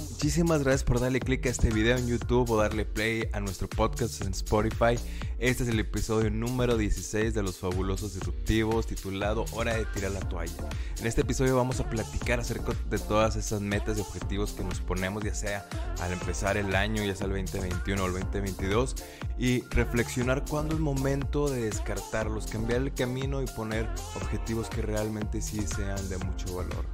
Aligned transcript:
muchísimas 0.00 0.62
gracias 0.62 0.84
por 0.84 1.00
darle 1.00 1.20
click 1.20 1.46
a 1.46 1.50
este 1.50 1.70
video 1.70 1.96
en 1.96 2.06
YouTube 2.06 2.50
o 2.50 2.56
darle 2.56 2.84
play 2.84 3.24
a 3.32 3.40
nuestro 3.40 3.68
podcast 3.68 4.20
en 4.22 4.32
Spotify. 4.32 4.98
Este 5.38 5.62
es 5.62 5.68
el 5.68 5.78
episodio 5.78 6.30
número 6.30 6.76
16 6.76 7.34
de 7.34 7.42
Los 7.42 7.58
Fabulosos 7.58 8.14
Disruptivos 8.14 8.86
titulado 8.86 9.44
Hora 9.52 9.76
de 9.76 9.84
tirar 9.86 10.12
la 10.12 10.20
toalla. 10.20 10.68
En 10.98 11.06
este 11.06 11.22
episodio 11.22 11.56
vamos 11.56 11.80
a 11.80 11.88
platicar 11.88 12.40
acerca 12.40 12.72
de 12.90 12.98
todas 12.98 13.36
esas 13.36 13.60
metas 13.60 13.98
y 13.98 14.00
objetivos 14.00 14.52
que 14.52 14.64
nos 14.64 14.80
ponemos 14.80 15.22
ya 15.24 15.34
sea 15.34 15.68
al 16.00 16.12
empezar 16.12 16.56
el 16.56 16.74
año, 16.74 17.04
ya 17.04 17.14
sea 17.14 17.26
el 17.26 17.32
2021 17.32 18.02
o 18.02 18.06
el 18.06 18.12
2022 18.12 18.96
y 19.38 19.62
reflexionar 19.70 20.44
cuándo 20.48 20.74
es 20.74 20.80
momento 20.80 21.48
de 21.48 21.62
descartarlos, 21.62 22.46
cambiar 22.46 22.82
el 22.82 22.94
camino 22.94 23.42
y 23.42 23.46
poner 23.46 23.88
objetivos 24.14 24.68
que 24.68 24.82
realmente 24.82 25.40
sí 25.40 25.66
sean 25.66 26.08
de 26.08 26.18
mucho 26.18 26.56
valor. 26.56 26.84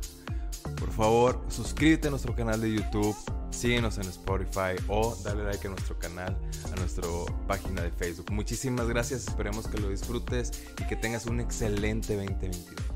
Por 0.78 0.90
favor, 0.90 1.40
suscríbete 1.48 2.08
a 2.08 2.10
nuestro 2.10 2.34
canal 2.34 2.60
de 2.60 2.74
YouTube, 2.74 3.16
síguenos 3.50 3.98
en 3.98 4.04
Spotify 4.04 4.76
o 4.88 5.16
dale 5.24 5.44
like 5.44 5.66
a 5.66 5.70
nuestro 5.70 5.98
canal, 5.98 6.36
a 6.72 6.76
nuestra 6.76 7.06
página 7.46 7.82
de 7.82 7.90
Facebook. 7.90 8.30
Muchísimas 8.32 8.88
gracias, 8.88 9.28
esperemos 9.28 9.68
que 9.68 9.78
lo 9.78 9.88
disfrutes 9.88 10.52
y 10.80 10.86
que 10.86 10.96
tengas 10.96 11.26
un 11.26 11.40
excelente 11.40 12.16
2022. 12.16 12.92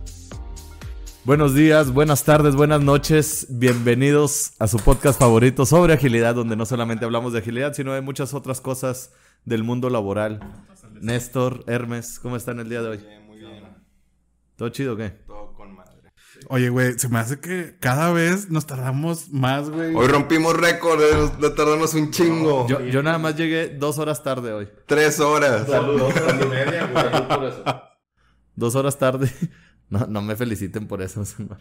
Buenos 1.24 1.54
días, 1.54 1.92
buenas 1.92 2.22
tardes, 2.22 2.54
buenas 2.54 2.80
noches. 2.80 3.48
Bienvenidos 3.50 4.52
a 4.60 4.68
su 4.68 4.76
podcast 4.78 5.18
favorito 5.18 5.66
sobre 5.66 5.94
agilidad, 5.94 6.36
donde 6.36 6.54
no 6.54 6.64
solamente 6.66 7.04
hablamos 7.04 7.32
de 7.32 7.40
agilidad, 7.40 7.74
sino 7.74 7.94
de 7.94 8.00
muchas 8.00 8.32
otras 8.32 8.60
cosas 8.60 9.12
del 9.44 9.64
mundo 9.64 9.90
laboral. 9.90 10.38
Néstor, 11.00 11.64
Hermes, 11.66 12.20
¿cómo 12.20 12.36
están 12.36 12.60
el 12.60 12.68
día 12.68 12.80
de 12.80 12.88
hoy? 12.90 13.04
muy 13.26 13.38
bien. 13.38 13.64
¿Todo 14.56 14.68
chido 14.68 14.94
o 14.94 14.96
qué? 14.96 15.10
Todo. 15.10 15.45
Oye, 16.48 16.68
güey, 16.68 16.98
se 16.98 17.08
me 17.08 17.18
hace 17.18 17.40
que 17.40 17.76
cada 17.80 18.12
vez 18.12 18.50
nos 18.50 18.66
tardamos 18.66 19.30
más, 19.30 19.68
güey. 19.70 19.94
Hoy 19.94 20.06
rompimos 20.06 20.56
récord 20.56 21.00
de, 21.00 21.48
de 21.48 21.54
tardarnos 21.54 21.94
un 21.94 22.10
chingo. 22.10 22.66
Yo, 22.68 22.80
yo 22.80 23.02
nada 23.02 23.18
más 23.18 23.36
llegué 23.36 23.68
dos 23.68 23.98
horas 23.98 24.22
tarde 24.22 24.52
hoy. 24.52 24.68
Tres 24.86 25.20
horas. 25.20 25.66
Dos 25.66 26.14
horas 26.14 26.42
y 26.42 26.46
media, 26.46 26.86
güey. 26.86 27.04
Salud 27.04 27.28
por 27.28 27.44
eso. 27.44 27.64
Dos 28.54 28.74
horas 28.74 28.98
tarde. 28.98 29.30
No, 29.88 30.04
no 30.08 30.20
me 30.20 30.34
feliciten 30.34 30.88
por 30.88 31.00
eso. 31.00 31.24
señor. 31.24 31.58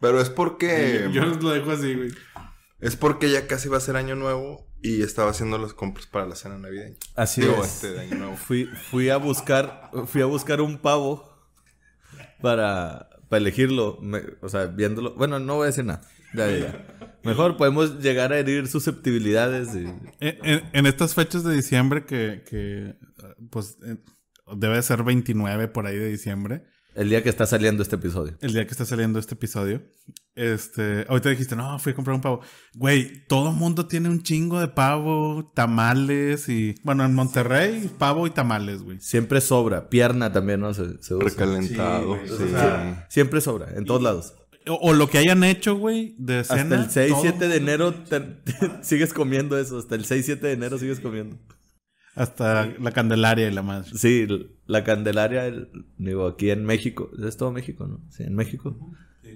Pero 0.00 0.18
es 0.18 0.30
porque. 0.30 1.10
Yo 1.12 1.22
lo 1.26 1.50
dejo 1.50 1.72
así, 1.72 1.94
güey. 1.94 2.10
Es 2.80 2.96
porque 2.96 3.30
ya 3.30 3.46
casi 3.46 3.68
va 3.68 3.76
a 3.76 3.80
ser 3.80 3.96
año 3.96 4.14
nuevo 4.14 4.66
y 4.82 5.02
estaba 5.02 5.30
haciendo 5.30 5.58
las 5.58 5.74
compras 5.74 6.06
para 6.06 6.26
la 6.26 6.36
cena 6.36 6.56
navideña. 6.58 6.96
Así 7.16 7.42
Digo, 7.42 7.62
es. 7.62 7.74
este 7.74 7.92
de 7.92 8.00
año 8.00 8.16
nuevo. 8.16 8.36
Fui, 8.36 8.64
fui 8.90 9.10
a 9.10 9.18
buscar, 9.18 9.90
fui 10.06 10.22
a 10.22 10.26
buscar 10.26 10.60
un 10.60 10.78
pavo 10.78 11.33
para, 12.44 13.08
para 13.28 13.38
elegirlo. 13.40 13.98
Me- 14.00 14.22
o 14.42 14.48
sea, 14.48 14.66
viéndolo. 14.66 15.14
Bueno, 15.16 15.40
no 15.40 15.56
voy 15.56 15.64
a 15.64 15.66
decir 15.66 15.84
nada. 15.84 16.02
Ya. 16.34 16.86
Mejor 17.24 17.56
podemos 17.56 18.00
llegar 18.00 18.32
a 18.32 18.38
herir 18.38 18.68
susceptibilidades. 18.68 19.74
y- 19.74 19.86
En, 20.20 20.38
en- 20.44 20.62
en 20.72 20.86
estas 20.86 21.14
fechas 21.14 21.42
de 21.42 21.54
diciembre 21.54 22.04
que, 22.04 22.44
que 22.48 22.96
pues, 23.50 23.78
eh, 23.86 23.96
debe 24.56 24.82
ser 24.82 25.02
29 25.04 25.68
por 25.68 25.86
ahí 25.86 25.96
de 25.96 26.08
diciembre, 26.10 26.64
el 26.94 27.08
día 27.08 27.22
que 27.22 27.28
está 27.28 27.46
saliendo 27.46 27.82
este 27.82 27.96
episodio. 27.96 28.36
el 28.40 28.52
día 28.52 28.64
que 28.64 28.70
está 28.72 28.84
saliendo 28.84 29.18
este 29.18 29.34
episodio, 29.34 29.82
este, 30.34 31.06
ahorita 31.08 31.28
dijiste, 31.30 31.54
no, 31.56 31.78
fui 31.78 31.92
a 31.92 31.94
comprar 31.94 32.14
un 32.16 32.20
pavo. 32.20 32.40
Güey, 32.74 33.26
todo 33.26 33.52
mundo 33.52 33.86
tiene 33.86 34.08
un 34.08 34.22
chingo 34.22 34.60
de 34.60 34.68
pavo, 34.68 35.50
tamales 35.54 36.48
y, 36.48 36.74
bueno, 36.82 37.04
en 37.04 37.14
Monterrey, 37.14 37.90
pavo 37.98 38.26
y 38.26 38.30
tamales, 38.30 38.82
güey. 38.82 39.00
Siempre 39.00 39.40
sobra. 39.40 39.88
Pierna 39.90 40.32
también, 40.32 40.60
¿no? 40.60 40.74
Se, 40.74 41.02
se 41.02 41.14
usa. 41.14 41.28
Recalentado. 41.28 42.18
Sí. 42.26 42.32
O 42.44 42.48
sea, 42.48 43.06
Siempre 43.10 43.40
sobra, 43.40 43.68
en 43.76 43.84
todos 43.84 44.02
lados. 44.02 44.34
O, 44.66 44.74
o 44.74 44.92
lo 44.94 45.08
que 45.10 45.18
hayan 45.18 45.44
hecho, 45.44 45.76
güey, 45.76 46.14
de 46.18 46.38
Hasta 46.38 46.56
cena. 46.56 46.76
el 46.84 46.90
6, 46.90 47.10
todo- 47.12 47.20
7 47.22 47.48
de 47.48 47.56
enero 47.56 47.92
te- 47.94 48.20
te- 48.20 48.54
sigues 48.82 49.12
comiendo 49.12 49.58
eso. 49.58 49.78
Hasta 49.78 49.94
el 49.94 50.04
6, 50.06 50.24
7 50.24 50.46
de 50.46 50.52
enero 50.54 50.78
sigues 50.78 51.00
comiendo. 51.00 51.36
Hasta 52.14 52.66
la 52.78 52.92
Candelaria 52.92 53.48
y 53.48 53.52
la 53.52 53.62
madre. 53.62 53.90
Sí, 53.94 54.26
la 54.66 54.84
Candelaria, 54.84 55.46
el- 55.46 55.68
digo, 55.98 56.26
aquí 56.26 56.50
en 56.50 56.64
México. 56.64 57.10
Es 57.24 57.36
todo 57.36 57.50
México, 57.50 57.86
¿no? 57.86 58.00
Sí, 58.10 58.22
en 58.22 58.34
México. 58.34 58.76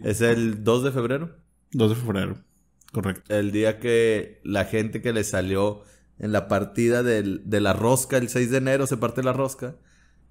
Es 0.05 0.21
el 0.21 0.63
2 0.63 0.85
de 0.85 0.93
febrero. 0.93 1.37
2 1.73 1.91
de 1.91 1.97
febrero. 1.97 2.39
Correcto. 2.93 3.35
El 3.35 3.51
día 3.53 3.81
que 3.81 4.41
la 4.45 4.65
gente 4.65 5.03
que 5.03 5.13
le 5.13 5.25
salió 5.25 5.83
en 6.19 6.33
la 6.33 6.47
partida 6.49 7.03
del- 7.03 7.43
de 7.45 7.61
la 7.61 7.73
rosca, 7.73 8.17
el 8.17 8.29
6 8.29 8.51
de 8.51 8.59
enero 8.59 8.87
se 8.87 8.97
parte 8.97 9.23
la 9.23 9.33
rosca. 9.33 9.77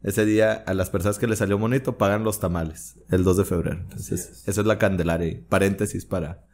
Ese 0.04 0.26
día 0.26 0.54
a 0.54 0.74
las 0.74 0.90
personas 0.90 1.18
que 1.20 1.28
le 1.28 1.36
salió 1.36 1.58
bonito 1.58 1.98
pagan 1.98 2.24
los 2.24 2.40
tamales, 2.40 2.98
el 3.10 3.24
2 3.24 3.38
de 3.38 3.46
febrero. 3.46 3.80
Entonces, 3.82 4.44
eso 4.46 4.62
es 4.62 4.68
la 4.68 4.78
Candelaria. 4.78 5.42
Paréntesis 5.50 6.06
para, 6.06 6.46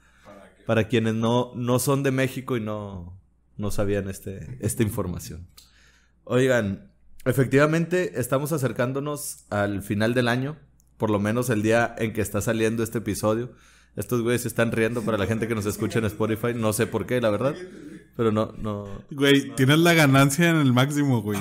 para 0.66 0.88
quienes 0.88 1.14
no, 1.14 1.52
no 1.56 1.78
son 1.80 2.04
de 2.04 2.12
México 2.12 2.58
y 2.58 2.62
no, 2.62 3.20
no 3.58 3.70
sabían 3.70 4.10
este, 4.10 4.58
esta 4.62 4.82
información. 4.84 5.46
Oigan, 6.26 6.92
efectivamente 7.26 8.20
estamos 8.20 8.52
acercándonos 8.52 9.46
al 9.50 9.82
final 9.82 10.14
del 10.14 10.28
año, 10.28 10.58
por 10.98 11.10
lo 11.10 11.20
menos 11.20 11.50
el 11.50 11.62
día 11.62 11.94
en 11.98 12.14
que 12.14 12.22
está 12.22 12.42
saliendo 12.42 12.84
este 12.84 13.00
episodio. 13.00 13.52
Estos 13.96 14.22
güeyes 14.22 14.42
se 14.44 14.48
están 14.48 14.72
riendo 14.72 15.04
para 15.04 15.18
la 15.18 15.28
gente 15.28 15.48
que 15.48 15.54
nos 15.54 15.66
escucha 15.66 16.00
en 16.00 16.06
Spotify, 16.06 16.54
no 16.56 16.74
sé 16.74 16.88
por 16.88 17.06
qué, 17.06 17.22
la 17.22 17.30
verdad, 17.30 17.56
pero 18.16 18.32
no, 18.32 18.54
no. 18.58 18.88
Güey, 19.12 19.54
tienes 19.56 19.80
la 19.80 19.94
ganancia 19.94 20.50
en 20.50 20.56
el 20.56 20.74
máximo, 20.74 21.22
güey. 21.22 21.40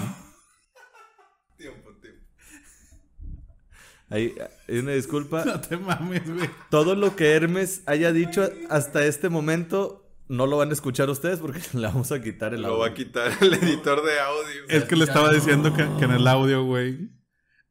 Hay, 4.11 4.35
hay 4.69 4.79
una 4.79 4.93
disculpa. 4.93 5.43
No 5.47 5.61
te 5.61 5.77
mames, 5.79 6.29
güey. 6.29 6.51
Todo 6.71 6.95
lo 6.95 7.17
que 7.17 7.33
Hermes 7.33 7.83
haya 7.87 8.13
dicho 8.13 8.47
hasta 8.69 9.07
este 9.07 9.31
momento 9.31 10.02
no 10.33 10.47
lo 10.47 10.57
van 10.57 10.71
a 10.71 10.73
escuchar 10.73 11.09
ustedes 11.11 11.39
porque 11.41 11.61
le 11.75 11.87
vamos 11.87 12.11
a 12.13 12.21
quitar 12.23 12.55
el 12.55 12.63
Lo 12.63 12.79
va 12.79 12.87
a 12.87 12.89
audio. 12.91 13.05
quitar 13.05 13.33
el 13.41 13.55
editor 13.55 14.03
de 14.05 14.19
audio. 14.21 14.63
Es 14.69 14.85
que 14.85 14.97
le 14.97 15.05
estaba 15.05 15.31
diciendo 15.33 15.73
que, 15.75 15.87
que 15.99 16.05
en 16.05 16.13
el 16.13 16.27
audio, 16.27 16.65
güey. 16.65 17.11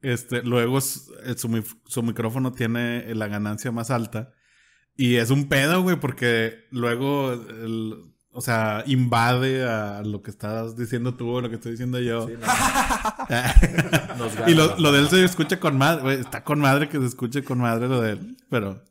Este, 0.01 0.41
luego 0.44 0.77
eh, 0.79 0.81
su, 1.38 1.63
su 1.85 2.03
micrófono 2.03 2.51
tiene 2.51 3.13
la 3.13 3.27
ganancia 3.27 3.72
más 3.72 3.91
alta. 3.91 4.33
Y 4.95 5.16
es 5.16 5.29
un 5.29 5.47
pedo, 5.49 5.81
güey, 5.83 5.99
porque 5.99 6.66
luego, 6.72 7.33
el- 7.33 8.11
o 8.33 8.41
sea, 8.41 8.83
invade 8.88 9.63
a 9.67 10.01
lo 10.03 10.22
que 10.22 10.31
estás 10.31 10.78
diciendo 10.78 11.16
tú 11.16 11.29
o 11.29 11.41
lo 11.41 11.49
que 11.49 11.55
estoy 11.55 11.72
diciendo 11.72 11.99
yo. 11.99 12.28
Sí, 12.28 12.33
no, 12.39 12.47
nos 14.17 14.35
gana 14.35 14.49
y 14.49 14.53
lo, 14.55 14.78
lo 14.78 14.91
de 14.91 14.99
él 14.99 15.09
se 15.09 15.23
escucha 15.23 15.59
con 15.59 15.78
madre, 15.78 16.01
güey. 16.01 16.19
Está 16.19 16.43
con 16.43 16.59
madre 16.59 16.88
que 16.89 16.97
se 16.99 17.05
escuche 17.07 17.43
con 17.43 17.59
madre 17.59 17.88
lo 17.88 18.01
de 18.01 18.11
él. 18.11 18.38
Pero, 18.49 18.83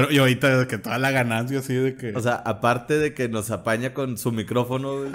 pero, 0.00 0.12
y 0.12 0.18
ahorita 0.18 0.68
que 0.68 0.78
toda 0.78 0.98
la 0.98 1.10
ganancia 1.10 1.58
así 1.58 1.74
de 1.74 1.96
que. 1.96 2.14
O 2.16 2.20
sea, 2.20 2.34
aparte 2.36 2.98
de 2.98 3.14
que 3.14 3.28
nos 3.28 3.50
apaña 3.50 3.94
con 3.94 4.16
su 4.18 4.30
micrófono, 4.32 4.98
güey, 5.00 5.12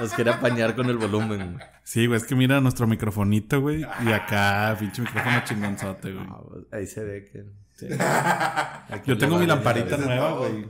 nos 0.00 0.12
quiere 0.14 0.30
apañar 0.30 0.74
con 0.74 0.88
el 0.90 0.96
volumen. 0.98 1.54
güey. 1.54 1.66
Sí, 1.84 2.06
güey, 2.06 2.18
es 2.18 2.24
que 2.26 2.34
mira 2.34 2.60
nuestro 2.60 2.86
microfonito, 2.86 3.60
güey. 3.60 3.82
Y 4.04 4.08
acá, 4.12 4.74
pinche 4.78 5.02
micrófono 5.02 5.42
chingonzote, 5.44 6.12
güey. 6.12 6.26
Pues, 6.48 6.64
ahí 6.72 6.86
se 6.86 7.04
ve 7.04 7.24
que. 7.30 7.44
sí. 7.76 7.86
Yo 9.06 9.18
tengo 9.18 9.38
mi 9.38 9.46
lamparita 9.46 9.96
nueva, 9.96 10.32
güey. 10.38 10.68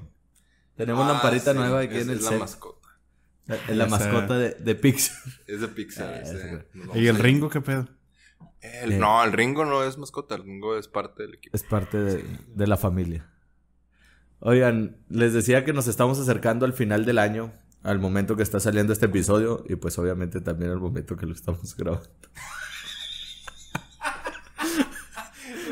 Tenemos 0.77 1.05
Ah, 1.07 1.13
lamparita 1.13 1.53
sí, 1.53 1.59
nueva 1.59 1.81
aquí 1.81 1.97
es- 1.97 2.03
en 2.05 2.11
el 2.11 2.19
es 2.19 2.25
la 2.31 2.39
mascota. 2.39 2.89
Es 3.69 3.77
la 3.77 3.87
mascota 3.87 4.39
de, 4.39 4.51
de 4.55 4.75
Pixar. 4.75 5.17
Es 5.47 5.61
de 5.61 5.69
Pixar. 5.69 6.15
Ah, 6.15 6.21
ese. 6.21 6.67
¿Y 6.95 7.07
el. 7.09 7.19
Ringo 7.19 7.51
qué 7.51 7.61
pedo? 7.61 7.89
El- 8.61 8.93
Eh. 8.93 8.99
No, 8.99 9.23
el 9.25 9.33
Ringo 9.33 9.65
no 9.65 9.83
es 9.85 9.99
mascota. 9.99 10.37
El 10.37 10.45
Ringo 10.45 10.79
es 10.79 10.89
parte 10.89 11.25
del 11.25 11.35
equipo. 11.35 11.55
Es 11.57 11.63
parte 11.65 11.99
de, 11.99 12.25
de 12.47 12.67
la 12.67 12.77
familia. 12.77 13.29
Oigan, 14.45 14.97
les 15.09 15.33
decía 15.33 15.65
que 15.65 15.73
nos 15.73 15.87
estamos 15.87 16.19
acercando 16.19 16.67
al 16.67 16.73
final 16.73 17.05
del 17.05 17.19
año, 17.19 17.53
al 17.85 17.99
momento 18.01 18.35
que 18.37 18.43
está 18.43 18.59
saliendo 18.59 18.93
este 18.93 19.07
episodio 19.07 19.65
y 19.69 19.77
pues 19.77 19.97
obviamente 19.99 20.41
también 20.41 20.73
al 20.73 20.81
momento 20.81 21.17
que 21.17 21.27
lo 21.27 21.33
estamos 21.33 21.77
grabando. 21.77 22.09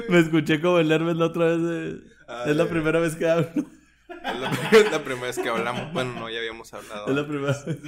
Me 0.09 0.21
escuché 0.21 0.61
como 0.61 0.79
el 0.79 0.91
Hermes 0.91 1.17
la 1.17 1.27
otra 1.27 1.47
vez. 1.47 1.63
de- 1.63 2.01
es 2.47 2.57
la 2.57 2.69
primera 2.69 3.01
vez 3.01 3.17
que 3.17 3.29
hablo. 3.29 3.49
Es 4.09 4.39
la, 4.41 4.51
es 4.73 4.93
la 4.93 5.03
primera 5.03 5.27
vez 5.27 5.39
que 5.39 5.49
hablamos. 5.49 5.93
Bueno, 5.93 6.13
no, 6.15 6.31
ya 6.31 6.39
habíamos 6.39 6.73
hablado. 6.75 7.09
Es 7.09 7.15
la 7.17 7.27
primera 7.27 7.57
vez. 7.65 7.79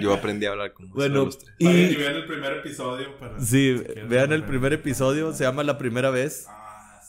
Yo 0.00 0.12
aprendí 0.12 0.46
a 0.46 0.50
hablar 0.52 0.72
con 0.72 0.90
Bueno, 0.90 1.28
y 1.58 1.94
vean 1.96 2.14
el 2.16 2.26
primer 2.26 2.52
episodio 2.58 3.16
para... 3.18 3.40
sí, 3.40 3.82
vean 4.08 4.32
el 4.32 4.44
primer 4.44 4.72
episodio, 4.72 5.32
se 5.32 5.44
llama 5.44 5.64
La 5.64 5.78
Primera 5.78 6.10
Vez. 6.10 6.46
Ah, 6.48 7.00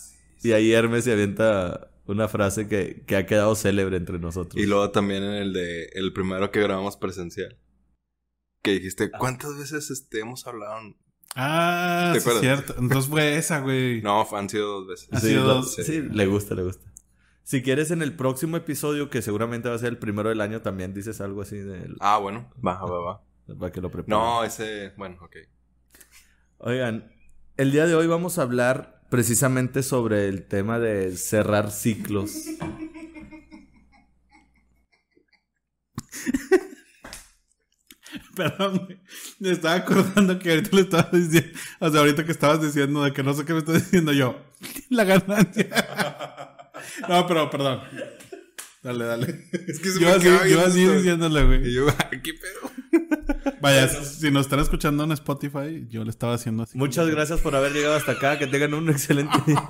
Y 0.41 0.51
ahí 0.53 0.71
Hermes 0.71 1.03
se 1.03 1.11
avienta 1.13 1.88
una 2.11 2.27
frase 2.27 2.67
que, 2.67 3.03
que 3.05 3.15
ha 3.15 3.25
quedado 3.25 3.55
célebre 3.55 3.97
entre 3.97 4.19
nosotros. 4.19 4.61
Y 4.61 4.65
luego 4.65 4.91
también 4.91 5.23
en 5.23 5.33
el 5.35 5.53
de 5.53 5.85
el 5.93 6.11
primero 6.13 6.51
que 6.51 6.61
grabamos 6.61 6.97
presencial. 6.97 7.57
Que 8.61 8.71
dijiste, 8.71 9.09
¿cuántas 9.11 9.57
veces 9.57 9.89
este, 9.89 10.19
hemos 10.19 10.45
hablado? 10.47 10.75
Ah, 11.35 12.11
¿Te 12.13 12.19
sí, 12.19 12.29
es 12.29 12.39
cierto. 12.39 12.75
Entonces 12.77 13.09
fue 13.09 13.37
esa, 13.37 13.59
güey. 13.61 14.01
No, 14.03 14.27
han 14.33 14.49
sido 14.49 14.79
dos 14.81 14.87
veces. 14.87 15.09
Ha 15.11 15.19
Sí, 15.19 15.27
sido 15.27 15.43
dos. 15.45 15.75
sí, 15.75 16.01
le 16.01 16.25
gusta, 16.25 16.55
le 16.55 16.63
gusta. 16.63 16.91
Si 17.43 17.63
quieres, 17.63 17.89
en 17.91 18.01
el 18.01 18.15
próximo 18.15 18.57
episodio, 18.57 19.09
que 19.09 19.21
seguramente 19.21 19.69
va 19.69 19.75
a 19.75 19.79
ser 19.79 19.89
el 19.89 19.97
primero 19.97 20.29
del 20.29 20.41
año, 20.41 20.61
también 20.61 20.93
dices 20.93 21.19
algo 21.21 21.41
así 21.41 21.57
de, 21.57 21.89
Ah, 21.99 22.17
bueno. 22.17 22.51
Va, 22.65 22.83
va, 22.83 22.99
va. 22.99 23.23
para 23.59 23.71
que 23.71 23.81
lo 23.81 23.89
preparen. 23.89 24.19
No, 24.19 24.43
ese... 24.43 24.93
Bueno, 24.97 25.17
ok. 25.21 25.35
Oigan, 26.59 27.11
el 27.57 27.71
día 27.71 27.85
de 27.87 27.95
hoy 27.95 28.05
vamos 28.07 28.37
a 28.37 28.41
hablar 28.43 28.98
precisamente 29.09 29.83
sobre 29.83 30.27
el 30.27 30.45
tema 30.45 30.79
de 30.79 31.15
cerrar 31.17 31.71
ciclos. 31.71 32.31
Perdón. 38.35 38.99
Me 39.39 39.51
estaba 39.51 39.75
acordando 39.75 40.39
que 40.39 40.49
ahorita 40.49 40.75
le 40.75 40.81
estabas 40.83 41.11
diciendo. 41.11 41.59
O 41.79 41.89
sea, 41.89 41.99
ahorita 41.99 42.25
que 42.25 42.31
estabas 42.31 42.61
diciendo 42.61 43.03
de 43.03 43.13
que 43.13 43.23
no 43.23 43.33
sé 43.33 43.45
qué 43.45 43.53
me 43.53 43.59
estás 43.59 43.75
diciendo 43.75 44.13
yo. 44.13 44.35
La 44.89 45.03
ganancia. 45.03 45.67
No, 47.07 47.27
pero 47.27 47.49
perdón. 47.49 47.81
Dale, 48.81 49.05
dale. 49.05 49.45
Es 49.67 49.79
que 49.79 49.89
se 49.89 49.99
Yo 49.99 50.07
me 50.07 50.13
así, 50.15 50.25
yo 50.51 50.61
así 50.65 50.81
esto. 50.83 50.93
diciéndole, 50.95 51.41
Y 51.41 51.45
güey. 51.45 51.73
yo, 51.73 51.87
"Ay, 52.11 52.21
¿qué 52.21 52.33
pedo? 52.33 52.71
Vaya, 53.61 53.87
si 53.89 54.31
nos 54.31 54.45
están 54.45 54.59
escuchando 54.59 55.03
en 55.03 55.11
Spotify, 55.11 55.85
yo 55.89 56.03
le 56.03 56.09
estaba 56.09 56.33
haciendo 56.35 56.63
así. 56.63 56.77
Muchas 56.77 57.07
gracias 57.09 57.41
por 57.41 57.55
haber 57.55 57.73
llegado 57.73 57.95
hasta 57.95 58.13
acá. 58.13 58.39
Que 58.39 58.47
tengan 58.47 58.73
un 58.73 58.89
excelente 58.89 59.37
día. 59.45 59.67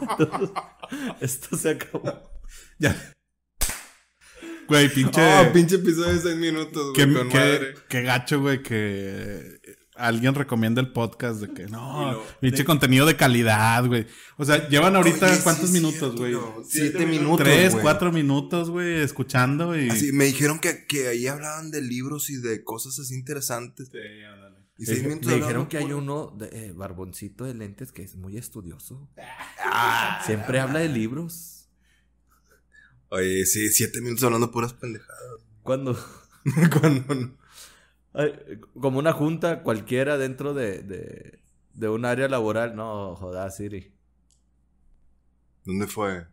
Esto 1.22 1.58
se 1.58 1.72
acabó. 1.72 2.30
Ya. 2.78 2.96
Güey, 4.68 4.88
pinche. 4.94 5.20
Oh, 5.22 5.52
pinche 5.52 5.76
episodio 5.78 6.14
de 6.14 6.20
6 6.22 6.36
minutos, 6.38 6.94
Qué, 6.96 7.06
güey, 7.06 7.18
con 7.18 7.30
qué- 7.30 7.38
madre. 7.38 7.74
qué 7.90 8.02
gacho, 8.04 8.40
güey, 8.42 8.62
que 8.62 9.60
alguien 10.00 10.36
recomienda 10.36 10.82
el 10.82 10.92
podcast 10.92 11.42
de 11.42 11.54
que 11.54 11.68
no, 11.68 12.22
pinche 12.40 12.66
contenido 12.66 13.06
de 13.06 13.16
calidad, 13.16 13.86
güey. 13.86 14.08
O 14.38 14.46
sea, 14.46 14.68
llevan 14.70 14.96
ahorita 14.96 15.28
Oye, 15.28 15.36
sí 15.36 15.42
cuántos 15.44 15.72
minutos, 15.72 16.16
güey. 16.16 16.36
Siete 16.68 17.06
minutos, 17.06 17.46
Tres, 17.46 17.76
cuatro 17.82 18.12
minutos, 18.12 18.70
güey, 18.70 19.02
escuchando 19.02 19.78
y. 19.78 19.90
Así, 19.90 20.12
me 20.12 20.26
dijeron 20.26 20.60
que, 20.60 20.86
que 20.86 21.08
ahí 21.08 21.28
hablaban 21.28 21.72
de 21.72 21.82
libros 21.82 22.30
y 22.30 22.38
de 22.38 22.64
cosas 22.64 22.98
así 23.00 23.14
interesantes. 23.14 23.92
Y 24.78 24.86
seis 24.86 25.02
Me 25.02 25.10
minutos 25.10 25.34
dijeron 25.34 25.68
que 25.68 25.78
hay 25.78 25.92
uno, 25.92 26.34
de, 26.38 26.48
eh, 26.54 26.72
barboncito 26.72 27.44
de 27.44 27.54
lentes, 27.54 27.92
que 27.92 28.02
es 28.02 28.16
muy 28.16 28.38
estudioso. 28.38 29.10
Ah. 29.64 30.22
Siempre 30.26 30.60
habla 30.60 30.80
de 30.80 30.90
libros. 30.90 31.68
Oye, 33.10 33.46
sí, 33.46 33.70
siete 33.70 34.02
minutos 34.02 34.24
hablando 34.24 34.52
puras 34.52 34.74
pendejadas. 34.74 35.42
Cuando, 35.64 35.98
Cuando 36.80 37.38
como 38.80 39.00
una 39.00 39.14
junta 39.14 39.64
cualquiera 39.64 40.18
dentro 40.18 40.54
de, 40.54 40.82
de, 40.84 41.40
de 41.74 41.90
un 41.90 42.06
área 42.06 42.28
laboral. 42.28 42.76
No, 42.76 43.16
joda, 43.16 43.50
Siri. 43.52 43.94
¿Dónde 45.66 45.88
fue? 45.88 46.26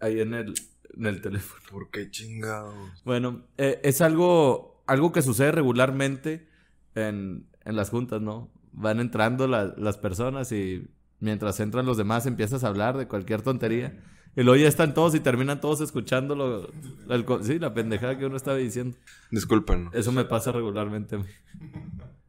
Ahí 0.00 0.20
en 0.20 0.34
el, 0.34 0.54
en 0.96 1.06
el 1.06 1.20
teléfono. 1.20 1.62
¿Por 1.70 1.90
qué 1.90 2.10
chingados? 2.10 2.74
Bueno, 3.04 3.46
eh, 3.56 3.80
es 3.82 4.00
algo, 4.00 4.82
algo 4.86 5.12
que 5.12 5.22
sucede 5.22 5.52
regularmente 5.52 6.48
en, 6.94 7.46
en 7.64 7.76
las 7.76 7.90
juntas, 7.90 8.20
¿no? 8.20 8.50
Van 8.72 9.00
entrando 9.00 9.46
la- 9.48 9.74
las 9.78 9.96
personas 9.96 10.52
y 10.52 10.86
mientras 11.20 11.58
entran 11.60 11.86
los 11.86 11.96
demás 11.96 12.26
empiezas 12.26 12.62
a 12.62 12.68
hablar 12.68 12.98
de 12.98 13.08
cualquier 13.08 13.40
tontería. 13.42 14.02
Y 14.36 14.42
luego 14.42 14.56
ya 14.60 14.68
están 14.68 14.92
todos 14.92 15.14
y 15.14 15.20
terminan 15.20 15.62
todos 15.62 15.80
escuchando 15.80 16.36
lo, 16.36 16.68
el 17.08 17.24
sí, 17.42 17.58
la 17.58 17.72
pendejada 17.72 18.18
que 18.18 18.26
uno 18.26 18.36
estaba 18.36 18.58
diciendo. 18.58 18.96
Disculpen. 19.30 19.88
Eso 19.94 20.12
me 20.12 20.26
pasa 20.26 20.52
regularmente. 20.52 21.18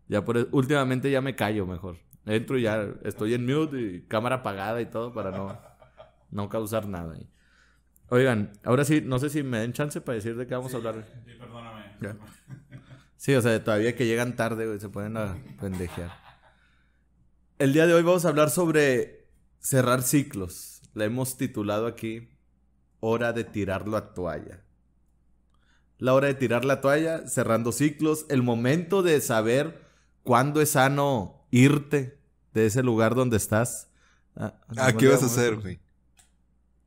Ya 0.08 0.24
por 0.24 0.38
e- 0.38 0.48
últimamente 0.52 1.12
ya 1.12 1.20
me 1.20 1.36
callo 1.36 1.68
mejor. 1.68 1.98
Entro 2.26 2.58
y 2.58 2.62
ya 2.64 2.88
estoy 3.04 3.34
en 3.34 3.46
mute 3.46 3.80
y 3.82 4.02
cámara 4.04 4.38
apagada 4.38 4.82
y 4.82 4.86
todo 4.86 5.14
para 5.14 5.32
no, 5.32 5.60
no 6.32 6.48
causar 6.48 6.88
nada. 6.88 7.14
Oigan, 8.10 8.54
ahora 8.64 8.86
sí, 8.86 9.02
no 9.04 9.20
sé 9.20 9.30
si 9.30 9.44
me 9.44 9.60
den 9.60 9.74
chance 9.74 10.00
para 10.00 10.16
decir 10.16 10.38
de 10.38 10.48
qué 10.48 10.56
vamos 10.56 10.74
a 10.74 10.78
hablar. 10.78 11.06
Sí, 11.26 11.34
perdóname. 11.38 11.84
Ya. 12.02 12.16
Sí, 13.18 13.34
o 13.36 13.42
sea, 13.42 13.62
todavía 13.62 13.96
que 13.96 14.06
llegan 14.06 14.36
tarde, 14.38 14.66
güey, 14.66 14.80
se 14.80 14.88
pueden 14.88 15.18
a 15.18 15.36
pendejear. 15.60 16.12
El 17.60 17.74
día 17.74 17.86
de 17.86 17.94
hoy 17.94 18.04
vamos 18.04 18.24
a 18.24 18.30
hablar 18.30 18.50
sobre 18.50 19.26
cerrar 19.60 20.04
ciclos. 20.04 20.77
La 20.98 21.06
hemos 21.06 21.38
titulado 21.38 21.86
aquí 21.86 22.28
Hora 23.00 23.32
de 23.32 23.44
tirar 23.44 23.88
la 23.88 24.16
toalla. 24.16 24.64
La 26.00 26.16
hora 26.16 26.28
de 26.28 26.34
tirar 26.34 26.66
la 26.66 26.82
toalla, 26.82 27.28
cerrando 27.28 27.72
ciclos, 27.72 28.26
el 28.30 28.42
momento 28.42 29.04
de 29.04 29.22
saber 29.22 29.86
cuándo 30.24 30.60
es 30.60 30.72
sano 30.72 31.46
irte 31.52 32.20
de 32.56 32.66
ese 32.66 32.82
lugar 32.82 33.14
donde 33.14 33.38
estás. 33.38 33.92
Ah, 34.36 34.60
Ah, 34.76 34.92
¿qué 34.94 35.06
ibas 35.06 35.22
a 35.22 35.28
hacer, 35.28 35.58
güey? 35.58 35.80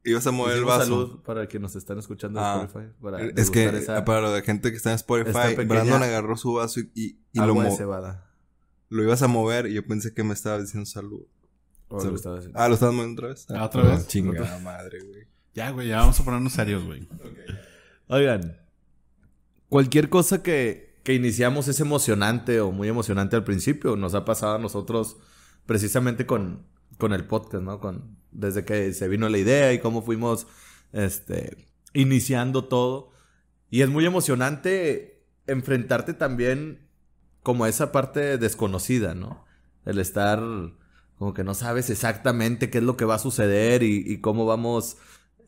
Ibas 0.02 0.26
a 0.26 0.32
mover 0.32 0.56
el 0.58 0.64
vaso. 0.64 0.82
salud 0.84 1.22
para 1.22 1.46
que 1.46 1.60
nos 1.60 1.76
están 1.76 1.98
escuchando 1.98 2.40
en 2.40 2.44
Ah, 2.44 2.62
Spotify. 2.66 2.92
Para 3.00 3.20
Es 3.26 3.50
que 3.50 3.66
esa 3.68 4.04
para 4.04 4.22
la 4.32 4.40
gente 4.42 4.70
que 4.72 4.76
está 4.76 4.90
en 4.90 4.96
Spotify, 4.96 5.54
Brandon 5.66 6.02
agarró 6.02 6.36
su 6.36 6.54
vaso 6.54 6.80
y, 6.80 6.90
y- 6.94 7.20
y 7.32 7.38
lo, 7.38 7.44
agua 7.44 7.64
de 7.64 7.70
mo- 7.70 7.76
cebada. 7.76 8.28
lo 8.88 9.04
ibas 9.04 9.22
a 9.22 9.28
mover 9.28 9.66
y 9.66 9.74
yo 9.74 9.86
pensé 9.86 10.12
que 10.12 10.24
me 10.24 10.34
estaba 10.34 10.58
diciendo 10.60 10.86
salud. 10.86 11.26
O 11.90 12.04
lo 12.04 12.14
haciendo. 12.14 12.52
Ah, 12.54 12.68
¿lo 12.68 12.74
estabas 12.74 12.94
moviendo 12.94 13.20
otra 13.20 13.28
vez? 13.28 13.46
Ah, 13.50 13.64
¿otra 13.64 13.82
vez? 13.82 14.06
Chingada 14.06 14.58
madre, 14.60 15.00
güey. 15.00 15.26
Ya, 15.54 15.70
güey, 15.70 15.88
ya 15.88 15.96
vamos 15.98 16.18
a 16.20 16.24
ponernos 16.24 16.52
serios, 16.52 16.84
güey. 16.84 17.08
Oigan, 18.06 18.56
cualquier 19.68 20.08
cosa 20.08 20.40
que, 20.40 21.00
que 21.02 21.14
iniciamos 21.14 21.66
es 21.66 21.80
emocionante 21.80 22.60
o 22.60 22.70
muy 22.70 22.88
emocionante 22.88 23.34
al 23.34 23.42
principio. 23.42 23.96
Nos 23.96 24.14
ha 24.14 24.24
pasado 24.24 24.54
a 24.54 24.58
nosotros 24.58 25.16
precisamente 25.66 26.26
con, 26.26 26.64
con 26.96 27.12
el 27.12 27.24
podcast, 27.24 27.64
¿no? 27.64 27.80
Con, 27.80 28.16
desde 28.30 28.64
que 28.64 28.92
se 28.92 29.08
vino 29.08 29.28
la 29.28 29.38
idea 29.38 29.72
y 29.72 29.80
cómo 29.80 30.02
fuimos 30.02 30.46
este, 30.92 31.66
iniciando 31.92 32.66
todo. 32.66 33.10
Y 33.68 33.82
es 33.82 33.88
muy 33.88 34.06
emocionante 34.06 35.26
enfrentarte 35.48 36.14
también 36.14 36.88
como 37.42 37.64
a 37.64 37.68
esa 37.68 37.90
parte 37.90 38.38
desconocida, 38.38 39.16
¿no? 39.16 39.44
El 39.84 39.98
estar 39.98 40.40
como 41.20 41.34
que 41.34 41.44
no 41.44 41.52
sabes 41.52 41.90
exactamente 41.90 42.70
qué 42.70 42.78
es 42.78 42.84
lo 42.84 42.96
que 42.96 43.04
va 43.04 43.16
a 43.16 43.18
suceder 43.18 43.82
y, 43.82 44.02
y 44.06 44.22
cómo 44.22 44.46
vamos 44.46 44.96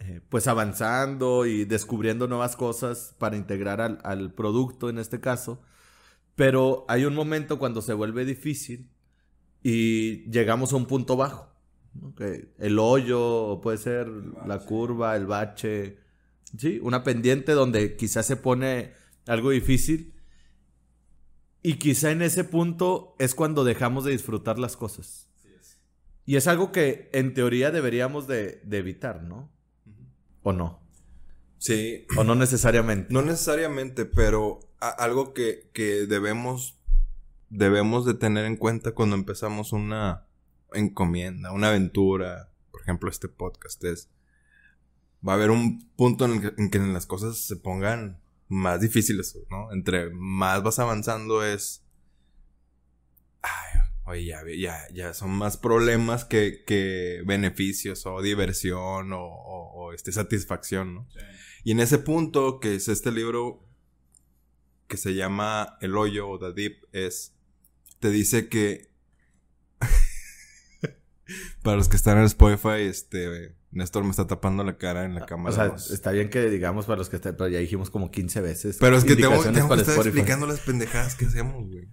eh, 0.00 0.20
pues 0.28 0.46
avanzando 0.46 1.46
y 1.46 1.64
descubriendo 1.64 2.28
nuevas 2.28 2.56
cosas 2.56 3.14
para 3.16 3.38
integrar 3.38 3.80
al, 3.80 3.98
al 4.04 4.34
producto 4.34 4.90
en 4.90 4.98
este 4.98 5.18
caso. 5.18 5.62
Pero 6.34 6.84
hay 6.88 7.06
un 7.06 7.14
momento 7.14 7.58
cuando 7.58 7.80
se 7.80 7.94
vuelve 7.94 8.26
difícil 8.26 8.90
y 9.62 10.30
llegamos 10.30 10.74
a 10.74 10.76
un 10.76 10.84
punto 10.84 11.16
bajo. 11.16 11.48
el 12.58 12.78
hoyo, 12.78 13.60
puede 13.62 13.78
ser 13.78 14.08
la 14.46 14.58
curva, 14.58 15.16
el 15.16 15.24
bache. 15.24 15.96
Sí, 16.58 16.80
una 16.82 17.02
pendiente 17.02 17.52
donde 17.52 17.96
quizás 17.96 18.26
se 18.26 18.36
pone 18.36 18.92
algo 19.26 19.48
difícil. 19.48 20.12
Y 21.62 21.76
quizá 21.76 22.10
en 22.10 22.20
ese 22.20 22.44
punto 22.44 23.16
es 23.18 23.34
cuando 23.34 23.64
dejamos 23.64 24.04
de 24.04 24.12
disfrutar 24.12 24.58
las 24.58 24.76
cosas. 24.76 25.31
Y 26.24 26.36
es 26.36 26.46
algo 26.46 26.72
que 26.72 27.10
en 27.12 27.34
teoría 27.34 27.70
deberíamos 27.70 28.26
de, 28.26 28.60
de 28.64 28.78
evitar, 28.78 29.22
¿no? 29.22 29.50
¿O 30.42 30.52
no? 30.52 30.82
Sí, 31.58 32.06
¿O 32.16 32.24
no 32.24 32.34
necesariamente? 32.34 33.12
no 33.12 33.22
necesariamente, 33.22 34.04
pero 34.04 34.60
algo 34.80 35.32
que, 35.32 35.70
que 35.72 36.06
debemos, 36.06 36.76
debemos 37.50 38.04
de 38.04 38.14
tener 38.14 38.46
en 38.46 38.56
cuenta 38.56 38.92
cuando 38.92 39.14
empezamos 39.14 39.72
una 39.72 40.26
encomienda, 40.72 41.52
una 41.52 41.68
aventura, 41.68 42.50
por 42.72 42.82
ejemplo 42.82 43.08
este 43.08 43.28
podcast 43.28 43.84
es, 43.84 44.10
va 45.26 45.32
a 45.32 45.36
haber 45.36 45.50
un 45.50 45.88
punto 45.94 46.24
en 46.24 46.32
el 46.32 46.40
que, 46.40 46.62
en 46.62 46.70
que 46.70 46.78
las 46.80 47.06
cosas 47.06 47.38
se 47.38 47.54
pongan 47.54 48.20
más 48.48 48.80
difíciles, 48.80 49.38
¿no? 49.48 49.72
Entre 49.72 50.10
más 50.10 50.62
vas 50.64 50.80
avanzando 50.80 51.44
es, 51.44 51.84
ay, 53.40 53.80
oye, 54.12 54.24
ya, 54.26 54.40
ya, 54.56 54.78
ya 54.94 55.14
son 55.14 55.30
más 55.30 55.56
problemas 55.56 56.24
que, 56.24 56.62
que 56.66 57.22
beneficios 57.26 58.06
o 58.06 58.22
diversión 58.22 59.12
o, 59.12 59.20
o- 59.22 59.72
o, 59.74 59.92
este, 59.92 60.12
satisfacción, 60.12 60.94
¿no? 60.94 61.08
Y 61.64 61.72
en 61.72 61.80
ese 61.80 61.98
punto, 61.98 62.60
que 62.60 62.74
es 62.74 62.88
este 62.88 63.10
libro 63.12 63.66
que 64.88 64.96
se 64.96 65.14
llama 65.14 65.76
El 65.80 65.96
hoyo 65.96 66.28
o 66.28 66.38
The 66.38 66.52
Deep, 66.52 66.86
es, 66.92 67.34
te 68.00 68.10
dice 68.10 68.48
que, 68.48 68.90
para 71.62 71.76
los 71.76 71.88
que 71.88 71.96
están 71.96 72.18
en 72.18 72.24
Spotify, 72.24 72.82
este, 72.82 73.54
Néstor 73.70 74.04
me 74.04 74.10
está 74.10 74.26
tapando 74.26 74.64
la 74.64 74.76
cara 74.76 75.04
en 75.04 75.14
la 75.14 75.24
cámara. 75.24 75.50
O 75.50 75.54
sea, 75.56 75.68
dos. 75.68 75.90
está 75.90 76.10
bien 76.12 76.28
que 76.28 76.50
digamos 76.50 76.86
para 76.86 76.98
los 76.98 77.08
que 77.08 77.16
estén, 77.16 77.36
pero 77.36 77.48
ya 77.48 77.58
dijimos 77.58 77.90
como 77.90 78.10
15 78.10 78.40
veces. 78.40 78.76
Pero 78.80 78.96
es 78.96 79.04
que 79.04 79.16
tengo, 79.16 79.42
tengo 79.42 79.52
que 79.52 79.60
estar 79.60 79.78
Spotify. 79.94 80.08
explicando 80.08 80.46
las 80.46 80.60
pendejadas 80.60 81.14
que 81.14 81.26
hacemos, 81.26 81.68
güey. 81.70 81.88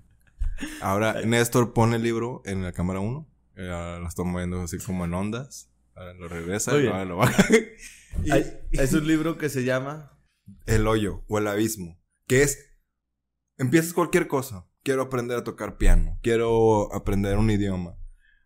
Ahora, 0.82 1.22
Néstor 1.26 1.74
pone 1.74 1.96
el 1.98 2.04
libro 2.04 2.42
en 2.46 2.64
la 2.64 2.72
cámara 2.72 3.00
1. 3.00 3.28
lo 3.56 4.08
estoy 4.08 4.26
moviendo 4.26 4.62
así 4.62 4.78
como 4.78 5.06
en 5.06 5.14
ondas. 5.14 5.72
Ahora 5.96 6.14
lo 6.14 6.28
regresa 6.28 6.80
y 6.82 6.88
ahora 6.88 7.06
lo 7.06 7.18
baja. 7.18 7.44
Y- 8.24 8.32
es 8.72 8.94
un 8.94 9.06
libro 9.08 9.38
que 9.38 9.50
se 9.50 9.64
llama... 9.64 10.18
el 10.66 10.88
hoyo 10.88 11.24
o 11.28 11.38
el 11.38 11.48
abismo, 11.48 12.02
que 12.28 12.42
es 12.42 12.58
empiezas 13.58 13.94
cualquier 13.94 14.28
cosa. 14.28 14.66
Quiero 14.82 15.04
aprender 15.04 15.38
a 15.38 15.44
tocar 15.44 15.78
piano, 15.78 16.18
quiero 16.24 16.94
aprender 16.94 17.38
un 17.38 17.52
idioma. 17.52 17.98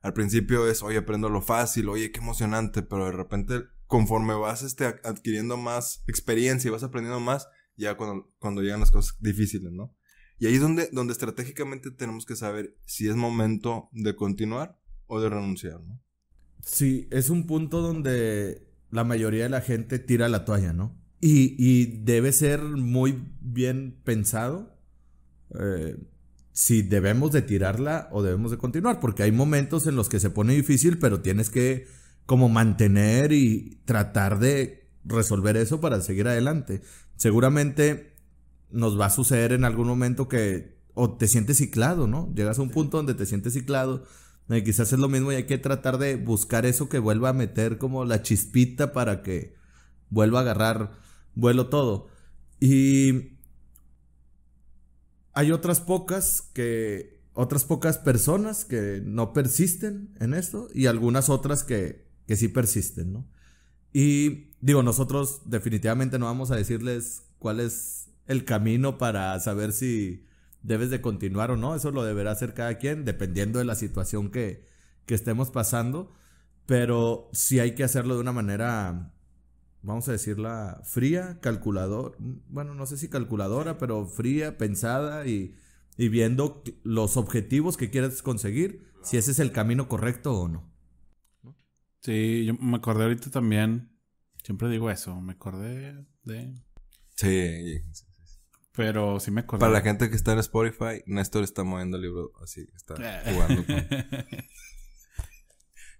Al 0.01 0.13
principio 0.13 0.67
es, 0.67 0.83
oye, 0.83 0.97
aprendo 0.97 1.29
lo 1.29 1.41
fácil, 1.41 1.87
oye, 1.87 2.11
qué 2.11 2.19
emocionante, 2.19 2.81
pero 2.81 3.05
de 3.05 3.13
repente 3.13 3.63
conforme 3.87 4.33
vas 4.33 4.63
este, 4.63 4.85
adquiriendo 4.85 5.55
más 5.55 6.03
experiencia 6.07 6.67
y 6.67 6.71
vas 6.71 6.83
aprendiendo 6.83 7.19
más, 7.21 7.47
ya 7.77 7.95
cuando, 7.95 8.33
cuando 8.39 8.61
llegan 8.61 8.79
las 8.81 8.91
cosas 8.91 9.15
difíciles, 9.21 9.71
¿no? 9.71 9.95
Y 10.43 10.47
ahí 10.47 10.55
es 10.55 10.61
donde, 10.61 10.89
donde 10.91 11.13
estratégicamente 11.13 11.89
tenemos 11.89 12.25
que 12.25 12.35
saber 12.35 12.75
si 12.85 13.07
es 13.07 13.15
momento 13.15 13.87
de 13.93 14.13
continuar 14.13 14.77
o 15.07 15.21
de 15.21 15.29
renunciar, 15.29 15.79
¿no? 15.79 16.03
Sí, 16.61 17.07
es 17.11 17.29
un 17.29 17.47
punto 17.47 17.79
donde 17.79 18.67
la 18.89 19.05
mayoría 19.05 19.43
de 19.43 19.49
la 19.49 19.61
gente 19.61 19.99
tira 19.99 20.27
la 20.27 20.43
toalla, 20.43 20.73
¿no? 20.73 21.01
Y, 21.21 21.55
y 21.57 22.03
debe 22.03 22.33
ser 22.33 22.59
muy 22.61 23.23
bien 23.39 24.01
pensado 24.03 24.77
eh, 25.57 25.95
si 26.51 26.81
debemos 26.81 27.31
de 27.31 27.41
tirarla 27.41 28.09
o 28.11 28.21
debemos 28.21 28.51
de 28.51 28.57
continuar, 28.57 28.99
porque 28.99 29.23
hay 29.23 29.31
momentos 29.31 29.87
en 29.87 29.95
los 29.95 30.09
que 30.09 30.19
se 30.19 30.29
pone 30.29 30.55
difícil, 30.55 30.99
pero 30.99 31.21
tienes 31.21 31.49
que 31.49 31.87
como 32.25 32.49
mantener 32.49 33.31
y 33.31 33.81
tratar 33.85 34.39
de 34.39 34.89
resolver 35.05 35.55
eso 35.55 35.79
para 35.79 36.01
seguir 36.01 36.27
adelante. 36.27 36.81
Seguramente 37.15 38.12
nos 38.73 38.99
va 38.99 39.05
a 39.05 39.09
suceder 39.09 39.53
en 39.53 39.63
algún 39.63 39.87
momento 39.87 40.27
que 40.27 40.81
o 40.95 41.15
te 41.15 41.27
sientes 41.27 41.57
ciclado, 41.57 42.07
¿no? 42.07 42.31
Llegas 42.35 42.59
a 42.59 42.61
un 42.61 42.69
punto 42.69 42.97
donde 42.97 43.13
te 43.13 43.25
sientes 43.25 43.53
ciclado, 43.53 44.03
eh, 44.49 44.63
quizás 44.63 44.91
es 44.91 44.99
lo 44.99 45.09
mismo 45.09 45.31
y 45.31 45.35
hay 45.35 45.45
que 45.45 45.57
tratar 45.57 45.97
de 45.97 46.17
buscar 46.17 46.65
eso 46.65 46.89
que 46.89 46.99
vuelva 46.99 47.29
a 47.29 47.33
meter 47.33 47.77
como 47.77 48.05
la 48.05 48.21
chispita 48.21 48.93
para 48.93 49.21
que 49.21 49.55
vuelva 50.09 50.39
a 50.39 50.41
agarrar 50.41 50.99
vuelo 51.35 51.67
todo. 51.69 52.07
Y 52.59 53.37
hay 55.33 55.51
otras 55.51 55.79
pocas 55.79 56.41
que 56.53 57.21
otras 57.35 57.65
pocas 57.65 57.97
personas 57.97 58.63
que 58.63 59.01
no 59.03 59.33
persisten 59.33 60.15
en 60.19 60.35
esto 60.35 60.67
y 60.73 60.85
algunas 60.85 61.29
otras 61.29 61.63
que, 61.63 62.05
que 62.27 62.35
sí 62.35 62.47
persisten, 62.47 63.11
¿no? 63.11 63.27
Y 63.91 64.51
digo, 64.61 64.83
nosotros 64.83 65.41
definitivamente 65.45 66.19
no 66.19 66.25
vamos 66.25 66.51
a 66.51 66.55
decirles 66.55 67.23
cuál 67.39 67.59
es 67.59 68.02
el 68.27 68.45
camino 68.45 68.97
para 68.97 69.39
saber 69.39 69.71
si 69.71 70.25
debes 70.61 70.89
de 70.89 71.01
continuar 71.01 71.51
o 71.51 71.57
no. 71.57 71.75
Eso 71.75 71.91
lo 71.91 72.03
deberá 72.03 72.31
hacer 72.31 72.53
cada 72.53 72.77
quien, 72.77 73.05
dependiendo 73.05 73.59
de 73.59 73.65
la 73.65 73.75
situación 73.75 74.31
que, 74.31 74.65
que 75.05 75.15
estemos 75.15 75.51
pasando. 75.51 76.13
Pero 76.65 77.29
sí 77.33 77.59
hay 77.59 77.75
que 77.75 77.83
hacerlo 77.83 78.15
de 78.15 78.21
una 78.21 78.31
manera, 78.31 79.13
vamos 79.81 80.07
a 80.07 80.13
decirla, 80.13 80.81
fría, 80.83 81.39
calculador. 81.41 82.15
Bueno, 82.19 82.73
no 82.73 82.85
sé 82.85 82.97
si 82.97 83.09
calculadora, 83.09 83.77
pero 83.77 84.05
fría, 84.05 84.57
pensada 84.57 85.27
y, 85.27 85.55
y 85.97 86.07
viendo 86.07 86.63
los 86.83 87.17
objetivos 87.17 87.75
que 87.75 87.89
quieres 87.89 88.21
conseguir, 88.21 88.87
si 89.03 89.17
ese 89.17 89.31
es 89.31 89.39
el 89.39 89.51
camino 89.51 89.89
correcto 89.89 90.33
o 90.33 90.47
no. 90.47 90.71
Sí, 91.99 92.45
yo 92.45 92.53
me 92.55 92.77
acordé 92.77 93.03
ahorita 93.03 93.29
también. 93.29 93.89
Siempre 94.43 94.69
digo 94.69 94.89
eso, 94.89 95.19
me 95.21 95.33
acordé 95.33 96.05
de. 96.23 96.53
Sí. 97.15 97.81
Pero 98.75 99.19
sí 99.19 99.29
me 99.31 99.41
acordé. 99.41 99.59
Para 99.59 99.71
la 99.73 99.81
gente 99.81 100.09
que 100.09 100.15
está 100.15 100.33
en 100.33 100.39
Spotify, 100.39 101.03
Néstor 101.05 101.43
está 101.43 101.63
moviendo 101.63 101.97
el 101.97 102.03
libro 102.03 102.31
así, 102.41 102.67
está 102.75 102.95
jugando 103.31 103.65
con... 103.65 103.75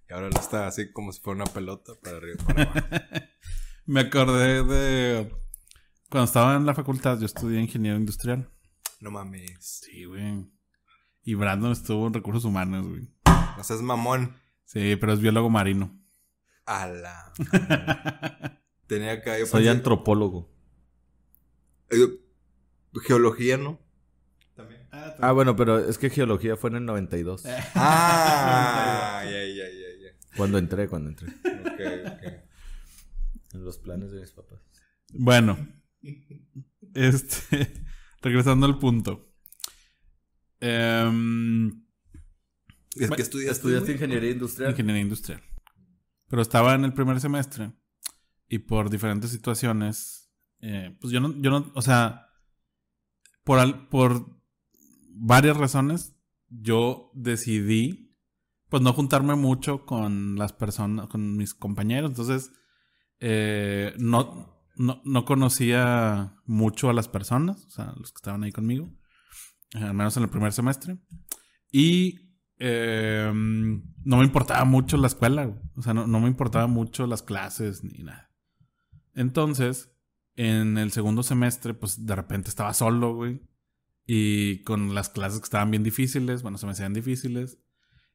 Y 0.08 0.12
ahora 0.12 0.28
lo 0.28 0.38
está 0.38 0.66
así 0.66 0.92
como 0.92 1.12
si 1.12 1.20
fuera 1.22 1.42
una 1.42 1.50
pelota 1.52 1.92
para 2.02 2.18
arriba 2.18 2.36
y 2.38 2.44
para 2.44 2.62
abajo. 2.64 2.86
me 3.86 4.00
acordé 4.00 4.62
de. 4.62 5.32
Cuando 6.10 6.26
estaba 6.26 6.56
en 6.56 6.66
la 6.66 6.74
facultad, 6.74 7.18
yo 7.18 7.24
estudié 7.24 7.58
ingeniero 7.60 7.96
industrial. 7.96 8.50
No 9.00 9.10
mames. 9.10 9.80
Sí, 9.86 10.04
güey. 10.04 10.46
Y 11.22 11.34
Brandon 11.34 11.72
estuvo 11.72 12.06
en 12.06 12.12
recursos 12.12 12.44
humanos, 12.44 12.86
güey. 12.86 13.08
No 13.56 13.64
seas 13.64 13.80
mamón. 13.80 14.36
Sí, 14.66 14.96
pero 14.96 15.14
es 15.14 15.20
biólogo 15.20 15.48
marino. 15.48 15.98
A 16.66 16.86
la... 16.86 17.32
Tenía 18.86 19.22
que... 19.22 19.40
yo 19.40 19.46
Soy 19.46 19.64
pensé- 19.64 19.70
antropólogo. 19.70 20.52
eh, 21.90 21.96
Geología, 23.02 23.56
¿no? 23.56 23.80
Ah, 25.20 25.32
bueno, 25.32 25.56
pero 25.56 25.78
es 25.78 25.98
que 25.98 26.10
geología 26.10 26.56
fue 26.56 26.70
en 26.70 26.76
el 26.76 26.84
92. 26.86 27.44
Ah, 27.74 29.22
ya, 29.24 29.30
ya, 29.30 29.64
ya, 29.64 29.88
ya. 30.02 30.36
Cuando 30.36 30.58
entré, 30.58 30.88
cuando 30.88 31.10
entré. 31.10 31.28
Ok, 31.28 31.80
ok. 32.06 32.32
En 33.54 33.64
los 33.64 33.78
planes 33.78 34.12
de 34.12 34.20
mis 34.20 34.32
papás. 34.32 34.60
Bueno. 35.12 35.58
Este. 36.94 37.84
Regresando 38.22 38.66
al 38.66 38.78
punto. 38.78 39.32
Em, 40.60 41.84
¿Es 42.96 43.10
que 43.10 43.22
estudiaste? 43.22 43.52
¿Estudiaste 43.52 43.92
ingeniería 43.92 44.30
industrial? 44.30 44.70
ingeniería 44.70 45.02
industrial. 45.02 45.42
Pero 46.28 46.42
estaba 46.42 46.74
en 46.74 46.84
el 46.84 46.94
primer 46.94 47.20
semestre. 47.20 47.72
Y 48.48 48.58
por 48.60 48.90
diferentes 48.90 49.30
situaciones. 49.30 50.30
eh, 50.60 50.96
pues 51.00 51.12
yo 51.12 51.20
no, 51.20 51.34
yo 51.40 51.50
no, 51.50 51.72
o 51.74 51.82
sea. 51.82 52.28
Por, 53.44 53.58
al- 53.60 53.88
por 53.88 54.26
varias 55.10 55.56
razones. 55.56 56.16
Yo 56.48 57.10
decidí. 57.14 58.16
Pues 58.68 58.82
no 58.82 58.92
juntarme 58.92 59.36
mucho 59.36 59.84
con 59.86 60.36
las 60.36 60.52
personas. 60.52 61.08
Con 61.08 61.36
mis 61.36 61.54
compañeros. 61.54 62.10
Entonces. 62.10 62.50
eh, 63.20 63.94
no, 63.98 64.60
no, 64.76 65.00
no 65.04 65.24
conocía 65.24 66.36
mucho 66.46 66.90
a 66.90 66.92
las 66.94 67.08
personas. 67.08 67.64
O 67.66 67.70
sea, 67.70 67.92
los 67.96 68.10
que 68.12 68.16
estaban 68.18 68.42
ahí 68.42 68.52
conmigo. 68.52 68.92
eh, 69.74 69.78
al 69.84 69.94
menos 69.94 70.16
en 70.16 70.24
el 70.24 70.28
primer 70.30 70.52
semestre. 70.52 70.98
Y 71.70 72.20
eh, 72.58 73.30
no 73.34 74.16
me 74.16 74.24
importaba 74.24 74.64
mucho 74.64 74.96
la 74.96 75.08
escuela, 75.08 75.60
o 75.74 75.82
sea, 75.82 75.92
no, 75.92 76.06
no 76.06 76.20
me 76.20 76.28
importaba 76.28 76.68
mucho 76.68 77.04
las 77.08 77.20
clases 77.22 77.82
ni 77.82 78.04
nada. 78.04 78.30
Entonces, 79.14 79.90
en 80.36 80.78
el 80.78 80.92
segundo 80.92 81.22
semestre, 81.22 81.74
pues 81.74 82.06
de 82.06 82.16
repente 82.16 82.48
estaba 82.48 82.74
solo, 82.74 83.14
güey. 83.14 83.40
Y 84.06 84.62
con 84.64 84.94
las 84.94 85.08
clases 85.08 85.40
que 85.40 85.44
estaban 85.44 85.70
bien 85.70 85.82
difíciles, 85.82 86.42
bueno, 86.42 86.58
se 86.58 86.66
me 86.66 86.72
hacían 86.72 86.92
difíciles. 86.92 87.58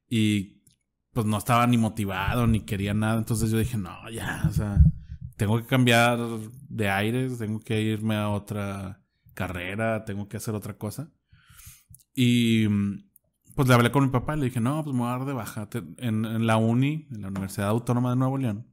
Y 0.08 0.62
pues 1.12 1.26
no 1.26 1.38
estaba 1.38 1.66
ni 1.66 1.78
motivado, 1.78 2.46
ni 2.46 2.60
quería 2.60 2.94
nada. 2.94 3.18
Entonces 3.18 3.50
yo 3.50 3.58
dije, 3.58 3.76
no, 3.76 4.08
ya, 4.10 4.44
o 4.48 4.52
sea, 4.52 4.82
tengo 5.36 5.58
que 5.58 5.66
cambiar 5.66 6.18
de 6.68 6.88
aires, 6.90 7.38
tengo 7.38 7.60
que 7.60 7.80
irme 7.80 8.16
a 8.16 8.28
otra 8.28 9.02
carrera, 9.34 10.04
tengo 10.04 10.28
que 10.28 10.36
hacer 10.36 10.54
otra 10.54 10.76
cosa. 10.76 11.10
Y 12.14 12.68
pues 13.54 13.68
le 13.68 13.74
hablé 13.74 13.90
con 13.90 14.04
mi 14.04 14.10
papá 14.10 14.36
y 14.36 14.40
le 14.40 14.44
dije, 14.46 14.60
no, 14.60 14.84
pues 14.84 14.94
me 14.94 15.00
voy 15.00 15.08
a 15.08 15.18
dar 15.18 15.24
de 15.24 15.32
baja. 15.32 15.68
En, 15.98 16.24
en 16.24 16.46
la 16.46 16.56
uni, 16.56 17.08
en 17.10 17.22
la 17.22 17.28
Universidad 17.28 17.68
Autónoma 17.68 18.10
de 18.10 18.16
Nuevo 18.16 18.38
León, 18.38 18.66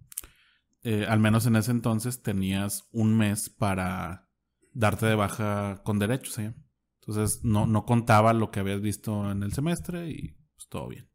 eh, 0.90 1.06
al 1.06 1.20
menos 1.20 1.46
en 1.46 1.58
ese 1.58 1.72
entonces 1.72 2.22
tenías 2.22 2.88
un 2.94 3.18
mes 3.18 3.50
para 3.50 4.30
darte 4.72 5.06
de 5.06 5.16
baja 5.16 5.82
con 5.84 6.00
derechos. 6.00 6.40
¿eh? 6.40 6.56
Entonces 7.02 7.44
no, 7.44 7.68
no 7.68 7.86
contaba 7.86 8.32
lo 8.32 8.52
que 8.52 8.62
habías 8.62 8.80
visto 8.80 9.30
en 9.30 9.44
el 9.44 9.52
semestre 9.52 10.10
y 10.10 10.38
pues 10.56 10.70
todo 10.70 10.88
bien. 10.88 11.12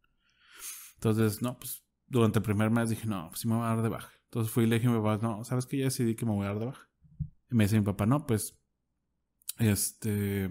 Entonces, 0.97 1.41
no, 1.41 1.59
pues 1.59 1.87
durante 2.07 2.41
el 2.41 2.43
primer 2.43 2.71
mes 2.71 2.91
dije, 2.91 3.07
no, 3.07 3.31
pues 3.31 3.41
sí 3.41 3.49
me 3.49 3.55
voy 3.55 3.65
a 3.65 3.69
dar 3.69 3.81
de 3.83 3.89
baja. 3.89 4.13
Entonces 4.25 4.53
fui 4.53 4.65
y 4.65 4.67
le 4.67 4.75
dije 4.75 4.89
a 4.89 4.91
mi 4.91 4.99
papá, 4.99 5.27
no, 5.27 5.43
¿sabes 5.43 5.65
que 5.65 5.79
Ya 5.79 5.85
decidí 5.85 6.17
que 6.17 6.27
me 6.27 6.33
voy 6.33 6.45
a 6.45 6.51
dar 6.51 6.59
de 6.59 6.67
baja. 6.67 6.91
Y 7.51 7.55
me 7.55 7.65
dice 7.65 7.79
mi 7.79 7.87
papá, 7.87 8.05
no, 8.05 8.27
pues, 8.27 8.61
este, 9.59 10.51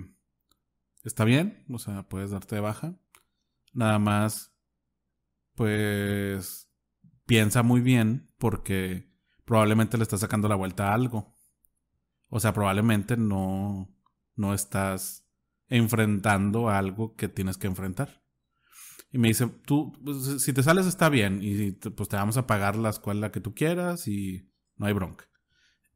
está 1.03 1.25
bien, 1.25 1.63
o 1.69 1.77
sea, 1.77 2.09
puedes 2.09 2.31
darte 2.31 2.55
de 2.55 2.61
baja. 2.61 2.97
Nada 3.71 3.99
más, 3.99 4.51
pues, 5.53 6.71
piensa 7.27 7.61
muy 7.61 7.81
bien 7.81 8.33
porque 8.39 9.10
probablemente 9.51 9.97
le 9.97 10.03
estás 10.03 10.21
sacando 10.21 10.47
la 10.47 10.55
vuelta 10.55 10.87
a 10.87 10.93
algo. 10.93 11.35
O 12.29 12.39
sea, 12.39 12.53
probablemente 12.53 13.17
no, 13.17 13.93
no 14.37 14.53
estás 14.53 15.27
enfrentando 15.67 16.69
algo 16.69 17.17
que 17.17 17.27
tienes 17.27 17.57
que 17.57 17.67
enfrentar. 17.67 18.23
Y 19.11 19.17
me 19.17 19.27
dice, 19.27 19.47
tú, 19.65 19.91
pues, 20.05 20.41
si 20.41 20.53
te 20.53 20.63
sales 20.63 20.85
está 20.85 21.09
bien 21.09 21.39
y 21.41 21.73
pues 21.73 22.07
te 22.07 22.15
vamos 22.15 22.37
a 22.37 22.47
pagar 22.47 22.77
la 22.77 22.91
escuela 22.91 23.33
que 23.33 23.41
tú 23.41 23.53
quieras 23.53 24.07
y 24.07 24.49
no 24.77 24.85
hay 24.85 24.93
bronca. 24.93 25.25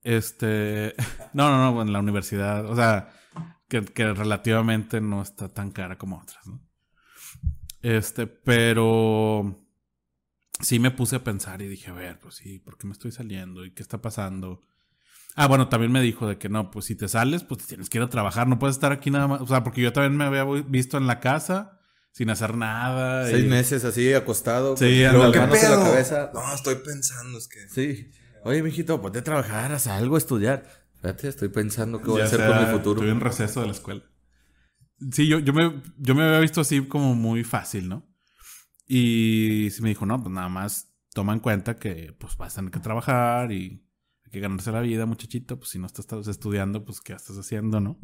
Este, 0.04 0.94
no, 1.34 1.50
no, 1.50 1.72
no, 1.72 1.82
en 1.82 1.94
la 1.94 2.00
universidad, 2.00 2.70
o 2.70 2.76
sea, 2.76 3.08
que, 3.70 3.86
que 3.86 4.12
relativamente 4.12 5.00
no 5.00 5.22
está 5.22 5.48
tan 5.48 5.72
cara 5.72 5.98
como 5.98 6.20
otras, 6.20 6.46
¿no? 6.46 6.62
Este, 7.82 8.28
pero 8.28 9.65
sí 10.62 10.80
me 10.80 10.92
puse 10.92 11.18
a 11.18 11.24
pensar 11.24 11.62
y 11.62 11.68
dije, 11.68 11.90
a 11.92 11.94
ver, 11.94 12.20
pues 12.20 12.36
sí, 12.36 12.60
¿por 12.60 12.78
qué 12.78 12.88
me 12.88 12.94
estoy 12.94 13.12
saliendo? 13.12 13.66
¿Y 13.66 13.72
qué 13.72 13.82
está 13.84 14.02
pasando? 14.02 14.64
Ah, 15.36 15.48
bueno, 15.48 15.68
también 15.68 15.92
me 15.92 16.02
dijo 16.02 16.28
de 16.28 16.38
que 16.38 16.48
no, 16.48 16.72
pues 16.72 16.86
si 16.86 16.96
te 16.96 17.08
sales, 17.10 17.44
pues 17.44 17.66
tienes 17.68 17.90
que 17.90 17.98
ir 17.98 18.04
a 18.04 18.10
trabajar, 18.10 18.48
no 18.48 18.58
puedes 18.58 18.78
estar 18.78 18.92
aquí 18.94 19.12
nada 19.12 19.28
más. 19.28 19.42
O 19.42 19.48
sea, 19.48 19.64
porque 19.64 19.82
yo 19.82 19.92
también 19.92 20.16
me 20.16 20.24
había 20.24 20.46
visto 20.64 20.98
en 20.98 21.08
la 21.08 21.20
casa 21.20 21.80
sin 22.12 22.30
hacer 22.30 22.56
nada. 22.56 23.28
Seis 23.30 23.44
y- 23.44 23.48
meses 23.50 23.84
así, 23.84 24.14
acostado. 24.14 24.78
Sí, 24.78 25.04
con 25.04 25.16
ándale. 25.22 25.24
las 25.24 25.32
¿Qué 25.34 25.40
manos 25.40 25.64
en 25.64 25.70
la 25.72 25.76
pedo? 25.78 25.86
cabeza. 25.92 26.32
No, 26.34 26.54
estoy 26.56 26.76
pensando, 26.76 27.38
es 27.38 27.48
que... 27.50 27.68
Sí. 27.68 28.12
Oye, 28.46 28.64
mijito, 28.64 29.02
ponte 29.02 29.20
a 29.20 29.24
trabajar, 29.24 29.74
haz 29.74 29.88
algo, 29.88 30.18
estudiar. 30.18 30.64
Fíjate, 31.02 31.28
estoy 31.28 31.50
pensando 31.50 32.00
qué 32.02 32.08
voy 32.08 32.22
a 32.22 32.26
hacer 32.26 32.40
sea, 32.40 32.48
con 32.48 32.60
mi 32.66 32.72
futuro. 32.72 33.02
Estoy 33.02 33.12
en 33.12 33.20
receso 33.20 33.60
de 33.60 33.66
la 33.66 33.74
escuela. 33.74 34.04
Sí, 35.12 35.28
yo, 35.28 35.40
yo, 35.40 35.52
me, 35.52 35.82
yo 35.98 36.16
me 36.16 36.24
había 36.24 36.40
visto 36.40 36.62
así 36.62 36.86
como 36.88 37.14
muy 37.16 37.44
fácil, 37.44 37.90
¿no? 37.90 38.08
Y 38.88 39.70
sí 39.72 39.82
me 39.82 39.90
dijo, 39.90 40.06
no, 40.06 40.22
pues 40.22 40.34
nada 40.34 40.50
más 40.50 40.94
toma 41.14 41.34
en 41.34 41.40
cuenta 41.40 41.78
que 41.78 42.16
pues 42.20 42.38
vas 42.38 42.54
a 42.54 42.56
tener 42.58 42.72
que 42.72 42.80
trabajar 42.80 43.52
y 43.52 43.84
hay 44.24 44.32
que 44.32 44.40
ganarse 44.40 44.72
la 44.72 44.82
vida, 44.82 45.06
muchachito. 45.06 45.58
Pues 45.58 45.70
si 45.70 45.80
no 45.80 45.88
estás 45.88 46.28
estudiando, 46.28 46.86
pues 46.86 47.02
¿qué 47.02 47.14
estás 47.14 47.38
haciendo, 47.38 47.80
no? 47.80 48.00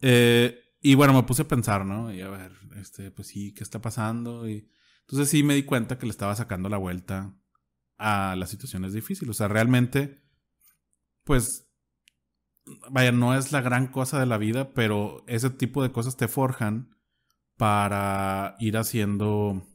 Eh, 0.00 0.58
y 0.80 0.94
bueno, 0.94 1.12
me 1.12 1.22
puse 1.22 1.42
a 1.42 1.48
pensar, 1.48 1.86
¿no? 1.86 2.12
Y 2.12 2.20
a 2.20 2.28
ver, 2.28 2.52
este, 2.76 3.10
pues 3.10 3.28
sí, 3.28 3.52
¿qué 3.54 3.62
está 3.62 3.80
pasando? 3.80 4.48
Y 4.48 4.68
entonces 5.02 5.28
sí 5.28 5.42
me 5.42 5.54
di 5.54 5.62
cuenta 5.62 5.98
que 5.98 6.06
le 6.06 6.10
estaba 6.10 6.34
sacando 6.34 6.68
la 6.68 6.78
vuelta 6.78 7.36
a 7.98 8.34
las 8.36 8.50
situaciones 8.50 8.92
difíciles. 8.92 9.30
O 9.30 9.34
sea, 9.34 9.48
realmente, 9.48 10.24
pues 11.24 11.68
vaya, 12.90 13.12
no 13.12 13.34
es 13.36 13.52
la 13.52 13.60
gran 13.60 13.88
cosa 13.88 14.18
de 14.18 14.26
la 14.26 14.38
vida, 14.38 14.72
pero 14.74 15.24
ese 15.26 15.50
tipo 15.50 15.82
de 15.82 15.92
cosas 15.92 16.16
te 16.16 16.28
forjan 16.28 16.96
para 17.56 18.56
ir 18.58 18.76
haciendo, 18.76 19.66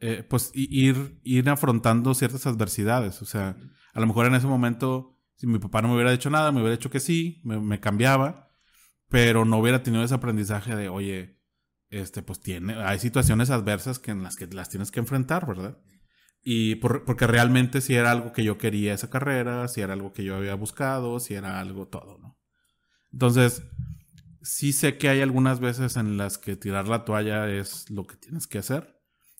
eh, 0.00 0.24
pues 0.28 0.50
ir, 0.54 1.18
ir 1.22 1.48
afrontando 1.50 2.14
ciertas 2.14 2.46
adversidades. 2.46 3.22
O 3.22 3.26
sea, 3.26 3.56
a 3.94 4.00
lo 4.00 4.06
mejor 4.06 4.26
en 4.26 4.34
ese 4.34 4.46
momento, 4.46 5.18
si 5.36 5.46
mi 5.46 5.58
papá 5.58 5.82
no 5.82 5.88
me 5.88 5.94
hubiera 5.94 6.12
dicho 6.12 6.30
nada, 6.30 6.52
me 6.52 6.60
hubiera 6.60 6.76
dicho 6.76 6.90
que 6.90 7.00
sí, 7.00 7.40
me, 7.44 7.58
me 7.60 7.80
cambiaba, 7.80 8.50
pero 9.08 9.44
no 9.44 9.58
hubiera 9.58 9.82
tenido 9.82 10.04
ese 10.04 10.14
aprendizaje 10.14 10.76
de, 10.76 10.88
oye, 10.88 11.38
este, 11.90 12.22
pues 12.22 12.40
tiene, 12.40 12.74
hay 12.74 12.98
situaciones 12.98 13.50
adversas 13.50 13.98
que 13.98 14.10
en 14.10 14.22
las 14.22 14.36
que 14.36 14.46
las 14.48 14.68
tienes 14.68 14.90
que 14.90 15.00
enfrentar, 15.00 15.46
¿verdad? 15.46 15.78
Y 16.42 16.76
por- 16.76 17.04
porque 17.04 17.26
realmente 17.26 17.80
si 17.80 17.94
era 17.94 18.10
algo 18.10 18.32
que 18.32 18.44
yo 18.44 18.58
quería 18.58 18.94
esa 18.94 19.10
carrera, 19.10 19.66
si 19.68 19.80
era 19.80 19.94
algo 19.94 20.12
que 20.12 20.24
yo 20.24 20.36
había 20.36 20.54
buscado, 20.54 21.18
si 21.20 21.34
era 21.34 21.60
algo 21.60 21.88
todo, 21.88 22.18
¿no? 22.18 22.38
Entonces, 23.12 23.62
sí 24.42 24.72
sé 24.72 24.98
que 24.98 25.08
hay 25.08 25.20
algunas 25.20 25.60
veces 25.60 25.96
en 25.96 26.16
las 26.16 26.38
que 26.38 26.56
tirar 26.56 26.88
la 26.88 27.04
toalla 27.04 27.48
es 27.50 27.90
lo 27.90 28.06
que 28.06 28.16
tienes 28.16 28.46
que 28.46 28.58
hacer. 28.58 28.97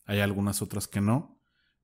Hay 0.09 0.19
algunas 0.19 0.61
otras 0.61 0.87
que 0.87 1.01
no. 1.01 1.37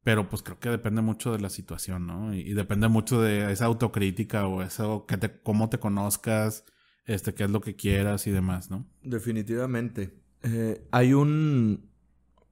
Pero 0.03 0.29
pues 0.29 0.43
creo 0.43 0.59
que 0.59 0.69
depende 0.69 1.01
mucho 1.01 1.31
de 1.31 1.39
la 1.39 1.49
situación, 1.49 2.05
¿no? 2.05 2.31
Y, 2.31 2.41
y 2.41 2.53
depende 2.53 2.87
mucho 2.87 3.21
de 3.21 3.51
esa 3.51 3.65
autocrítica 3.65 4.45
o 4.45 4.61
eso, 4.61 5.05
que 5.07 5.17
te, 5.17 5.41
cómo 5.41 5.67
te 5.69 5.79
conozcas, 5.79 6.63
este, 7.05 7.33
qué 7.33 7.45
es 7.45 7.49
lo 7.49 7.59
que 7.59 7.75
quieras 7.75 8.27
y 8.27 8.31
demás, 8.31 8.69
¿no? 8.69 8.85
Definitivamente. 9.01 10.21
Eh, 10.43 10.87
hay 10.91 11.13
un... 11.13 11.89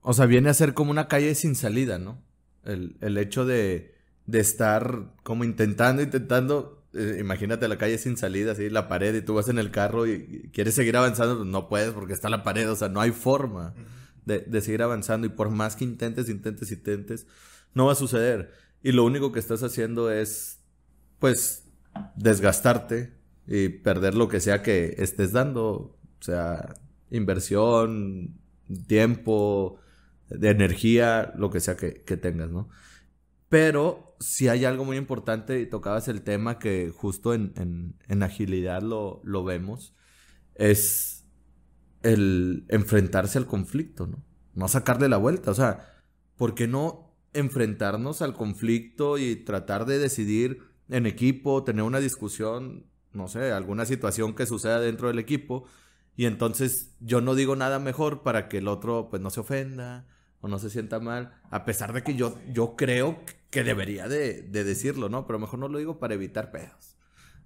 O 0.00 0.12
sea, 0.14 0.26
viene 0.26 0.50
a 0.50 0.54
ser 0.54 0.74
como 0.74 0.90
una 0.90 1.06
calle 1.06 1.32
sin 1.36 1.54
salida, 1.54 1.98
¿no? 1.98 2.24
El, 2.64 2.96
el 3.00 3.16
hecho 3.18 3.46
de, 3.46 3.94
de 4.26 4.40
estar 4.40 5.14
como 5.22 5.44
intentando, 5.44 6.02
intentando... 6.02 6.84
eh, 6.92 7.18
imagínate 7.20 7.68
la 7.68 7.78
calle 7.78 7.98
sin 7.98 8.16
salida, 8.16 8.50
así, 8.52 8.68
la 8.68 8.88
pared, 8.88 9.14
y 9.14 9.22
tú 9.22 9.34
vas 9.34 9.48
en 9.48 9.58
el 9.58 9.70
carro 9.70 10.08
y, 10.08 10.12
y 10.44 10.50
quieres 10.50 10.74
seguir 10.74 10.96
avanzando, 10.96 11.36
pues 11.36 11.48
no 11.48 11.68
puedes 11.68 11.92
porque 11.92 12.14
está 12.14 12.28
la 12.28 12.42
pared, 12.42 12.68
o 12.68 12.74
sea, 12.74 12.88
no 12.88 13.00
hay 13.00 13.12
forma 13.12 13.74
de, 14.26 14.60
seguir 14.60 14.82
avanzando. 14.82 15.26
Y 15.26 15.30
por 15.30 15.50
más 15.50 15.76
que 15.76 15.84
intentes, 15.84 16.28
intentes, 16.28 16.70
intentes, 16.72 17.26
no 17.74 17.86
va 17.86 17.92
a 17.92 17.96
suceder. 17.96 18.52
Y 18.82 18.92
lo 18.92 19.04
único 19.04 19.32
que 19.32 19.38
estás 19.40 19.62
haciendo 19.62 20.10
es, 20.10 20.60
pues, 21.18 21.64
desgastarte 22.16 23.14
y 23.46 23.68
perder 23.68 24.14
lo 24.14 24.28
que 24.28 24.40
sea 24.40 24.62
que 24.62 24.94
estés 24.98 25.32
dando. 25.32 25.98
O 26.20 26.22
sea, 26.22 26.74
inversión, 27.10 28.38
tiempo, 28.86 29.78
de 30.28 30.50
energía, 30.50 31.32
lo 31.36 31.50
que 31.50 31.60
sea 31.60 31.76
que, 31.76 32.02
que 32.04 32.16
tengas, 32.16 32.50
¿no? 32.50 32.68
Pero 33.48 34.16
si 34.20 34.48
hay 34.48 34.64
algo 34.64 34.84
muy 34.84 34.96
importante, 34.96 35.60
y 35.60 35.66
tocabas 35.66 36.08
el 36.08 36.22
tema 36.22 36.58
que 36.58 36.90
justo 36.94 37.34
en, 37.34 37.52
en- 37.56 37.94
en 38.08 38.22
agilidad 38.22 38.82
lo, 38.82 39.20
lo 39.24 39.44
vemos, 39.44 39.94
es 40.54 41.13
el 42.04 42.66
enfrentarse 42.68 43.38
al 43.38 43.46
conflicto, 43.46 44.06
¿no? 44.06 44.22
No 44.54 44.68
sacarle 44.68 45.08
la 45.08 45.16
vuelta, 45.16 45.50
o 45.50 45.54
sea, 45.54 45.92
¿por 46.36 46.54
qué 46.54 46.68
no 46.68 47.16
enfrentarnos 47.32 48.22
al 48.22 48.34
conflicto 48.34 49.18
y 49.18 49.34
tratar 49.34 49.86
de 49.86 49.98
decidir 49.98 50.60
en 50.88 51.06
equipo, 51.06 51.64
tener 51.64 51.82
una 51.82 51.98
discusión, 51.98 52.86
no 53.12 53.26
sé, 53.26 53.50
alguna 53.50 53.84
situación 53.86 54.34
que 54.34 54.46
suceda 54.46 54.78
dentro 54.78 55.08
del 55.08 55.18
equipo? 55.18 55.64
Y 56.16 56.26
entonces 56.26 56.94
yo 57.00 57.20
no 57.20 57.34
digo 57.34 57.56
nada 57.56 57.80
mejor 57.80 58.22
para 58.22 58.48
que 58.48 58.58
el 58.58 58.68
otro 58.68 59.08
pues 59.10 59.20
no 59.20 59.30
se 59.30 59.40
ofenda 59.40 60.06
o 60.40 60.46
no 60.46 60.58
se 60.58 60.70
sienta 60.70 61.00
mal, 61.00 61.40
a 61.50 61.64
pesar 61.64 61.92
de 61.94 62.02
que 62.02 62.14
yo, 62.14 62.38
yo 62.52 62.76
creo 62.76 63.18
que 63.50 63.64
debería 63.64 64.08
de, 64.08 64.42
de 64.42 64.62
decirlo, 64.62 65.08
¿no? 65.08 65.26
Pero 65.26 65.38
mejor 65.38 65.58
no 65.58 65.68
lo 65.68 65.78
digo 65.78 65.98
para 65.98 66.14
evitar 66.14 66.52
pedos. 66.52 66.93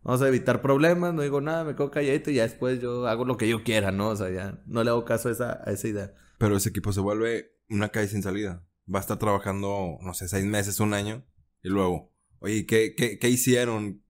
Vamos 0.02 0.22
a 0.22 0.28
evitar 0.28 0.62
problemas, 0.62 1.12
no 1.12 1.22
digo 1.22 1.40
nada, 1.40 1.64
me 1.64 1.74
quedo 1.74 1.90
calladito 1.90 2.30
y 2.30 2.34
ya 2.36 2.42
después 2.44 2.80
yo 2.80 3.06
hago 3.06 3.24
lo 3.24 3.36
que 3.36 3.48
yo 3.48 3.62
quiera, 3.64 3.90
¿no? 3.92 4.08
O 4.10 4.16
sea, 4.16 4.30
ya 4.30 4.62
no 4.66 4.82
le 4.84 4.90
hago 4.90 5.04
caso 5.04 5.28
a 5.28 5.32
esa, 5.32 5.60
a 5.64 5.72
esa 5.72 5.88
idea. 5.88 6.14
Pero 6.38 6.56
ese 6.56 6.68
equipo 6.70 6.92
se 6.92 7.00
vuelve 7.00 7.52
una 7.68 7.88
calle 7.90 8.08
sin 8.08 8.22
salida. 8.22 8.64
Va 8.92 9.00
a 9.00 9.02
estar 9.02 9.18
trabajando, 9.18 9.98
no 10.00 10.14
sé, 10.14 10.28
seis 10.28 10.44
meses, 10.46 10.80
un 10.80 10.94
año. 10.94 11.26
Y 11.62 11.68
luego, 11.68 12.14
oye, 12.38 12.64
¿qué, 12.64 12.94
qué, 12.96 13.18
qué 13.18 13.28
hicieron? 13.28 14.02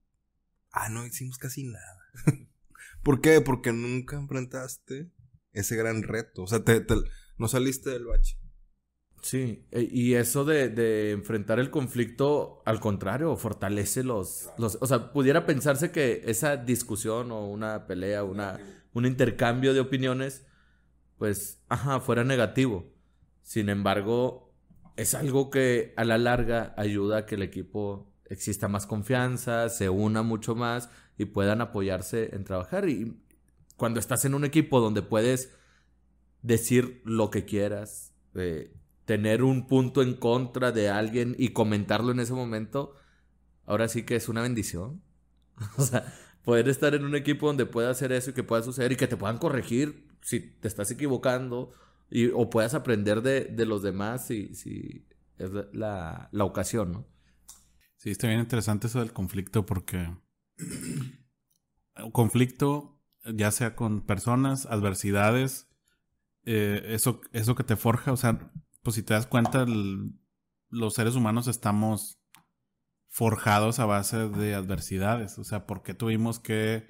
Ah, 0.71 0.89
no 0.91 1.05
hicimos 1.07 1.39
casi 1.39 1.65
nada. 1.65 1.99
¿Por 3.03 3.21
qué? 3.21 3.41
Porque 3.41 3.73
nunca 3.73 4.17
enfrentaste 4.17 5.11
ese 5.53 5.77
gran 5.77 6.03
reto. 6.03 6.43
O 6.43 6.47
sea, 6.47 6.63
te, 6.63 6.81
te- 6.81 6.95
no 7.39 7.49
saliste 7.49 7.91
del 7.91 8.05
bache. 8.05 8.39
Sí, 9.21 9.65
e- 9.73 9.89
y 9.91 10.15
eso 10.15 10.45
de, 10.45 10.69
de 10.69 11.11
enfrentar 11.11 11.59
el 11.59 11.71
conflicto, 11.71 12.63
al 12.65 12.81
contrario, 12.81 13.37
fortalece 13.37 14.05
los, 14.05 14.49
los... 14.59 14.79
O 14.81 14.87
sea, 14.87 15.13
pudiera 15.13 15.45
pensarse 15.45 15.91
que 15.91 16.23
esa 16.27 16.57
discusión 16.57 17.33
o 17.33 17.47
una 17.49 17.87
pelea, 17.87 18.23
una, 18.25 18.59
un 18.93 19.07
intercambio 19.07 19.75
de 19.75 19.81
opiniones, 19.81 20.47
pues, 21.19 21.63
ajá, 21.69 22.01
fuera 22.01 22.23
negativo. 22.25 22.93
Sin 23.43 23.69
embargo, 23.69 24.55
es 24.97 25.15
algo 25.15 25.51
que 25.51 25.95
a 25.97 26.05
la 26.05 26.19
larga 26.19 26.75
ayuda 26.77 27.19
a 27.19 27.27
que 27.27 27.35
el 27.35 27.43
equipo 27.43 28.13
exista 28.27 28.69
más 28.69 28.87
confianza, 28.87 29.69
se 29.69 29.89
una 29.89 30.23
mucho 30.23 30.55
más 30.55 30.91
y 31.17 31.25
puedan 31.25 31.61
apoyarse 31.61 32.35
en 32.35 32.45
trabajar. 32.45 32.89
Y 32.89 33.21
cuando 33.77 33.99
estás 34.01 34.25
en 34.25 34.35
un 34.35 34.45
equipo 34.45 34.81
donde 34.81 35.03
puedes 35.03 35.57
decir 36.43 37.03
lo 37.05 37.31
que 37.31 37.45
quieras, 37.45 38.15
eh, 38.35 38.73
tener 39.09 39.43
un 39.43 39.67
punto 39.67 40.03
en 40.03 40.13
contra 40.13 40.71
de 40.71 40.91
alguien 40.91 41.35
y 41.39 41.55
comentarlo 41.55 42.13
en 42.13 42.21
ese 42.21 42.35
momento, 42.35 42.93
ahora 43.65 43.89
sí 43.89 44.03
que 44.03 44.17
es 44.17 44.29
una 44.29 44.43
bendición. 44.43 45.01
o 45.79 45.83
sea, 45.83 46.13
poder 46.45 46.69
estar 46.69 46.95
en 46.95 47.07
un 47.07 47.17
equipo 47.17 47.47
donde 47.47 47.65
pueda 47.65 47.89
hacer 47.89 48.13
eso 48.13 48.31
y 48.31 48.35
que 48.35 48.43
pueda 48.43 48.63
suceder 48.63 48.93
y 48.93 48.97
que 48.97 49.07
te 49.07 49.17
puedan 49.17 49.39
corregir 49.39 50.07
si 50.21 50.41
te 50.41 50.69
estás 50.69 50.91
equivocando 50.91 51.73
y, 52.11 52.27
o 52.27 52.51
puedas 52.51 52.75
aprender 52.75 53.23
de, 53.23 53.47
de 53.47 53.65
los 53.65 53.83
demás 53.83 54.27
si, 54.27 54.55
si 54.55 55.07
es 55.39 55.53
la- 55.73 56.29
la, 56.31 56.45
ocasión, 56.45 56.93
¿no? 56.93 57.07
Sí, 57.97 58.11
está 58.11 58.29
bien 58.29 58.41
interesante 58.41 58.89
eso 58.89 58.99
del 58.99 59.15
conflicto 59.15 59.65
porque 59.65 60.07
conflicto, 62.13 63.01
ya 63.25 63.53
sea 63.53 63.75
con 63.75 64.03
personas, 64.03 64.67
adversidades, 64.67 65.67
eh, 66.45 66.83
eso, 66.89 67.23
eso 67.33 67.55
que 67.55 67.65
te 67.65 67.77
forja, 67.77 68.13
o 68.13 68.19
sea, 68.19 68.53
pues 68.89 68.95
si 68.95 69.03
te 69.03 69.13
das 69.13 69.27
cuenta, 69.27 69.67
los 70.71 70.95
seres 70.95 71.15
humanos 71.15 71.47
estamos 71.47 72.23
forjados 73.07 73.81
a 73.81 73.85
base 73.85 74.31
de 74.31 74.55
adversidades. 74.55 75.39
O 75.39 75.45
sea, 75.45 75.67
¿por 75.67 75.83
qué 75.83 75.93
tuvimos 75.93 76.41
que 76.41 76.87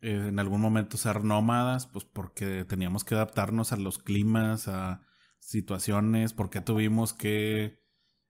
eh, 0.00 0.26
en 0.26 0.40
algún 0.40 0.60
momento 0.60 0.96
ser 0.96 1.22
nómadas? 1.22 1.86
Pues 1.86 2.04
porque 2.04 2.64
teníamos 2.64 3.04
que 3.04 3.14
adaptarnos 3.14 3.72
a 3.72 3.76
los 3.76 3.98
climas, 3.98 4.66
a 4.66 5.02
situaciones, 5.38 6.32
¿por 6.32 6.50
qué 6.50 6.62
tuvimos 6.62 7.12
que 7.12 7.78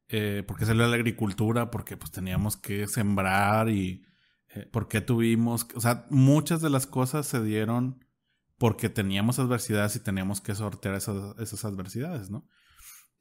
eh, 0.09 0.45
por 0.47 0.59
qué 0.59 0.67
salió 0.67 0.87
la 0.87 0.97
agricultura, 0.97 1.71
porque 1.71 1.97
pues 1.97 2.11
teníamos 2.11 2.59
que 2.59 2.87
sembrar 2.87 3.71
y 3.71 4.05
eh, 4.51 4.67
por 4.71 4.89
qué 4.89 5.01
tuvimos, 5.01 5.67
o 5.75 5.81
sea, 5.81 6.05
muchas 6.11 6.61
de 6.61 6.69
las 6.69 6.87
cosas 6.87 7.27
se 7.27 7.43
dieron 7.43 8.05
porque 8.59 8.91
teníamos 8.91 9.39
adversidades 9.39 9.97
y 9.97 10.01
teníamos 10.01 10.43
que 10.43 10.55
sortear 10.55 10.97
esas, 10.97 11.39
esas 11.39 11.65
adversidades, 11.65 12.29
¿no? 12.29 12.47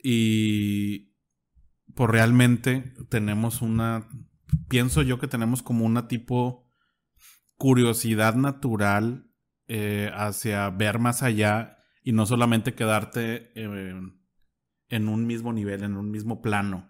Y 0.02 1.16
pues 1.96 2.10
realmente 2.10 2.94
tenemos 3.10 3.62
una, 3.62 4.08
pienso 4.68 5.02
yo 5.02 5.20
que 5.20 5.28
tenemos 5.28 5.62
como 5.62 5.86
una 5.86 6.08
tipo 6.08 6.70
curiosidad 7.58 8.36
natural 8.36 9.30
eh, 9.68 10.12
hacia 10.14 10.70
ver 10.70 11.00
más 11.00 11.24
allá 11.24 11.78
y 12.04 12.14
no 12.14 12.26
solamente 12.26 12.74
quedarte 12.74 13.52
eh, 13.56 14.02
en 14.90 15.10
un 15.10 15.28
mismo 15.28 15.54
nivel, 15.54 15.84
en 15.84 15.98
un 15.98 16.10
mismo 16.10 16.42
plano. 16.42 16.90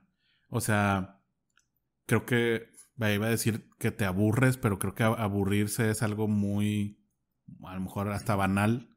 O 0.49 0.61
sea, 0.61 1.21
creo 2.05 2.25
que 2.25 2.69
iba 2.97 3.27
a 3.27 3.29
decir 3.29 3.69
que 3.79 3.91
te 3.91 4.05
aburres, 4.05 4.57
pero 4.57 4.79
creo 4.79 4.95
que 4.95 5.03
aburrirse 5.03 5.89
es 5.89 6.03
algo 6.03 6.27
muy, 6.27 7.03
a 7.63 7.73
lo 7.73 7.81
mejor 7.81 8.09
hasta 8.09 8.35
banal, 8.35 8.95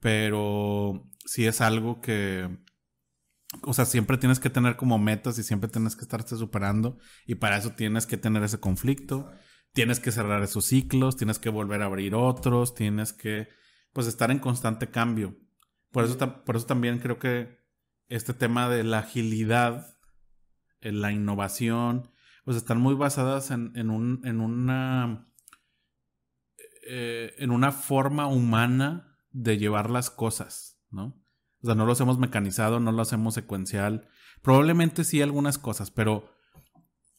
pero 0.00 1.10
sí 1.24 1.46
es 1.46 1.60
algo 1.60 2.00
que, 2.00 2.48
o 3.62 3.72
sea, 3.74 3.84
siempre 3.84 4.18
tienes 4.18 4.40
que 4.40 4.50
tener 4.50 4.76
como 4.76 4.98
metas 4.98 5.38
y 5.38 5.42
siempre 5.42 5.68
tienes 5.68 5.96
que 5.96 6.02
estarte 6.02 6.36
superando 6.36 6.98
y 7.26 7.36
para 7.36 7.56
eso 7.56 7.70
tienes 7.72 8.06
que 8.06 8.16
tener 8.16 8.42
ese 8.42 8.60
conflicto, 8.60 9.30
tienes 9.72 10.00
que 10.00 10.12
cerrar 10.12 10.42
esos 10.42 10.66
ciclos, 10.66 11.16
tienes 11.16 11.38
que 11.38 11.50
volver 11.50 11.82
a 11.82 11.86
abrir 11.86 12.14
otros, 12.14 12.74
tienes 12.74 13.12
que, 13.12 13.48
pues, 13.92 14.06
estar 14.06 14.30
en 14.30 14.38
constante 14.38 14.90
cambio. 14.90 15.36
Por 15.90 16.04
eso, 16.04 16.44
por 16.44 16.56
eso 16.56 16.66
también 16.66 16.98
creo 16.98 17.18
que 17.18 17.58
este 18.08 18.34
tema 18.34 18.68
de 18.68 18.84
la 18.84 19.00
agilidad, 19.00 19.98
en 20.80 21.00
la 21.00 21.12
innovación, 21.12 22.10
pues 22.44 22.56
están 22.56 22.80
muy 22.80 22.94
basadas 22.94 23.50
en, 23.50 23.72
en, 23.76 23.90
un, 23.90 24.22
en 24.24 24.40
una 24.40 25.30
eh, 26.92 27.34
en 27.38 27.50
una 27.50 27.70
forma 27.70 28.26
humana 28.26 29.16
de 29.30 29.58
llevar 29.58 29.90
las 29.90 30.10
cosas, 30.10 30.82
¿no? 30.90 31.19
O 31.62 31.66
sea, 31.66 31.74
no 31.74 31.86
lo 31.86 31.92
hacemos 31.92 32.18
mecanizado, 32.18 32.80
no 32.80 32.92
lo 32.92 33.02
hacemos 33.02 33.34
secuencial. 33.34 34.08
Probablemente 34.42 35.04
sí 35.04 35.20
algunas 35.20 35.58
cosas, 35.58 35.90
pero 35.90 36.30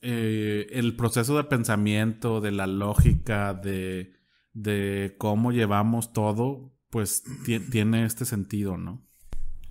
eh, 0.01 0.67
el 0.71 0.95
proceso 0.95 1.37
de 1.37 1.43
pensamiento, 1.43 2.41
de 2.41 2.51
la 2.51 2.65
lógica, 2.67 3.53
de, 3.53 4.13
de 4.53 5.15
cómo 5.19 5.51
llevamos 5.51 6.11
todo, 6.13 6.73
pues 6.89 7.23
ti- 7.45 7.59
tiene 7.59 8.05
este 8.05 8.25
sentido, 8.25 8.77
¿no? 8.77 9.07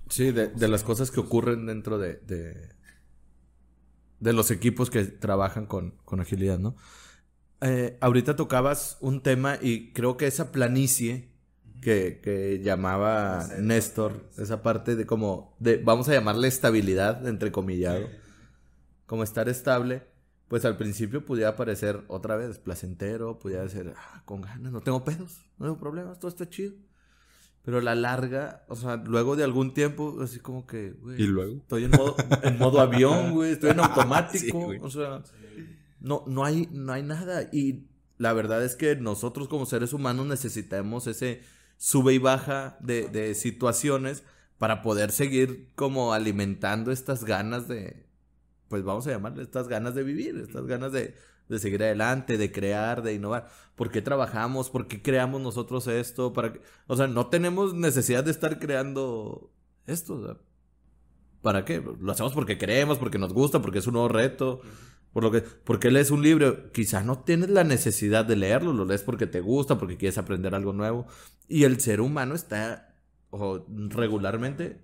Sí, 0.09 0.31
de, 0.31 0.67
las 0.67 0.83
cosas 0.83 1.11
que 1.11 1.19
ocurren 1.19 1.65
dentro 1.65 1.97
de, 1.97 2.15
de, 2.15 2.69
de 4.19 4.33
los 4.33 4.51
equipos 4.51 4.89
que 4.89 5.03
trabajan 5.05 5.65
con, 5.65 5.91
con 6.05 6.19
agilidad, 6.21 6.59
¿no? 6.59 6.75
Eh, 7.61 7.97
ahorita 8.01 8.35
tocabas 8.35 8.97
un 9.01 9.21
tema 9.21 9.57
y 9.61 9.93
creo 9.93 10.17
que 10.17 10.27
esa 10.27 10.51
planicie 10.51 11.30
que, 11.81 12.21
que 12.23 12.61
llamaba 12.63 13.47
Néstor, 13.59 14.29
esa 14.37 14.61
parte 14.61 14.95
de 14.95 15.05
como, 15.05 15.55
de, 15.59 15.77
vamos 15.77 16.07
a 16.09 16.13
llamarle 16.13 16.47
estabilidad, 16.47 17.27
entrecomillado, 17.27 18.07
como 19.07 19.23
estar 19.23 19.49
estable, 19.49 20.03
pues 20.47 20.63
al 20.65 20.77
principio 20.77 21.25
pudiera 21.25 21.55
parecer 21.55 22.03
otra 22.07 22.35
vez 22.35 22.59
placentero, 22.59 23.39
pudiera 23.39 23.67
ser 23.67 23.93
"Ah, 23.97 24.21
con 24.25 24.41
ganas, 24.41 24.71
no 24.71 24.81
tengo 24.81 25.03
pedos, 25.03 25.45
no 25.57 25.65
tengo 25.65 25.79
problemas, 25.79 26.19
todo 26.19 26.29
está 26.29 26.47
chido. 26.47 26.73
Pero 27.63 27.77
a 27.77 27.81
la 27.81 27.93
larga, 27.95 28.65
o 28.69 28.75
sea, 28.75 28.97
luego 28.97 29.35
de 29.35 29.43
algún 29.43 29.73
tiempo, 29.73 30.17
así 30.21 30.39
como 30.39 30.65
que, 30.65 30.91
güey, 30.93 31.21
¿Y 31.21 31.27
luego? 31.27 31.57
estoy 31.57 31.83
en 31.85 31.91
modo, 31.91 32.15
en 32.43 32.57
modo 32.57 32.79
avión, 32.79 33.31
güey, 33.33 33.51
estoy 33.51 33.71
en 33.71 33.79
automático, 33.79 34.71
Sí, 34.71 34.79
o 34.81 34.89
sea, 34.89 35.21
no, 35.99 36.23
no 36.27 36.43
hay, 36.43 36.67
no 36.71 36.91
hay 36.93 37.03
nada. 37.03 37.43
Y 37.51 37.87
la 38.17 38.33
verdad 38.33 38.63
es 38.63 38.75
que 38.75 38.95
nosotros 38.95 39.47
como 39.47 39.65
seres 39.67 39.93
humanos 39.93 40.25
necesitamos 40.25 41.05
ese 41.07 41.41
sube 41.81 42.13
y 42.13 42.19
baja 42.19 42.77
de, 42.79 43.07
de 43.07 43.33
situaciones 43.33 44.23
para 44.59 44.83
poder 44.83 45.11
seguir 45.11 45.71
como 45.73 46.13
alimentando 46.13 46.91
estas 46.91 47.23
ganas 47.23 47.67
de, 47.67 48.05
pues 48.67 48.83
vamos 48.83 49.07
a 49.07 49.09
llamarle 49.09 49.41
estas 49.41 49.67
ganas 49.67 49.95
de 49.95 50.03
vivir, 50.03 50.37
estas 50.37 50.67
ganas 50.67 50.91
de, 50.91 51.15
de 51.49 51.57
seguir 51.57 51.81
adelante, 51.81 52.37
de 52.37 52.51
crear, 52.51 53.01
de 53.01 53.15
innovar. 53.15 53.49
¿Por 53.75 53.89
qué 53.89 54.03
trabajamos? 54.03 54.69
¿Por 54.69 54.87
qué 54.87 55.01
creamos 55.01 55.41
nosotros 55.41 55.87
esto? 55.87 56.33
¿Para? 56.33 56.53
O 56.85 56.95
sea, 56.95 57.07
no 57.07 57.29
tenemos 57.29 57.73
necesidad 57.73 58.23
de 58.23 58.29
estar 58.29 58.59
creando 58.59 59.51
esto. 59.87 60.39
¿Para 61.41 61.65
qué? 61.65 61.83
Lo 61.99 62.11
hacemos 62.11 62.33
porque 62.33 62.59
queremos, 62.59 62.99
porque 62.99 63.17
nos 63.17 63.33
gusta, 63.33 63.59
porque 63.63 63.79
es 63.79 63.87
un 63.87 63.93
nuevo 63.93 64.07
reto. 64.09 64.61
Por 65.13 65.23
lo 65.23 65.31
que, 65.31 65.41
porque 65.41 65.91
lees 65.91 66.09
un 66.09 66.21
libro, 66.21 66.71
quizás 66.71 67.05
no 67.05 67.19
tienes 67.19 67.49
la 67.49 67.63
necesidad 67.63 68.23
de 68.23 68.37
leerlo, 68.37 68.71
lo 68.71 68.85
lees 68.85 69.03
porque 69.03 69.27
te 69.27 69.41
gusta, 69.41 69.77
porque 69.77 69.97
quieres 69.97 70.17
aprender 70.17 70.55
algo 70.55 70.71
nuevo. 70.71 71.05
Y 71.47 71.65
el 71.65 71.81
ser 71.81 71.99
humano 71.99 72.33
está, 72.33 72.95
o 73.29 73.65
regularmente, 73.67 74.81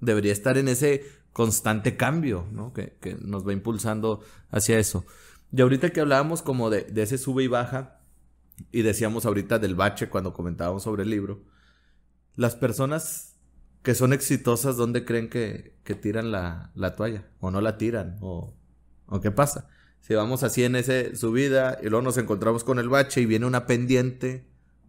debería 0.00 0.32
estar 0.32 0.58
en 0.58 0.68
ese 0.68 1.04
constante 1.32 1.96
cambio, 1.96 2.46
¿no? 2.52 2.72
Que, 2.72 2.96
que 3.00 3.16
nos 3.20 3.46
va 3.46 3.52
impulsando 3.52 4.20
hacia 4.50 4.78
eso. 4.78 5.04
Y 5.52 5.60
ahorita 5.60 5.90
que 5.90 6.00
hablábamos 6.00 6.42
como 6.42 6.70
de, 6.70 6.82
de 6.82 7.02
ese 7.02 7.18
sube 7.18 7.42
y 7.42 7.48
baja, 7.48 8.00
y 8.70 8.82
decíamos 8.82 9.26
ahorita 9.26 9.58
del 9.58 9.74
bache 9.74 10.08
cuando 10.08 10.32
comentábamos 10.32 10.82
sobre 10.82 11.02
el 11.02 11.10
libro, 11.10 11.42
las 12.36 12.54
personas 12.54 13.36
que 13.82 13.94
son 13.94 14.12
exitosas, 14.12 14.76
¿dónde 14.76 15.04
creen 15.04 15.28
que, 15.28 15.78
que 15.84 15.94
tiran 15.94 16.30
la, 16.30 16.70
la 16.74 16.94
toalla? 16.94 17.28
¿O 17.40 17.50
no 17.50 17.60
la 17.60 17.78
tiran? 17.78 18.18
¿O, 18.20 18.57
¿O 19.08 19.20
qué 19.20 19.30
pasa? 19.30 19.68
Si 20.00 20.14
vamos 20.14 20.42
así 20.42 20.64
en 20.64 20.76
ese 20.76 21.16
subida 21.16 21.78
y 21.82 21.88
luego 21.88 22.02
nos 22.02 22.18
encontramos 22.18 22.64
con 22.64 22.78
el 22.78 22.88
bache 22.88 23.20
y 23.20 23.26
viene 23.26 23.46
una 23.46 23.66
pendiente 23.66 24.46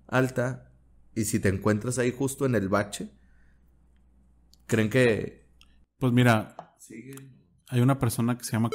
alta, 0.07 0.71
y 1.15 1.25
si 1.25 1.39
te 1.39 1.49
encuentras 1.49 1.97
ahí 1.97 2.13
justo 2.15 2.45
en 2.45 2.55
el 2.55 2.69
bache, 2.69 3.09
¿creen 4.67 4.89
que 4.89 5.47
Pues 5.97 6.13
mira, 6.13 6.75
hay 7.67 7.81
una 7.81 7.99
persona 7.99 8.37
que 8.37 8.43
se 8.43 8.51
llama 8.51 8.69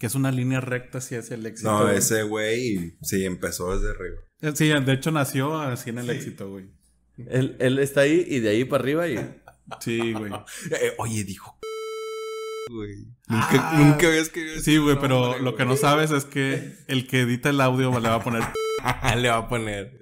que 0.00 0.06
es 0.06 0.14
una 0.14 0.30
línea 0.30 0.60
recta 0.60 0.98
hacia 0.98 1.18
el 1.18 1.44
éxito. 1.44 1.70
No, 1.70 1.82
güey. 1.84 1.96
ese 1.96 2.22
güey 2.22 2.96
sí 3.02 3.24
empezó 3.24 3.76
desde 3.76 3.90
arriba. 3.90 4.20
Eh, 4.40 4.52
Sí, 4.54 4.68
de 4.68 4.92
hecho 4.92 5.10
nació 5.10 5.58
así 5.58 5.90
en 5.90 5.98
el 5.98 6.10
éxito, 6.10 6.50
güey. 6.50 6.70
él, 7.16 7.56
él 7.58 7.78
está 7.80 8.02
ahí 8.02 8.24
y 8.28 8.38
de 8.38 8.50
ahí 8.50 8.64
para 8.64 8.82
arriba 8.82 9.08
y... 9.08 9.16
Sí, 9.80 10.12
güey. 10.12 10.32
Eh, 10.70 10.94
oye, 10.98 11.24
dijo. 11.24 11.57
Güey. 12.68 13.06
Nunca, 13.28 13.72
nunca 13.76 14.08
Ah. 14.08 14.60
Sí, 14.62 14.76
ese 14.76 14.78
güey, 14.78 14.98
pero 15.00 15.36
nombre, 15.36 15.38
lo 15.38 15.56
que 15.56 15.64
no 15.64 15.76
sabes 15.76 16.10
es 16.10 16.24
que 16.24 16.76
el 16.86 17.06
que 17.06 17.20
edita 17.20 17.50
el 17.50 17.60
audio 17.60 17.90
le 17.98 18.08
va 18.08 18.16
a 18.16 18.24
poner. 18.24 18.42
Le 19.16 19.28
va 19.28 19.38
a 19.38 19.48
poner. 19.48 19.98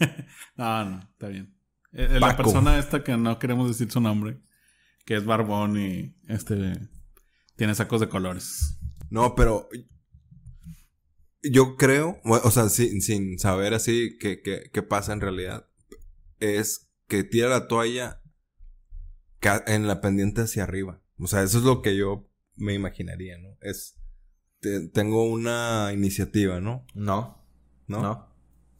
No, 0.56 0.84
no, 0.84 0.98
está 0.98 1.28
bien. 1.28 1.54
Eh, 1.92 2.08
eh, 2.10 2.18
la 2.18 2.36
persona 2.36 2.80
esta 2.80 3.04
que 3.04 3.16
no 3.16 3.38
queremos 3.38 3.68
decir 3.68 3.92
su 3.92 4.00
nombre, 4.00 4.40
que 5.04 5.14
es 5.14 5.24
barbón 5.24 5.78
y 5.78 6.16
este 6.26 6.72
tiene 7.54 7.76
sacos 7.76 8.00
de 8.00 8.08
colores. 8.08 8.76
No, 9.08 9.36
pero 9.36 9.68
yo 11.42 11.76
creo, 11.76 12.18
o 12.24 12.50
sea, 12.50 12.68
sin, 12.70 13.02
sin 13.02 13.38
saber 13.38 13.72
así 13.72 14.16
qué, 14.18 14.42
qué, 14.42 14.68
qué 14.72 14.82
pasa 14.82 15.12
en 15.12 15.20
realidad, 15.20 15.68
es 16.40 16.90
que 17.06 17.22
tira 17.22 17.48
la 17.48 17.68
toalla 17.68 18.20
en 19.66 19.86
la 19.86 20.00
pendiente 20.00 20.42
hacia 20.42 20.64
arriba. 20.64 21.00
O 21.20 21.26
sea, 21.26 21.42
eso 21.42 21.58
es 21.58 21.64
lo 21.64 21.82
que 21.82 21.96
yo 21.96 22.28
me 22.56 22.74
imaginaría, 22.74 23.38
¿no? 23.38 23.56
Es, 23.60 23.96
te- 24.60 24.88
tengo 24.88 25.24
una 25.24 25.90
iniciativa, 25.92 26.60
¿no? 26.60 26.84
No, 26.94 27.44
¿No? 27.86 28.02
no. 28.02 28.28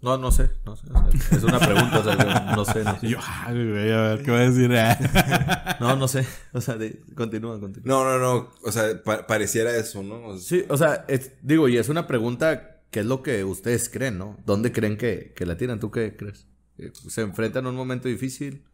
No, 0.00 0.16
no 0.16 0.30
sé, 0.30 0.48
no 0.64 0.76
sé. 0.76 0.86
es 1.32 1.42
una 1.42 1.58
pregunta, 1.58 1.98
o 1.98 2.04
sea, 2.04 2.52
no 2.54 2.64
sé, 2.64 2.84
no 2.84 3.00
sé. 3.00 3.08
yo, 3.08 3.18
a 3.20 3.50
ver 3.52 4.22
qué 4.22 4.30
va 4.30 4.38
a 4.38 4.48
decir. 4.50 4.70
No, 5.80 5.96
no 5.96 6.06
sé. 6.06 6.24
O 6.52 6.60
sea, 6.60 6.76
de- 6.76 7.00
continúa, 7.16 7.58
continúa. 7.58 7.84
No, 7.86 8.04
no, 8.04 8.18
no. 8.18 8.50
O 8.62 8.70
sea, 8.72 9.02
pa- 9.02 9.26
pareciera 9.26 9.74
eso, 9.76 10.02
¿no? 10.04 10.24
O 10.28 10.38
sea, 10.38 10.58
Sí, 10.60 10.64
o 10.68 10.76
sea, 10.76 11.04
es- 11.08 11.32
digo, 11.42 11.68
y 11.68 11.78
es 11.78 11.88
una 11.88 12.06
pregunta, 12.06 12.80
¿qué 12.92 13.00
es 13.00 13.06
lo 13.06 13.22
que 13.24 13.42
ustedes 13.42 13.88
creen, 13.88 14.18
no? 14.18 14.36
¿Dónde 14.46 14.70
creen 14.70 14.96
que, 14.96 15.32
que 15.34 15.46
la 15.46 15.56
tiran? 15.56 15.80
¿Tú 15.80 15.90
qué 15.90 16.16
crees? 16.16 16.46
Eh, 16.78 16.92
¿Se 17.08 17.22
enfrentan 17.22 17.66
a 17.66 17.70
un 17.70 17.74
momento 17.76 18.06
difícil? 18.08 18.64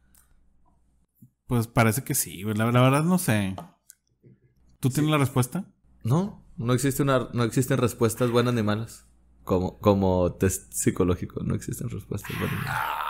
Pues 1.47 1.67
parece 1.67 2.05
que 2.05 2.15
sí. 2.15 2.43
La, 2.45 2.71
la 2.73 2.81
verdad 2.81 3.05
no 3.05 3.19
sé. 3.19 3.55
¿Tú 4.81 4.91
tienes 4.91 5.11
la 5.11 5.19
respuesta? 5.19 5.65
No, 6.03 6.43
no 6.57 6.73
existe 6.75 7.03
una, 7.03 7.29
no 7.33 7.45
existen 7.45 7.79
respuestas 7.79 8.31
buenas 8.31 8.55
ni 8.55 8.63
malas. 8.63 9.07
Como, 9.45 9.79
como 9.79 10.33
test 10.35 10.73
psicológico, 10.73 11.43
no 11.43 11.55
existen 11.55 11.89
respuestas 11.91 12.31
buenas 12.39 12.57
ni 12.59 12.65
malas. 12.65 13.01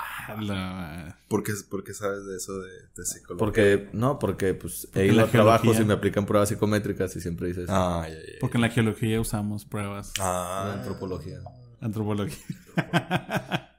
La- 0.49 1.19
¿por, 1.29 1.43
qué, 1.43 1.53
por 1.71 1.85
qué 1.85 1.93
sabes 1.93 2.25
de 2.25 2.37
eso 2.37 2.59
de, 2.59 2.71
de 2.97 3.05
psicología? 3.05 3.37
Porque, 3.39 3.91
no, 3.93 4.19
porque 4.19 4.55
pues 4.55 4.89
he 4.95 5.07
en 5.09 5.15
ido 5.15 5.25
a 5.25 5.27
trabajos 5.27 5.79
y 5.79 5.85
me 5.85 5.93
aplican 5.93 6.25
pruebas 6.25 6.49
psicométricas 6.49 7.15
y 7.17 7.21
siempre 7.21 7.49
dices 7.49 7.67
Ah, 7.69 8.07
ya, 8.09 8.15
ya, 8.15 8.21
ya. 8.21 8.39
Porque 8.41 8.57
en 8.57 8.63
la 8.63 8.71
geología 8.71 9.21
usamos 9.21 9.65
pruebas. 9.67 10.13
Ah, 10.19 10.65
la 10.69 10.75
antropología. 10.81 11.39
Antropología. 11.81 12.39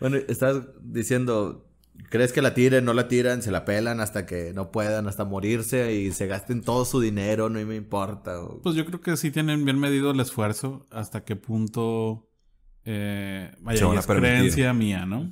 Bueno, 0.00 0.16
estás 0.16 0.56
diciendo, 0.80 1.71
¿crees 2.10 2.32
que 2.32 2.42
la 2.42 2.54
tiren, 2.54 2.84
no 2.84 2.92
la 2.94 3.08
tiran, 3.08 3.42
se 3.42 3.50
la 3.50 3.64
pelan 3.64 4.00
hasta 4.00 4.26
que 4.26 4.52
no 4.54 4.70
puedan, 4.70 5.06
hasta 5.08 5.24
morirse 5.24 5.94
y 5.94 6.12
se 6.12 6.26
gasten 6.26 6.62
todo 6.62 6.84
su 6.84 7.00
dinero, 7.00 7.48
no 7.48 7.64
me 7.64 7.76
importa? 7.76 8.40
o- 8.40 8.60
Pues 8.62 8.74
yo 8.74 8.84
creo 8.84 9.00
que 9.00 9.16
sí 9.16 9.30
tienen 9.30 9.64
bien 9.64 9.78
medido 9.78 10.10
el 10.10 10.20
esfuerzo 10.20 10.86
hasta 10.90 11.24
qué 11.24 11.36
punto 11.36 12.28
eh, 12.84 13.52
vaya, 13.60 13.78
es 14.00 14.06
creencia 14.06 14.72
mía, 14.72 15.06
¿no? 15.06 15.30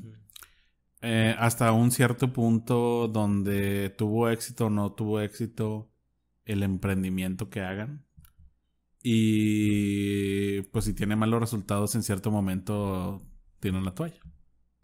Eh, 1.02 1.34
hasta 1.38 1.72
un 1.72 1.90
cierto 1.90 2.32
punto 2.32 3.08
donde 3.08 3.88
tuvo 3.90 4.28
éxito 4.28 4.66
o 4.66 4.70
no 4.70 4.92
tuvo 4.92 5.20
éxito 5.20 5.90
el 6.44 6.62
emprendimiento 6.62 7.48
que 7.48 7.60
hagan. 7.62 8.04
Y 9.02 10.62
pues 10.62 10.84
si 10.84 10.92
tiene 10.94 11.16
malos 11.16 11.40
resultados 11.40 11.94
en 11.94 12.02
cierto 12.02 12.30
momento 12.30 13.26
tienen 13.58 13.84
la 13.84 13.94
toalla. 13.94 14.20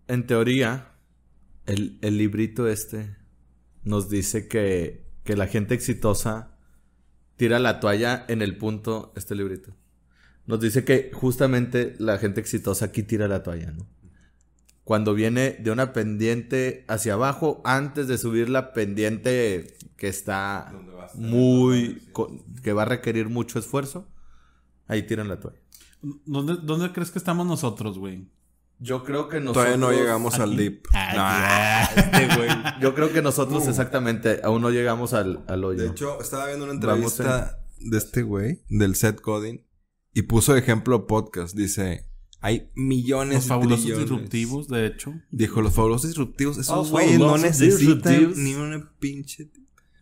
En 0.08 0.26
teoría, 0.26 0.95
el, 1.66 1.98
el 2.02 2.18
librito 2.18 2.68
este 2.68 3.16
nos 3.84 4.08
dice 4.08 4.48
que, 4.48 5.04
que 5.24 5.36
la 5.36 5.46
gente 5.46 5.74
exitosa 5.74 6.56
tira 7.36 7.58
la 7.58 7.80
toalla 7.80 8.24
en 8.28 8.42
el 8.42 8.56
punto, 8.56 9.12
este 9.16 9.34
librito. 9.34 9.74
Nos 10.46 10.60
dice 10.60 10.84
que 10.84 11.10
justamente 11.12 11.94
la 11.98 12.18
gente 12.18 12.40
exitosa 12.40 12.86
aquí 12.86 13.02
tira 13.02 13.28
la 13.28 13.42
toalla, 13.42 13.72
¿no? 13.72 13.86
Cuando 14.84 15.14
viene 15.14 15.56
de 15.60 15.72
una 15.72 15.92
pendiente 15.92 16.84
hacia 16.86 17.14
abajo, 17.14 17.60
antes 17.64 18.06
de 18.06 18.18
subir 18.18 18.48
la 18.48 18.72
pendiente 18.72 19.76
que 19.96 20.06
está 20.06 20.72
muy, 21.14 22.02
que 22.62 22.72
va 22.72 22.82
a 22.82 22.86
requerir 22.86 23.28
mucho 23.28 23.58
esfuerzo, 23.58 24.08
ahí 24.86 25.02
tiran 25.02 25.26
la 25.26 25.40
toalla. 25.40 25.58
¿Dónde, 26.24 26.58
dónde 26.62 26.92
crees 26.92 27.10
que 27.10 27.18
estamos 27.18 27.48
nosotros, 27.48 27.98
güey? 27.98 28.28
Yo 28.78 29.04
creo 29.04 29.28
que 29.28 29.40
nosotros... 29.40 29.64
Todavía 29.64 29.76
no 29.78 29.90
llegamos 29.92 30.38
al 30.38 30.50
aquí. 30.50 30.58
deep. 30.58 30.82
Ah, 30.92 31.88
Este 31.96 32.36
güey. 32.36 32.48
Yo 32.80 32.94
creo 32.94 33.12
que 33.12 33.22
nosotros 33.22 33.66
exactamente 33.68 34.40
aún 34.44 34.60
no 34.62 34.70
llegamos 34.70 35.12
al, 35.14 35.44
al 35.48 35.64
hoyo. 35.64 35.82
De 35.82 35.88
hecho, 35.88 36.20
estaba 36.20 36.46
viendo 36.46 36.64
una 36.64 36.74
entrevista 36.74 37.58
de 37.80 37.96
este 37.98 38.22
güey, 38.22 38.62
del 38.68 38.94
set 38.94 39.20
coding, 39.20 39.58
y 40.12 40.22
puso 40.22 40.52
de 40.52 40.60
ejemplo 40.60 41.06
podcast. 41.06 41.54
Dice, 41.56 42.04
hay 42.40 42.70
millones 42.74 43.36
Los 43.36 43.46
fabulosos 43.46 43.84
trillones. 43.84 44.08
disruptivos, 44.10 44.68
de 44.68 44.86
hecho. 44.86 45.14
Dijo, 45.30 45.62
los 45.62 45.72
fabulosos 45.74 46.08
disruptivos, 46.10 46.58
esos 46.58 46.76
Los 46.76 46.90
güeyes 46.90 47.18
no 47.18 47.26
fabulosos 47.30 47.60
necesitan 47.60 47.96
disruptivos. 48.02 48.36
ni 48.36 48.54
una 48.54 48.92
pinche... 48.98 49.50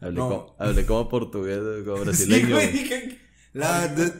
hablé, 0.00 0.18
no. 0.18 0.28
como, 0.28 0.56
hablé 0.58 0.84
como 0.86 1.08
portugués, 1.08 1.60
como 1.84 1.96
Sí, 1.98 2.04
brasileño. 2.04 2.54
güey, 2.56 2.72
dije, 2.72 3.18
La 3.52 3.86
de, 3.88 4.12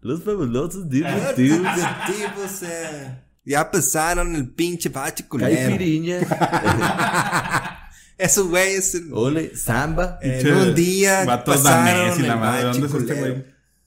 Los 0.00 0.22
fabulosos 0.22 0.76
los 0.80 0.88
directivos. 0.90 1.68
tipos, 2.06 2.62
eh, 2.62 3.22
ya 3.48 3.70
pesaron 3.70 4.36
el 4.36 4.50
pinche 4.50 4.90
bache 4.90 5.26
culero. 5.26 5.54
Caipiriña. 5.54 6.20
Esos 8.18 8.48
güeyes 8.48 8.94
en, 8.94 9.10
Ole, 9.12 9.56
samba. 9.56 10.18
en 10.20 10.42
Pinche 10.42 10.52
un 10.52 10.74
día 10.74 11.24
vatos 11.24 11.56
pasaron 11.56 11.84
danés 11.86 12.18
y 12.18 12.22
la 12.22 12.36
madre, 12.36 12.64
¿dónde 12.64 12.86
es 12.86 12.94
este 12.94 13.14
güey? 13.14 13.44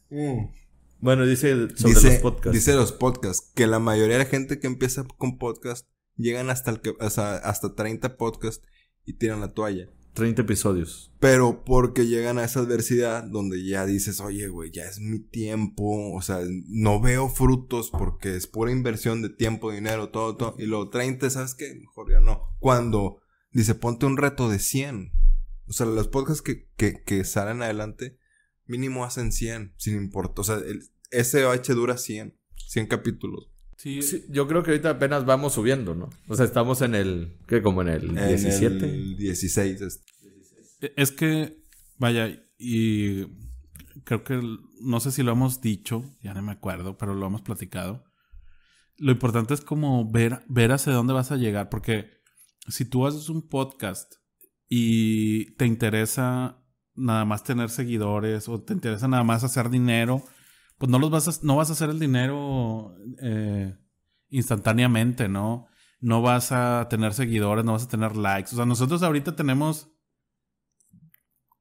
Mm. 0.10 0.52
Bueno, 1.00 1.26
dice 1.26 1.52
sobre 1.76 1.93
dice, 1.93 2.12
los 2.13 2.21
podcasts. 2.21 2.54
dice 2.54 2.74
los 2.74 2.91
podcasts 2.91 3.52
que 3.54 3.67
la 3.67 3.80
mayoría 3.80 4.17
de 4.17 4.24
la 4.24 4.30
gente 4.30 4.60
que 4.60 4.67
empieza 4.67 5.04
con 5.17 5.38
podcast 5.38 5.86
llegan 6.15 6.50
hasta 6.50 6.71
el 6.71 6.82
que, 6.82 6.95
o 7.00 7.10
sea, 7.10 7.36
hasta 7.36 7.76
30 7.76 8.17
podcasts 8.17 8.65
y 9.06 9.13
tiran 9.13 9.41
la 9.41 9.54
toalla. 9.54 9.89
30 10.13 10.41
episodios. 10.41 11.12
Pero 11.19 11.63
porque 11.63 12.08
llegan 12.08 12.38
a 12.38 12.43
esa 12.43 12.62
adversidad 12.62 13.24
donde 13.24 13.65
ya 13.65 13.86
dices, 13.86 14.19
oye, 14.19 14.47
güey, 14.47 14.71
ya 14.71 14.84
es 14.84 15.00
mi 15.00 15.19
tiempo. 15.19 16.13
O 16.13 16.21
sea, 16.21 16.39
no 16.67 17.00
veo 17.00 17.30
frutos 17.30 17.89
porque 17.91 18.36
es 18.36 18.47
pura 18.47 18.71
inversión 18.71 19.21
de 19.21 19.30
tiempo, 19.30 19.71
dinero, 19.71 20.10
todo, 20.10 20.36
todo. 20.36 20.56
Y 20.58 20.65
luego 20.65 20.89
30, 20.89 21.30
¿sabes 21.30 21.56
qué? 21.56 21.74
Mejor 21.76 22.12
ya 22.12 22.19
no. 22.19 22.41
Cuando 22.60 23.21
dice, 23.52 23.76
ponte 23.76 24.06
un 24.06 24.17
reto 24.17 24.50
de 24.50 24.60
100. 24.60 25.12
O 25.67 25.74
sea, 25.74 25.86
los 25.86 26.08
podcasts 26.08 26.41
que, 26.41 26.67
que, 26.76 27.04
que 27.04 27.24
salen 27.24 27.62
adelante, 27.62 28.17
mínimo 28.65 29.06
hacen 29.06 29.32
100, 29.32 29.76
sin 29.78 29.95
importar. 29.95 30.39
O 30.39 30.43
sea, 30.43 30.56
el 30.56 30.89
SOH 31.12 31.74
dura 31.76 31.97
100, 31.97 32.38
100 32.67 32.88
capítulos. 32.88 33.50
Sí, 33.82 34.02
Sí, 34.04 34.26
yo 34.30 34.48
creo 34.48 34.62
que 34.62 34.72
ahorita 34.72 34.91
apenas 34.91 35.26
vamos 35.26 35.54
subiendo, 35.54 35.96
¿no? 35.96 36.10
O 36.28 36.36
sea, 36.36 36.46
estamos 36.46 36.82
en 36.82 36.94
el. 36.94 37.38
¿Qué? 37.48 37.62
Como 37.63 37.82
en 37.82 37.88
el 37.88 38.04
En 38.17 38.28
17. 38.28 38.86
el 38.86 39.17
16. 39.17 39.82
es- 39.82 40.04
Es 40.96 41.12
que, 41.12 41.58
vaya, 41.98 42.30
y 42.60 43.26
creo 44.04 44.24
que 44.24 44.39
no 44.82 45.00
sé 45.00 45.12
si 45.12 45.24
lo 45.24 45.32
hemos 45.32 45.62
dicho, 45.62 46.04
ya 46.22 46.34
no 46.36 46.41
me 46.44 46.52
acuerdo, 46.52 46.98
pero 46.98 47.15
lo 47.15 47.26
hemos 47.26 47.41
platicado. 47.41 48.04
Lo 48.98 49.12
importante 49.12 49.54
es 49.56 49.62
como 49.62 50.10
ver, 50.12 50.44
ver 50.48 50.72
hacia 50.72 50.94
dónde 50.94 51.13
vas 51.13 51.32
a 51.32 51.38
llegar, 51.38 51.70
porque 51.70 52.10
si 52.67 52.86
tú 52.86 53.08
haces 53.08 53.30
un 53.30 53.48
podcast 53.50 54.13
y 54.70 55.56
te 55.56 55.65
interesa 55.65 56.63
nada 56.94 57.26
más 57.26 57.44
tener 57.44 57.70
seguidores 57.72 58.48
o 58.48 58.62
te 58.62 58.74
interesa 58.74 59.08
nada 59.08 59.24
más 59.24 59.44
hacer 59.44 59.70
dinero, 59.72 60.24
pues 60.82 60.89
no 60.91 60.98
los 60.98 61.12
vas 61.12 61.28
a, 61.28 61.46
no 61.46 61.56
vas 61.58 61.70
a 61.70 61.74
hacer 61.74 61.91
el 61.91 62.00
dinero 62.00 62.96
eh, 63.22 63.78
instantáneamente, 64.30 65.30
¿no? 65.30 65.67
No 66.00 66.24
vas 66.24 66.52
a 66.52 66.88
tener 66.89 67.13
seguidores, 67.13 67.63
no 67.63 67.74
vas 67.74 67.84
a 67.84 67.88
tener 67.88 68.15
likes. 68.17 68.50
O 68.54 68.56
sea, 68.56 68.65
nosotros 68.65 69.04
ahorita 69.04 69.36
tenemos 69.36 69.91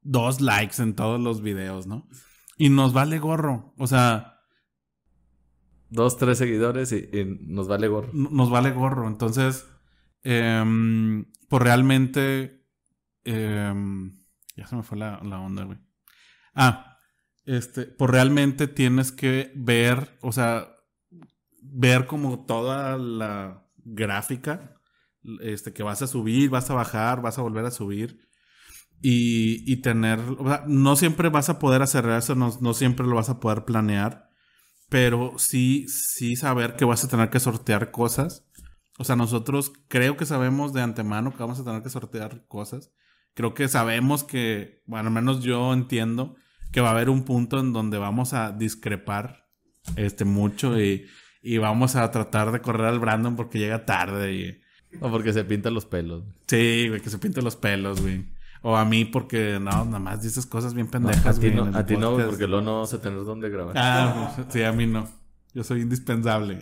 dos 0.01 0.41
likes 0.41 0.83
en 0.83 0.95
todos 0.95 1.21
los 1.21 1.43
videos, 1.43 1.87
¿no? 1.87 2.09
Y 2.57 2.71
nos 2.71 2.95
vale 2.95 3.19
gorro. 3.19 3.75
O 3.77 3.87
sea, 3.87 4.39
Dos, 5.93 6.17
tres 6.17 6.39
seguidores 6.39 6.93
y, 6.93 6.97
y 7.13 7.25
nos 7.49 7.69
vale 7.69 7.89
gorro. 7.89 8.11
nos 8.15 8.49
vale 8.49 8.71
gorro. 8.71 9.07
Entonces, 9.09 9.67
em, 10.23 11.27
pues 11.49 11.63
realmente. 11.63 12.65
em, 13.25 14.17
ya 14.57 14.67
se 14.67 14.77
me 14.77 14.83
fue 14.85 14.97
la, 14.97 15.21
la 15.23 15.41
onda, 15.41 15.65
güey. 15.65 15.79
Ah, 16.55 16.90
este, 17.45 17.87
pues 17.87 18.11
realmente 18.11 18.69
tienes 18.69 19.13
que 19.13 19.53
ver, 19.55 20.19
o 20.21 20.33
sea, 20.33 20.75
ver 21.63 22.07
como 22.07 22.45
toda 22.45 22.97
la 22.99 23.67
gráfica 23.77 24.81
este, 25.41 25.73
que 25.73 25.83
vas 25.83 26.03
a 26.03 26.07
subir, 26.07 26.51
vas 26.51 26.71
a 26.71 26.75
bajar, 26.75 27.23
vas 27.23 27.39
a 27.39 27.43
volver 27.43 27.65
a 27.65 27.71
subir. 27.71 28.29
Y, 29.03 29.65
y 29.71 29.81
tener, 29.81 30.19
o 30.39 30.47
sea, 30.47 30.65
no 30.67 30.95
siempre 30.95 31.31
vas 31.31 31.49
a 31.49 31.59
poder 31.59 31.81
hacer 31.81 32.07
eso, 32.11 32.35
no, 32.35 32.55
no 32.61 32.75
siempre 32.75 33.07
lo 33.07 33.17
vas 33.17 33.31
a 33.31 33.41
poder 33.41 33.65
planear, 33.65 34.29
pero 34.91 35.33
sí, 35.39 35.87
sí 35.89 36.37
saber 36.37 36.77
que 36.77 36.85
vas 36.85 37.03
a 37.03 37.09
tener 37.09 37.31
que 37.31 37.41
sortear 37.41 37.93
cosas. 37.93 38.47
O 38.99 39.05
sea, 39.05 39.17
nosotros 39.17 39.73
creo 39.89 40.19
que 40.19 40.27
sabemos 40.27 40.75
de 40.75 40.83
antemano 40.83 41.33
que 41.33 41.39
vamos 41.39 41.59
a 41.59 41.65
tener 41.65 41.83
que 41.83 41.89
sortear 41.89 42.47
cosas. 42.47 42.93
Creo 43.33 43.55
que 43.55 43.69
sabemos 43.69 44.23
que, 44.23 44.83
bueno, 44.85 45.09
al 45.09 45.15
menos 45.15 45.43
yo 45.43 45.73
entiendo 45.73 46.37
que 46.73 46.81
va 46.81 46.89
a 46.89 46.93
haber 46.93 47.11
un 47.11 47.25
punto 47.25 47.59
en 47.61 47.73
donde 47.73 47.99
vamos 47.99 48.33
a 48.33 48.53
discrepar 48.53 49.47
este 49.97 50.25
mucho 50.25 50.81
y, 50.81 51.07
y 51.43 51.59
vamos 51.59 51.97
a 51.97 52.11
tratar 52.11 52.53
de 52.53 52.61
correr 52.61 52.87
al 52.87 52.99
Brandon 53.01 53.37
porque 53.37 53.59
llega 53.59 53.85
tarde 53.87 54.33
y 54.35 54.61
O 55.01 55.11
porque 55.11 55.33
se 55.33 55.45
pintan 55.45 55.75
los 55.75 55.87
pelos. 55.87 56.25
sí, 56.47 56.87
güey, 56.89 57.01
que 57.01 57.11
se 57.11 57.19
pinte 57.19 57.43
los 57.43 57.57
pelos, 57.57 58.01
güey. 58.01 58.25
O 58.63 58.77
a 58.77 58.85
mí 58.85 59.07
porque 59.07 59.59
no, 59.61 59.85
nada 59.87 59.99
más 59.99 60.23
dices 60.23 60.45
cosas 60.45 60.75
bien 60.75 60.89
a 60.89 60.91
pendejas, 60.91 61.41
ti 61.41 61.51
güey. 61.51 61.55
no, 61.71 61.79
a 61.79 61.87
ti 61.87 61.97
no, 61.97 62.15
porque 62.17 62.47
luego 62.47 62.63
no 62.63 62.73
vamos 62.75 62.93
a 62.93 63.01
tener 63.01 63.25
dónde 63.25 63.49
grabar. 63.49 63.75
Ah, 63.79 64.33
pues, 64.37 64.49
sí, 64.51 64.63
a 64.63 64.73
mí 64.73 64.87
no. 64.87 65.09
Yo 65.55 65.65
soy 65.65 65.81
indispensable. 65.81 66.59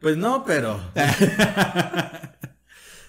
Pues 0.00 0.16
no, 0.16 0.44
pero. 0.44 0.78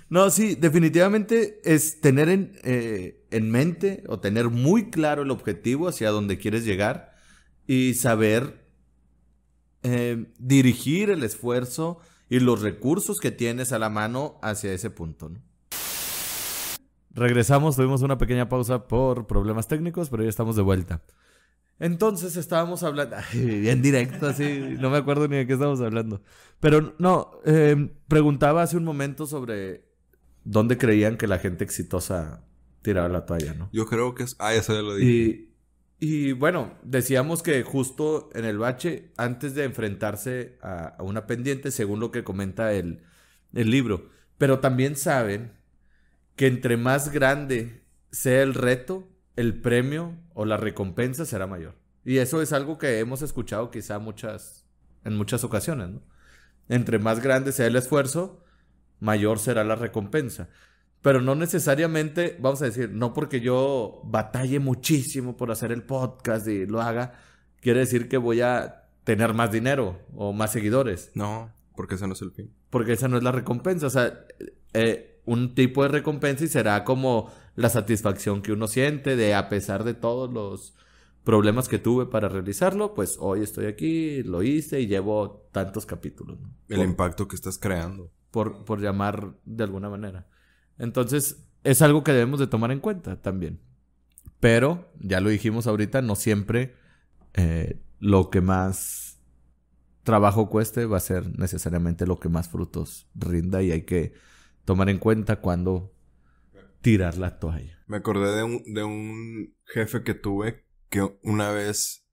no, 0.09 0.29
sí, 0.29 0.55
definitivamente 0.55 1.61
es 1.63 2.01
tener 2.01 2.29
en, 2.29 2.59
eh, 2.63 3.25
en 3.31 3.51
mente 3.51 4.03
o 4.07 4.19
tener 4.19 4.49
muy 4.49 4.89
claro 4.89 5.21
el 5.21 5.31
objetivo 5.31 5.87
hacia 5.87 6.09
donde 6.09 6.37
quieres 6.37 6.65
llegar 6.65 7.13
y 7.67 7.93
saber 7.93 8.65
eh, 9.83 10.25
dirigir 10.39 11.09
el 11.09 11.23
esfuerzo 11.23 11.99
y 12.27 12.39
los 12.39 12.61
recursos 12.61 13.19
que 13.19 13.31
tienes 13.31 13.71
a 13.71 13.79
la 13.79 13.89
mano 13.89 14.39
hacia 14.41 14.73
ese 14.73 14.89
punto. 14.89 15.29
¿no? 15.29 15.39
Regresamos, 17.11 17.75
tuvimos 17.75 18.01
una 18.01 18.17
pequeña 18.17 18.49
pausa 18.49 18.87
por 18.87 19.27
problemas 19.27 19.67
técnicos, 19.67 20.09
pero 20.09 20.23
ya 20.23 20.29
estamos 20.29 20.55
de 20.55 20.61
vuelta. 20.63 21.01
Entonces 21.79 22.35
estábamos 22.35 22.83
hablando, 22.83 23.15
ay, 23.31 23.59
bien 23.61 23.81
directo, 23.81 24.27
así, 24.27 24.75
no 24.79 24.89
me 24.89 24.97
acuerdo 24.97 25.27
ni 25.27 25.37
de 25.37 25.47
qué 25.47 25.53
estábamos 25.53 25.81
hablando. 25.81 26.21
Pero 26.59 26.95
no, 26.99 27.31
eh, 27.45 27.91
preguntaba 28.07 28.63
hace 28.63 28.77
un 28.77 28.83
momento 28.83 29.27
sobre 29.27 29.88
dónde 30.43 30.77
creían 30.77 31.17
que 31.17 31.27
la 31.27 31.39
gente 31.39 31.63
exitosa 31.63 32.43
tiraba 32.81 33.09
la 33.09 33.25
toalla, 33.25 33.53
¿no? 33.53 33.69
Yo 33.71 33.85
creo 33.85 34.15
que 34.15 34.23
es. 34.23 34.35
Ah, 34.39 34.53
eso 34.53 34.73
ya 34.73 34.81
lo 34.81 34.95
dije. 34.95 35.11
Y, 35.11 35.49
y 35.99 36.31
bueno, 36.31 36.77
decíamos 36.83 37.43
que 37.43 37.61
justo 37.63 38.29
en 38.33 38.45
el 38.45 38.57
bache, 38.57 39.11
antes 39.17 39.53
de 39.55 39.65
enfrentarse 39.65 40.57
a, 40.61 40.95
a 40.97 41.03
una 41.03 41.27
pendiente, 41.27 41.71
según 41.71 41.99
lo 41.99 42.11
que 42.11 42.23
comenta 42.23 42.73
el, 42.73 43.01
el 43.53 43.69
libro, 43.69 44.09
pero 44.37 44.59
también 44.59 44.95
saben 44.95 45.53
que 46.35 46.47
entre 46.47 46.77
más 46.77 47.11
grande 47.11 47.83
sea 48.11 48.41
el 48.41 48.53
reto, 48.53 49.09
el 49.35 49.59
premio 49.61 50.17
o 50.33 50.45
la 50.45 50.57
recompensa 50.57 51.25
será 51.25 51.47
mayor. 51.47 51.75
Y 52.05 52.17
eso 52.17 52.41
es 52.41 52.53
algo 52.53 52.77
que 52.77 52.99
hemos 52.99 53.21
escuchado 53.21 53.71
quizá 53.71 53.99
muchas, 53.99 54.65
en 55.03 55.15
muchas 55.15 55.43
ocasiones, 55.43 55.89
¿no? 55.89 56.01
Entre 56.69 56.97
más 56.97 57.21
grande 57.21 57.51
sea 57.51 57.67
el 57.67 57.75
esfuerzo, 57.75 58.43
mayor 58.99 59.39
será 59.39 59.63
la 59.63 59.75
recompensa. 59.75 60.49
Pero 61.01 61.21
no 61.21 61.33
necesariamente, 61.35 62.37
vamos 62.41 62.61
a 62.61 62.65
decir, 62.65 62.89
no 62.91 63.13
porque 63.13 63.39
yo 63.39 64.01
batalle 64.03 64.59
muchísimo 64.59 65.37
por 65.37 65.49
hacer 65.51 65.71
el 65.71 65.83
podcast 65.83 66.47
y 66.47 66.65
lo 66.65 66.81
haga, 66.81 67.13
quiere 67.61 67.79
decir 67.79 68.09
que 68.09 68.17
voy 68.17 68.41
a 68.41 68.89
tener 69.05 69.33
más 69.33 69.51
dinero 69.51 69.99
o 70.15 70.33
más 70.33 70.51
seguidores. 70.51 71.11
No, 71.15 71.53
porque 71.75 71.95
ese 71.95 72.05
no 72.07 72.13
es 72.13 72.21
el 72.21 72.31
fin. 72.31 72.53
Porque 72.69 72.93
esa 72.93 73.07
no 73.07 73.15
es 73.17 73.23
la 73.23 73.31
recompensa. 73.31 73.87
O 73.87 73.89
sea, 73.89 74.25
eh, 74.73 75.21
un 75.25 75.55
tipo 75.55 75.83
de 75.83 75.89
recompensa 75.89 76.43
y 76.43 76.47
será 76.49 76.83
como 76.83 77.31
la 77.55 77.69
satisfacción 77.69 78.41
que 78.41 78.51
uno 78.51 78.67
siente 78.67 79.15
de 79.15 79.35
a 79.35 79.47
pesar 79.47 79.83
de 79.85 79.93
todos 79.93 80.31
los 80.31 80.75
problemas 81.23 81.69
que 81.69 81.77
tuve 81.79 82.07
para 82.07 82.27
realizarlo, 82.29 82.93
pues 82.93 83.17
hoy 83.19 83.41
estoy 83.41 83.67
aquí, 83.67 84.23
lo 84.23 84.41
hice 84.43 84.81
y 84.81 84.87
llevo 84.87 85.47
tantos 85.51 85.85
capítulos. 85.85 86.39
¿no? 86.39 86.49
El 86.69 86.77
Por- 86.77 86.85
impacto 86.85 87.27
que 87.27 87.35
estás 87.35 87.57
creando. 87.57 88.11
Por, 88.31 88.65
por 88.65 88.81
llamar 88.81 89.35
de 89.45 89.63
alguna 89.63 89.89
manera. 89.89 90.27
Entonces, 90.77 91.47
es 91.63 91.81
algo 91.81 92.03
que 92.03 92.13
debemos 92.13 92.39
de 92.39 92.47
tomar 92.47 92.71
en 92.71 92.79
cuenta 92.79 93.21
también. 93.21 93.61
Pero, 94.39 94.91
ya 94.99 95.19
lo 95.19 95.29
dijimos 95.29 95.67
ahorita, 95.67 96.01
no 96.01 96.15
siempre 96.15 96.75
eh, 97.33 97.81
lo 97.99 98.29
que 98.29 98.41
más 98.41 99.19
trabajo 100.03 100.49
cueste 100.49 100.85
va 100.85 100.97
a 100.97 101.01
ser 101.01 101.37
necesariamente 101.37 102.07
lo 102.07 102.19
que 102.19 102.29
más 102.29 102.49
frutos 102.49 103.09
rinda 103.13 103.61
y 103.61 103.71
hay 103.71 103.83
que 103.83 104.13
tomar 104.65 104.89
en 104.89 104.97
cuenta 104.97 105.41
cuando 105.41 105.93
tirar 106.81 107.17
la 107.17 107.37
toalla. 107.39 107.83
Me 107.87 107.97
acordé 107.97 108.35
de 108.37 108.43
un, 108.43 108.63
de 108.73 108.83
un 108.83 109.55
jefe 109.65 110.03
que 110.03 110.13
tuve 110.13 110.65
que 110.89 111.07
una 111.23 111.51
vez 111.51 112.07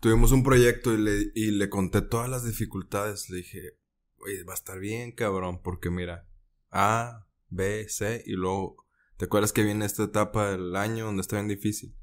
tuvimos 0.00 0.32
un 0.32 0.42
proyecto 0.42 0.92
y 0.92 0.98
le, 0.98 1.32
y 1.34 1.50
le 1.52 1.68
conté 1.68 2.02
todas 2.02 2.28
las 2.28 2.44
dificultades. 2.44 3.30
Le 3.30 3.38
dije, 3.38 3.78
oye, 4.20 4.42
va 4.44 4.52
a 4.52 4.56
estar 4.56 4.78
bien, 4.78 5.12
cabrón, 5.12 5.60
porque 5.62 5.90
mira, 5.90 6.28
A, 6.70 7.26
B, 7.48 7.86
C, 7.88 8.22
y 8.26 8.32
luego, 8.32 8.76
¿te 9.16 9.26
acuerdas 9.26 9.52
que 9.52 9.64
viene 9.64 9.84
esta 9.84 10.04
etapa 10.04 10.52
del 10.52 10.76
año 10.76 11.06
donde 11.06 11.22
está 11.22 11.36
bien 11.36 11.48
difícil? 11.48 11.96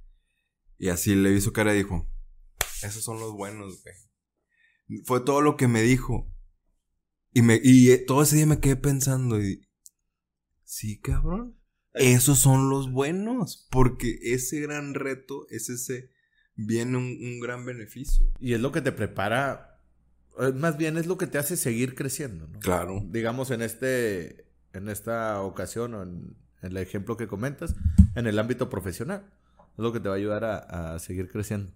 Y 0.77 0.89
así 0.89 1.15
le 1.15 1.31
vi 1.31 1.41
su 1.41 1.53
cara 1.53 1.73
y 1.73 1.77
dijo, 1.77 2.07
esos 2.83 3.03
son 3.03 3.19
los 3.19 3.33
buenos, 3.33 3.81
güey. 3.83 5.03
Fue 5.05 5.21
todo 5.21 5.41
lo 5.41 5.57
que 5.57 5.67
me 5.67 5.81
dijo. 5.81 6.31
Y, 7.33 7.41
me, 7.41 7.59
y 7.61 7.91
eh, 7.91 7.97
todo 7.97 8.23
ese 8.23 8.35
día 8.37 8.45
me 8.45 8.59
quedé 8.59 8.75
pensando 8.75 9.41
y... 9.41 9.67
Sí, 10.63 10.99
cabrón. 10.99 11.59
Esos 11.93 12.39
son 12.39 12.69
los 12.69 12.91
buenos. 12.91 13.67
Porque 13.71 14.19
ese 14.21 14.61
gran 14.61 14.93
reto 14.93 15.47
es 15.49 15.69
ese 15.69 16.11
viene 16.55 16.97
un, 16.97 17.03
un 17.05 17.39
gran 17.39 17.65
beneficio. 17.65 18.27
Y 18.39 18.53
es 18.53 18.59
lo 18.59 18.71
que 18.71 18.81
te 18.81 18.91
prepara, 18.91 19.76
más 20.55 20.77
bien 20.77 20.97
es 20.97 21.07
lo 21.07 21.17
que 21.17 21.27
te 21.27 21.37
hace 21.37 21.57
seguir 21.57 21.95
creciendo, 21.95 22.47
¿no? 22.47 22.59
Claro. 22.59 23.03
Digamos 23.05 23.51
en 23.51 23.61
este, 23.61 24.45
en 24.73 24.89
esta 24.89 25.41
ocasión 25.41 25.93
o 25.93 26.03
en, 26.03 26.35
en 26.61 26.71
el 26.71 26.77
ejemplo 26.77 27.17
que 27.17 27.27
comentas, 27.27 27.75
en 28.15 28.27
el 28.27 28.39
ámbito 28.39 28.69
profesional. 28.69 29.25
Es 29.77 29.83
lo 29.83 29.93
que 29.93 29.99
te 29.99 30.09
va 30.09 30.15
a 30.15 30.17
ayudar 30.17 30.43
a, 30.43 30.95
a 30.95 30.99
seguir 30.99 31.29
creciendo. 31.29 31.71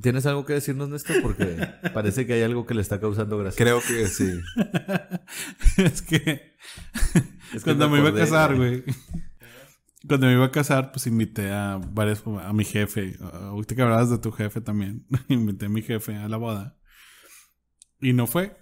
¿Tienes 0.00 0.24
algo 0.26 0.46
que 0.46 0.52
decirnos, 0.52 0.88
Néstor? 0.88 1.20
Porque 1.20 1.68
parece 1.94 2.26
que 2.26 2.34
hay 2.34 2.42
algo 2.42 2.66
que 2.66 2.74
le 2.74 2.80
está 2.80 3.00
causando 3.00 3.38
gracia. 3.38 3.62
Creo 3.62 3.80
que 3.80 4.06
sí. 4.06 4.40
es 5.76 6.02
que 6.02 6.54
Es 7.52 7.64
que 7.64 7.64
cuando 7.64 7.88
me 7.88 8.00
me, 8.00 8.08
iba 8.08 8.16
a 8.16 8.20
casar, 8.20 8.56
güey. 8.56 8.84
Cuando 10.06 10.26
me 10.28 10.32
iba 10.34 10.46
a 10.46 10.50
casar, 10.50 10.92
pues 10.92 11.06
invité 11.06 11.50
a 11.50 11.80
varios, 11.92 12.22
a 12.26 12.52
mi 12.52 12.64
jefe. 12.64 13.16
Ahorita 13.20 13.74
que 13.74 13.82
hablabas 13.82 14.10
de 14.10 14.18
tu 14.18 14.30
jefe 14.32 14.60
también. 14.60 15.04
invité 15.28 15.66
a 15.66 15.68
mi 15.68 15.82
jefe 15.82 16.16
a 16.16 16.28
la 16.28 16.36
boda. 16.36 16.76
Y 18.00 18.12
no 18.12 18.26
fue. 18.26 18.56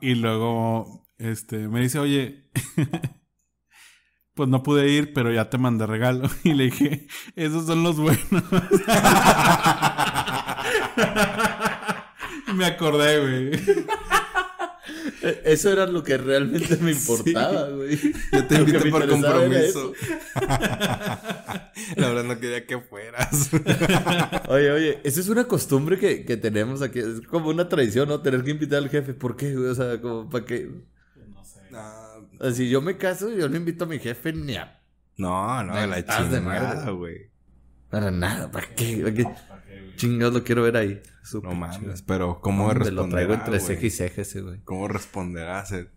Y 0.00 0.14
luego, 0.14 1.06
este, 1.18 1.68
me 1.68 1.80
dice, 1.80 1.98
oye, 1.98 2.50
pues 4.34 4.48
no 4.48 4.62
pude 4.62 4.88
ir, 4.88 5.12
pero 5.12 5.32
ya 5.32 5.50
te 5.50 5.58
mandé 5.58 5.86
regalo. 5.86 6.28
Y 6.44 6.54
le 6.54 6.64
dije, 6.64 7.08
esos 7.36 7.66
son 7.66 7.82
los 7.82 7.98
buenos. 7.98 8.22
Me 12.54 12.64
acordé, 12.66 13.20
güey. 13.20 13.50
Eh, 15.22 15.42
Eso 15.44 15.72
era 15.72 15.86
lo 15.86 16.02
que 16.02 16.16
realmente 16.16 16.76
me 16.76 16.92
importaba, 16.92 17.68
güey. 17.70 17.98
Yo 18.32 18.46
te 18.46 18.58
me 18.60 18.90
por 18.90 19.08
compromiso. 19.08 19.92
La 21.96 22.08
verdad 22.08 22.24
no 22.24 22.38
quería 22.38 22.66
que 22.66 22.78
fueras. 22.80 23.50
Oye, 24.48 24.70
oye, 24.70 25.00
esa 25.04 25.20
es 25.20 25.28
una 25.28 25.44
costumbre 25.44 25.98
que, 25.98 26.24
que 26.24 26.36
tenemos 26.36 26.82
aquí. 26.82 26.98
Es 27.00 27.20
como 27.26 27.50
una 27.50 27.68
tradición, 27.68 28.08
¿no? 28.08 28.20
Tener 28.20 28.42
que 28.44 28.50
invitar 28.50 28.78
al 28.78 28.88
jefe. 28.88 29.14
¿Por 29.14 29.36
qué, 29.36 29.54
güey? 29.54 29.68
O 29.68 29.74
sea, 29.74 30.00
como 30.00 30.28
para 30.28 30.44
qué. 30.44 30.70
O 32.40 32.44
sea, 32.44 32.52
si 32.52 32.68
yo 32.68 32.80
me 32.82 32.96
caso, 32.96 33.30
yo 33.32 33.48
no 33.48 33.56
invito 33.56 33.84
a 33.84 33.88
mi 33.88 33.98
jefe 33.98 34.32
ni 34.32 34.56
a. 34.56 34.80
No, 35.16 35.62
no, 35.64 35.74
la 35.74 35.80
de 35.82 35.86
madre. 35.86 36.04
chingada, 36.04 36.90
güey. 36.90 37.30
Para 37.90 38.10
nada. 38.10 38.50
¿Para 38.50 38.74
qué? 38.74 38.98
¿Para 38.98 39.14
qué? 39.14 39.24
Chingados 39.98 40.32
lo 40.34 40.44
quiero 40.44 40.62
ver 40.62 40.76
ahí. 40.76 41.02
Su 41.22 41.42
No 41.42 41.52
mames, 41.54 42.02
pero 42.02 42.40
¿cómo 42.40 42.64
Hombre, 42.68 42.78
responderá, 42.84 43.06
Lo 43.06 43.10
traigo 43.10 43.34
entre 43.34 43.60
ceja 43.60 43.86
y 43.86 43.90
ceja 43.90 44.22
ese, 44.22 44.40
güey. 44.40 44.60
¿Cómo 44.64 44.88
responderá? 44.88 45.64
Se- 45.66 45.90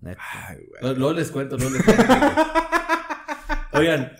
Neta. 0.00 0.20
Ay, 0.48 0.58
güey. 0.68 0.82
No, 0.82 0.92
Luego 0.94 1.12
les 1.14 1.30
cuento, 1.30 1.56
luego 1.56 1.72
les 1.72 1.82
cuento. 1.84 2.04
Oigan, 3.72 4.12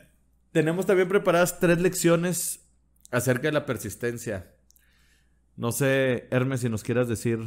tenemos 0.52 0.86
también 0.86 1.08
preparadas 1.08 1.58
tres 1.60 1.80
lecciones 1.80 2.60
acerca 3.10 3.48
de 3.48 3.52
la 3.52 3.66
persistencia. 3.66 4.54
No 5.56 5.72
sé, 5.72 6.28
Hermes, 6.30 6.60
si 6.60 6.68
nos 6.68 6.82
quieras 6.82 7.08
decir 7.08 7.38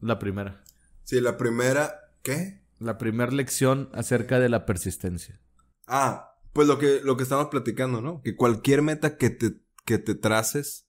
la 0.00 0.18
primera. 0.18 0.62
Sí, 1.04 1.20
la 1.20 1.36
primera, 1.36 2.12
¿qué? 2.22 2.62
La 2.78 2.96
primera 2.98 3.30
lección 3.30 3.90
acerca 3.92 4.40
de 4.40 4.48
la 4.48 4.64
persistencia. 4.64 5.40
Ah, 5.86 6.36
pues 6.52 6.66
lo 6.68 6.78
que, 6.78 7.00
lo 7.04 7.16
que 7.16 7.22
estamos 7.24 7.48
platicando, 7.48 8.00
¿no? 8.00 8.22
Que 8.22 8.36
cualquier 8.36 8.82
meta 8.82 9.16
que 9.16 9.30
te, 9.30 9.60
que 9.84 9.98
te 9.98 10.14
traces, 10.14 10.86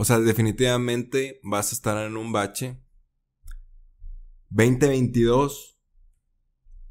o 0.00 0.04
sea, 0.06 0.18
definitivamente 0.18 1.40
vas 1.42 1.72
a 1.72 1.74
estar 1.74 2.06
en 2.06 2.16
un 2.16 2.32
bache. 2.32 2.80
2022, 4.48 5.78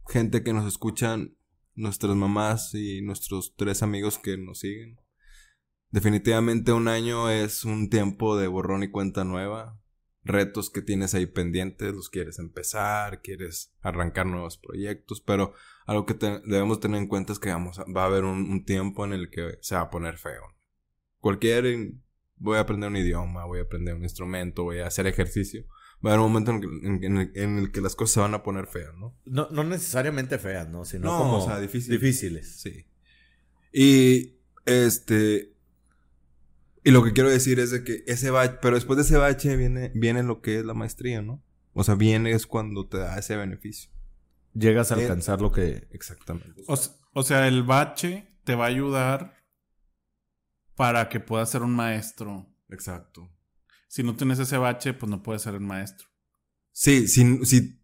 gente 0.08 0.44
que 0.44 0.54
nos 0.54 0.68
escuchan, 0.68 1.36
nuestras 1.74 2.16
mamás 2.16 2.76
y 2.76 3.02
nuestros 3.02 3.56
tres 3.56 3.82
amigos 3.82 4.20
que 4.20 4.38
nos 4.38 4.60
siguen. 4.60 4.98
Definitivamente 5.90 6.72
un 6.72 6.88
año 6.88 7.32
es 7.32 7.66
un 7.66 7.90
tiempo 7.90 8.38
de 8.38 8.46
borrón 8.46 8.84
y 8.84 8.92
cuenta 8.92 9.24
nueva. 9.24 9.82
Retos 10.24 10.70
que 10.70 10.84
tienes 10.84 11.16
ahí 11.16 11.26
pendientes, 11.26 11.96
los 11.96 12.12
quieres 12.12 12.38
empezar, 12.38 13.24
quieres 13.24 13.74
arrancar 13.82 14.28
nuevos 14.28 14.60
proyectos, 14.60 15.20
pero 15.20 15.56
algo 15.88 16.06
que 16.06 16.14
te- 16.14 16.42
debemos 16.46 16.80
tener 16.80 17.02
en 17.02 17.08
cuenta 17.08 17.34
es 17.34 17.40
que 17.40 17.50
vamos 17.50 17.80
a- 17.80 17.86
va 17.92 18.04
a 18.04 18.06
haber 18.06 18.24
un, 18.24 18.52
un 18.52 18.66
tiempo 18.66 19.04
en 19.04 19.14
el 19.14 19.32
que 19.32 19.58
se 19.62 19.74
va 19.74 19.82
a 19.82 19.90
poner 19.90 20.20
feo. 20.20 20.44
Cualquier, 21.18 21.66
voy 22.40 22.58
a 22.58 22.62
aprender 22.62 22.90
un 22.90 22.98
idioma, 22.98 23.46
voy 23.46 23.60
a 23.60 23.64
aprender 23.64 23.94
un 23.96 24.04
instrumento, 24.04 24.64
voy 24.64 24.80
a 24.80 24.88
hacer 24.88 25.06
ejercicio. 25.08 25.66
Va 26.06 26.12
a 26.12 26.14
haber 26.14 26.26
un 26.26 26.32
momento 26.32 26.52
en, 26.52 26.62
que- 26.62 26.88
en- 26.88 27.04
en 27.04 27.18
el, 27.18 27.32
en 27.36 27.58
el 27.60 27.72
que 27.72 27.82
las 27.82 27.96
cosas 27.96 28.14
se 28.14 28.20
van 28.22 28.34
a 28.34 28.42
poner 28.42 28.68
feas, 28.68 28.96
¿no? 28.98 29.18
No, 29.26 29.50
no 29.52 29.64
necesariamente 29.66 30.40
feas, 30.40 30.70
¿no? 30.70 30.86
Sino 30.86 31.06
No, 31.12 31.18
como 31.20 31.38
o 31.38 31.46
sea, 31.46 31.60
difíciles. 31.60 32.00
difíciles. 32.00 32.60
Sí. 32.62 32.86
Y 33.74 34.38
este. 34.66 35.54
Y 36.84 36.92
lo 36.92 37.04
que 37.04 37.12
quiero 37.14 37.30
decir 37.30 37.60
es 37.60 37.72
de 37.72 37.84
que 37.84 38.04
ese 38.08 38.30
bache, 38.30 38.58
pero 38.62 38.76
después 38.76 38.96
de 38.98 39.04
ese 39.04 39.18
bache 39.18 39.56
viene, 39.58 39.92
viene 39.94 40.24
lo 40.24 40.42
que 40.42 40.60
es 40.60 40.66
la 40.66 40.74
maestría, 40.74 41.22
¿no? 41.22 41.44
O 41.74 41.84
sea, 41.84 41.96
viene 41.96 42.32
es 42.32 42.48
cuando 42.48 42.88
te 42.88 42.98
da 42.98 43.18
ese 43.20 43.36
beneficio. 43.36 43.92
Llegas 44.54 44.92
a 44.92 44.98
Eh, 44.98 45.02
alcanzar 45.04 45.42
lo 45.42 45.52
que... 45.52 45.88
Exactamente. 45.92 46.64
O, 46.68 46.78
o 47.14 47.24
sea, 47.24 47.48
el 47.48 47.64
bache 47.64 48.34
te 48.46 48.56
va 48.56 48.66
a 48.66 48.70
ayudar 48.70 49.36
para 50.80 51.10
que 51.10 51.20
puedas 51.20 51.50
ser 51.50 51.62
un 51.62 51.76
maestro. 51.76 52.48
Exacto. 52.70 53.30
Si 53.90 54.02
no 54.02 54.16
tienes 54.16 54.40
ese 54.40 54.58
bache, 54.58 54.94
pues 54.94 55.10
no 55.10 55.22
puedes 55.22 55.42
ser 55.42 55.56
un 55.56 55.66
maestro. 55.68 56.08
Sí, 56.72 57.10
sí, 57.10 57.46
sí. 57.46 57.84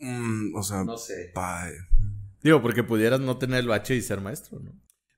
Mm, 0.00 0.56
o 0.56 0.62
sea, 0.64 0.84
sé. 0.96 1.30
pa- 1.32 1.68
Digo, 2.42 2.60
porque 2.60 2.82
pudieras 2.82 3.20
no 3.20 3.38
tener 3.38 3.60
el 3.60 3.68
bache 3.68 3.94
y 3.94 4.02
ser 4.02 4.20
maestro, 4.20 4.58
¿no? 4.58 4.72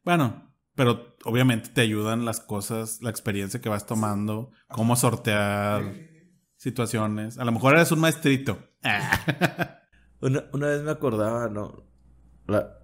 Bueno, 0.04 0.54
pero 0.74 1.16
obviamente 1.24 1.70
te 1.70 1.80
ayudan 1.80 2.26
las 2.26 2.40
cosas, 2.40 3.00
la 3.00 3.08
experiencia 3.08 3.62
que 3.62 3.70
vas 3.70 3.86
tomando, 3.86 4.50
cómo 4.68 4.94
sortear 4.94 5.94
situaciones. 6.56 7.38
A 7.38 7.46
lo 7.46 7.52
mejor 7.52 7.76
eres 7.76 7.90
un 7.92 8.00
maestrito. 8.00 8.58
Una, 10.20 10.44
una 10.52 10.66
vez 10.68 10.82
me 10.82 10.90
acordaba, 10.90 11.48
no. 11.48 11.82
La- 12.46 12.78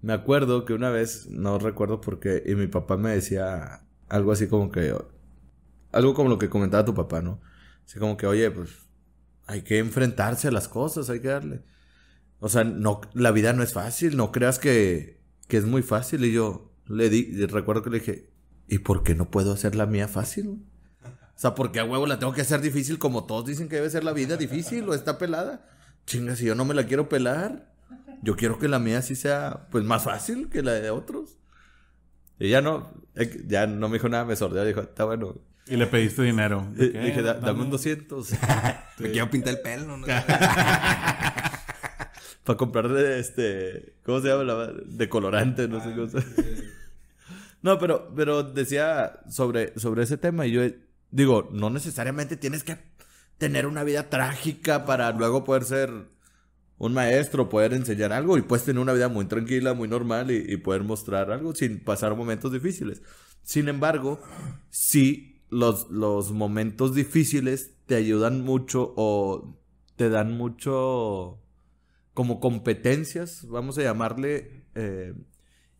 me 0.00 0.12
acuerdo 0.12 0.64
que 0.64 0.74
una 0.74 0.90
vez, 0.90 1.28
no 1.28 1.58
recuerdo 1.58 2.00
por 2.00 2.20
qué, 2.20 2.42
y 2.46 2.54
mi 2.54 2.68
papá 2.68 2.96
me 2.96 3.10
decía 3.10 3.82
algo 4.08 4.32
así 4.32 4.46
como 4.48 4.70
que. 4.70 4.94
Algo 5.92 6.14
como 6.14 6.28
lo 6.28 6.38
que 6.38 6.48
comentaba 6.48 6.84
tu 6.84 6.94
papá, 6.94 7.22
¿no? 7.22 7.40
Así 7.84 7.98
como 7.98 8.16
que, 8.16 8.26
oye, 8.26 8.50
pues. 8.50 8.70
Hay 9.46 9.62
que 9.62 9.78
enfrentarse 9.78 10.48
a 10.48 10.50
las 10.50 10.68
cosas, 10.68 11.08
hay 11.08 11.20
que 11.20 11.28
darle. 11.28 11.62
O 12.38 12.48
sea, 12.50 12.64
no, 12.64 13.00
la 13.14 13.30
vida 13.30 13.54
no 13.54 13.62
es 13.62 13.72
fácil, 13.72 14.16
no 14.16 14.30
creas 14.30 14.58
que, 14.58 15.22
que 15.48 15.56
es 15.56 15.64
muy 15.64 15.82
fácil. 15.82 16.24
Y 16.24 16.32
yo 16.32 16.70
le 16.86 17.08
di, 17.08 17.46
recuerdo 17.46 17.82
que 17.82 17.90
le 17.90 18.00
dije, 18.00 18.30
¿y 18.68 18.80
por 18.80 19.02
qué 19.02 19.14
no 19.14 19.30
puedo 19.30 19.52
hacer 19.52 19.74
la 19.74 19.86
mía 19.86 20.06
fácil? 20.06 20.62
O 21.04 21.40
sea, 21.40 21.54
porque 21.54 21.80
a 21.80 21.84
huevo 21.84 22.06
la 22.06 22.18
tengo 22.18 22.34
que 22.34 22.42
hacer 22.42 22.60
difícil 22.60 22.98
como 22.98 23.24
todos 23.24 23.46
dicen 23.46 23.68
que 23.68 23.76
debe 23.76 23.90
ser 23.90 24.04
la 24.04 24.12
vida 24.12 24.36
difícil 24.36 24.88
o 24.88 24.94
está 24.94 25.18
pelada. 25.18 25.66
Chinga, 26.04 26.36
si 26.36 26.44
yo 26.44 26.54
no 26.54 26.64
me 26.64 26.74
la 26.74 26.86
quiero 26.86 27.08
pelar, 27.08 27.72
yo 28.22 28.36
quiero 28.36 28.58
que 28.58 28.68
la 28.68 28.78
mía 28.78 29.02
sí 29.02 29.14
sea 29.16 29.68
pues 29.70 29.84
más 29.84 30.04
fácil 30.04 30.48
que 30.50 30.62
la 30.62 30.72
de 30.72 30.90
otros. 30.90 31.36
Y 32.38 32.50
ya 32.50 32.60
no, 32.60 32.92
eh, 33.16 33.42
ya 33.46 33.66
no 33.66 33.88
me 33.88 33.94
dijo 33.94 34.08
nada, 34.08 34.24
me 34.24 34.36
sordeó, 34.36 34.64
dijo, 34.64 34.80
está 34.80 35.04
bueno. 35.04 35.34
y 35.66 35.76
le 35.76 35.86
pediste 35.86 36.22
dinero. 36.22 36.66
Y 36.74 36.78
¿De 36.78 36.92
qué? 36.92 36.98
dije, 37.00 37.22
"Da- 37.22 37.34
dame 37.34 37.62
un 37.62 37.70
200 37.70 38.30
Me 38.98 39.10
quiero 39.10 39.28
pintar 39.30 39.54
el 39.54 39.60
pelo, 39.60 39.96
¿no? 39.96 40.06
para 42.44 42.56
comprar 42.56 42.88
de 42.88 43.18
este, 43.20 43.94
¿cómo 44.04 44.20
se 44.20 44.28
llama? 44.28 44.44
La, 44.44 44.72
de 44.72 45.08
colorante, 45.08 45.68
no 45.68 45.82
sé 45.82 45.94
cómo 45.94 46.08
se 46.08 46.18
No, 47.62 47.78
pero, 47.78 48.12
pero 48.14 48.42
decía 48.44 49.20
sobre, 49.28 49.78
sobre 49.78 50.04
ese 50.04 50.16
tema 50.16 50.46
y 50.46 50.52
yo 50.52 50.62
digo, 51.10 51.48
no 51.52 51.70
necesariamente 51.70 52.36
tienes 52.36 52.62
que 52.64 52.78
tener 53.36 53.66
una 53.66 53.82
vida 53.84 54.08
trágica 54.08 54.84
para 54.84 55.10
luego 55.12 55.44
poder 55.44 55.64
ser 55.64 55.90
un 56.78 56.94
maestro, 56.94 57.48
poder 57.48 57.74
enseñar 57.74 58.12
algo 58.12 58.38
y 58.38 58.42
puedes 58.42 58.64
tener 58.64 58.80
una 58.80 58.92
vida 58.92 59.08
muy 59.08 59.26
tranquila, 59.26 59.74
muy 59.74 59.88
normal 59.88 60.30
y, 60.30 60.56
poder 60.58 60.84
mostrar 60.84 61.30
algo 61.30 61.54
sin 61.54 61.80
pasar 61.80 62.16
momentos 62.16 62.52
difíciles. 62.52 63.02
Sin 63.42 63.68
embargo, 63.68 64.20
sí, 64.70 65.42
los, 65.50 65.90
los 65.90 66.32
momentos 66.32 66.94
difíciles 66.94 67.72
te 67.86 67.96
ayudan 67.96 68.44
mucho 68.44 68.94
o 68.96 69.58
te 69.96 70.08
dan 70.08 70.36
mucho 70.36 71.40
como 72.14 72.40
competencias, 72.40 73.46
vamos 73.48 73.78
a 73.78 73.82
llamarle, 73.82 74.64
eh, 74.74 75.14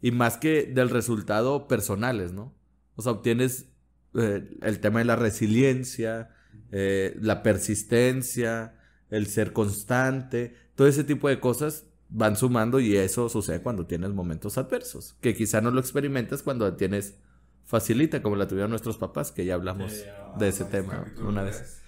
y 0.01 0.11
más 0.11 0.37
que 0.37 0.65
del 0.65 0.91
resultado 0.91 1.69
personales, 1.69 2.33
¿no? 2.33 2.55
O 2.97 3.03
sea, 3.03 3.13
obtienes 3.13 3.67
eh, 4.15 4.49
el 4.63 4.81
tema 4.81 5.01
de 5.01 5.05
la 5.05 5.17
resiliencia, 5.17 6.31
eh, 6.71 7.17
la 7.21 7.43
persistencia, 7.43 8.75
el 9.11 9.27
ser 9.27 9.53
constante, 9.53 10.55
todo 10.79 10.87
ese 10.87 11.03
tipo 11.03 11.29
de 11.29 11.41
cosas 11.41 11.87
van 12.09 12.37
sumando 12.37 12.79
y 12.79 12.97
eso 12.97 13.29
sucede 13.29 13.61
cuando 13.61 13.87
tienes 13.87 14.11
momentos 14.11 14.59
adversos, 14.59 15.17
que 15.21 15.35
quizá 15.35 15.61
no 15.61 15.73
lo 15.73 15.81
experimentas 15.81 16.45
cuando 16.45 16.73
tienes 16.77 17.19
facilita, 17.65 18.23
como 18.23 18.37
la 18.37 18.47
tuvieron 18.47 18.71
nuestros 18.71 18.97
papás, 18.97 19.33
que 19.33 19.45
ya 19.45 19.55
hablamos 19.55 20.05
de 20.39 20.49
ese 20.49 20.65
tema 20.67 21.05
una 21.19 21.43
vez. 21.43 21.83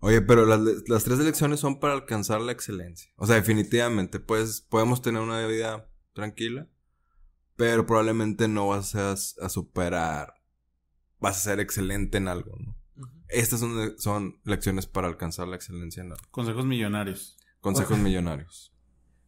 Oye, 0.00 0.20
pero 0.20 0.44
las, 0.44 0.60
las 0.86 1.04
tres 1.04 1.18
elecciones 1.18 1.60
son 1.60 1.80
para 1.80 1.94
alcanzar 1.94 2.42
la 2.42 2.52
excelencia. 2.52 3.10
O 3.16 3.26
sea, 3.26 3.36
definitivamente, 3.36 4.20
pues, 4.20 4.60
podemos 4.60 5.00
tener 5.00 5.22
una 5.22 5.46
vida 5.46 5.88
tranquila, 6.12 6.68
pero 7.56 7.86
probablemente 7.86 8.48
no 8.48 8.68
vas 8.68 8.94
a, 8.96 9.12
a 9.12 9.48
superar, 9.48 10.34
vas 11.20 11.38
a 11.38 11.40
ser 11.40 11.60
excelente 11.60 12.18
en 12.18 12.28
algo, 12.28 12.54
¿no? 12.58 12.76
Estas 13.30 13.60
son, 13.60 13.98
son 13.98 14.40
lecciones 14.44 14.86
para 14.86 15.08
alcanzar 15.08 15.48
la 15.48 15.56
excelencia 15.56 16.02
en 16.02 16.12
algo. 16.12 16.24
Consejos 16.30 16.66
millonarios. 16.66 17.38
Consejos 17.60 17.98
millonarios. 17.98 18.74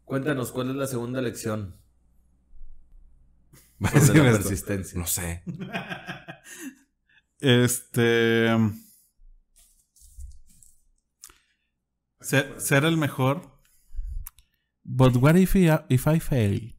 Cuéntanos, 0.04 0.52
¿cuál 0.52 0.70
es 0.70 0.76
la 0.76 0.86
segunda 0.86 1.20
lección? 1.20 1.80
¿Vas 3.78 3.94
a 3.96 4.00
Sobre 4.00 4.24
la 4.24 4.32
persistencia. 4.32 4.98
No 4.98 5.06
sé. 5.06 5.42
Este. 7.40 8.46
Ser, 12.20 12.60
ser 12.60 12.84
el 12.84 12.96
mejor. 12.96 13.60
But 14.84 15.16
what 15.16 15.34
if 15.34 15.56
I, 15.56 15.80
if 15.88 16.06
I 16.06 16.20
fail? 16.20 16.72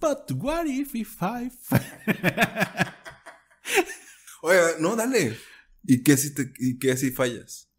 But 0.00 0.32
what 0.32 0.66
if, 0.66 0.96
if 0.96 1.22
I 1.22 1.50
fail? 1.50 1.82
Oye, 4.42 4.80
no, 4.80 4.96
dale. 4.96 5.38
¿Y 5.84 6.02
qué 6.02 6.16
si, 6.16 6.34
te, 6.34 6.52
y 6.58 6.80
qué 6.80 6.96
si 6.96 7.12
fallas? 7.12 7.70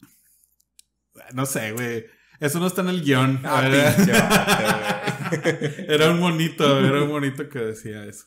no 1.34 1.46
sé, 1.46 1.74
güey. 1.74 2.06
Eso 2.46 2.60
no 2.60 2.68
está 2.68 2.82
en 2.82 2.90
el 2.90 3.02
guion. 3.04 3.40
Ah, 3.44 3.66
Era- 3.66 3.96
era 5.88 6.12
un 6.12 6.20
monito, 6.20 6.80
era 6.80 7.04
un 7.04 7.10
monito 7.10 7.48
que 7.50 7.60
decía 7.60 8.06
eso. 8.06 8.26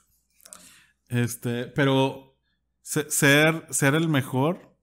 Este, 1.09 1.67
pero 1.67 2.37
se- 2.83 3.11
ser, 3.11 3.67
ser 3.71 3.95
el 3.95 4.09
mejor 4.09 4.77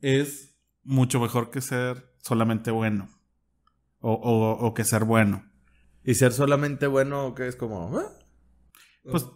es 0.00 0.54
mucho 0.84 1.18
mejor 1.20 1.50
que 1.50 1.60
ser 1.60 2.12
solamente 2.22 2.70
bueno. 2.70 3.08
O, 4.00 4.12
o- 4.12 4.66
o 4.66 4.74
que 4.74 4.84
ser 4.84 5.04
bueno. 5.04 5.44
Y 6.04 6.14
ser 6.14 6.32
solamente 6.32 6.86
bueno, 6.86 7.34
que 7.34 7.48
es 7.48 7.56
como. 7.56 7.98
¿eh? 8.00 8.04
Pues, 9.10 9.26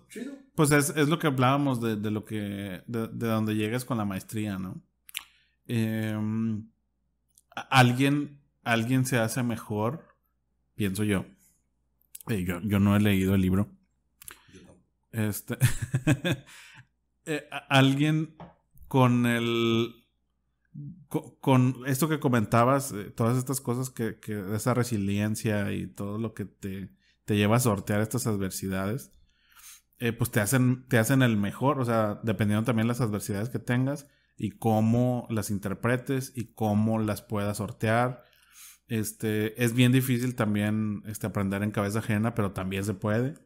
pues 0.55 0.71
es, 0.73 0.91
es 0.91 1.09
lo 1.09 1.19
que 1.19 1.27
hablábamos 1.29 1.81
de, 1.81 1.97
de 1.97 2.11
lo 2.11 2.25
que. 2.25 2.83
De, 2.87 3.09
de 3.09 3.27
donde 3.29 3.55
llegas 3.55 3.85
con 3.87 3.97
la 3.99 4.05
maestría, 4.05 4.59
¿no? 4.59 4.83
Em, 5.67 6.69
alguien, 7.71 8.42
alguien 8.63 9.05
se 9.05 9.19
hace 9.19 9.43
mejor, 9.43 10.07
pienso 10.75 11.05
yo. 11.05 11.25
Eh, 12.29 12.45
yo, 12.45 12.61
yo 12.63 12.79
no 12.79 12.97
he 12.97 13.01
leído 13.01 13.35
el 13.35 13.41
libro. 13.41 13.69
Este. 15.11 15.59
eh, 17.27 17.49
alguien 17.69 18.37
con 18.89 19.27
el. 19.27 19.95
co- 21.09 21.39
Con 21.41 21.83
esto 21.87 22.09
que 22.09 22.21
comentabas, 22.21 22.93
eh, 22.93 23.11
todas 23.11 23.37
estas 23.37 23.61
cosas 23.61 23.91
que, 23.91 24.19
que 24.21 24.55
esa 24.55 24.75
resiliencia 24.75 25.73
y 25.73 25.87
todo 25.87 26.19
lo 26.19 26.35
que 26.35 26.45
te, 26.45 26.91
te 27.25 27.37
lleva 27.37 27.57
a 27.57 27.61
sortear 27.61 28.01
estas 28.01 28.27
adversidades, 28.27 29.13
eh, 29.99 30.13
pues 30.13 30.31
te 30.31 30.41
hacen, 30.41 30.87
te 30.89 30.99
hacen 30.99 31.23
el 31.23 31.37
mejor, 31.37 31.81
o 31.81 31.85
sea, 31.85 32.21
dependiendo 32.23 32.65
también 32.65 32.89
las 32.89 33.01
adversidades 33.01 33.51
que 33.51 33.59
tengas 33.59 34.07
y 34.37 34.51
cómo 34.53 35.27
las 35.31 35.51
interpretes 35.51 36.33
y 36.35 36.55
cómo 36.55 36.99
las 36.99 37.23
puedas 37.23 37.59
sortear. 37.59 38.25
Este, 38.93 39.65
es 39.65 39.73
bien 39.73 39.91
difícil 39.91 40.35
también 40.35 41.03
este, 41.07 41.27
aprender 41.27 41.63
en 41.63 41.71
cabeza 41.71 42.01
ajena, 42.01 42.35
pero 42.35 42.53
también 42.53 42.85
se 42.85 42.93
puede. 42.93 43.39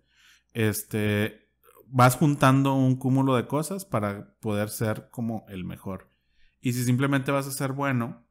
Este, 0.54 1.52
vas 1.86 2.16
juntando 2.16 2.74
un 2.74 2.96
cúmulo 2.96 3.36
de 3.36 3.46
cosas 3.46 3.84
para 3.84 4.34
poder 4.40 4.70
ser 4.70 5.08
como 5.12 5.46
el 5.48 5.64
mejor. 5.64 6.10
Y 6.60 6.72
si 6.72 6.82
simplemente 6.82 7.30
vas 7.30 7.46
a 7.46 7.52
ser 7.52 7.70
bueno, 7.70 8.26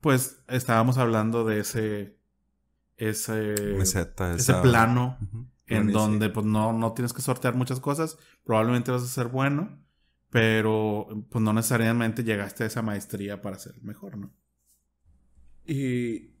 pues 0.00 0.40
estábamos 0.46 0.98
hablando 0.98 1.44
de 1.44 1.58
ese, 1.58 2.20
ese, 2.96 3.56
Meseta, 3.76 4.32
ese 4.32 4.54
plano 4.54 5.18
en 5.66 5.86
Buenísimo. 5.86 6.00
donde 6.00 6.30
pues 6.30 6.46
no, 6.46 6.72
no 6.72 6.92
tienes 6.92 7.12
que 7.12 7.22
sortear 7.22 7.56
muchas 7.56 7.80
cosas, 7.80 8.18
probablemente 8.44 8.92
vas 8.92 9.02
a 9.02 9.06
ser 9.06 9.26
bueno, 9.26 9.84
pero 10.30 11.08
pues 11.28 11.42
no 11.42 11.52
necesariamente 11.52 12.22
llegaste 12.22 12.62
a 12.62 12.68
esa 12.68 12.82
maestría 12.82 13.42
para 13.42 13.58
ser 13.58 13.74
el 13.74 13.82
mejor, 13.82 14.16
¿no? 14.16 14.32
Y, 15.66 16.31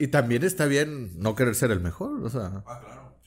y 0.00 0.08
también 0.08 0.42
está 0.42 0.66
bien 0.66 1.12
no 1.20 1.34
querer 1.36 1.54
ser 1.54 1.70
el 1.70 1.80
mejor. 1.80 2.22
O 2.24 2.30
sea, 2.30 2.64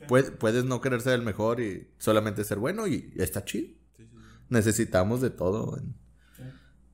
puede- 0.08 0.32
puedes 0.32 0.66
no 0.66 0.82
querer 0.82 1.02
ser 1.02 1.14
el 1.14 1.22
mejor 1.22 1.62
y 1.62 1.94
solamente 2.00 2.44
ser 2.44 2.58
bueno 2.60 2.88
y 2.88 3.14
está 3.16 3.46
chido. 3.46 3.76
Necesitamos 4.50 5.22
de 5.22 5.30
todo 5.30 5.78
en, 5.78 5.96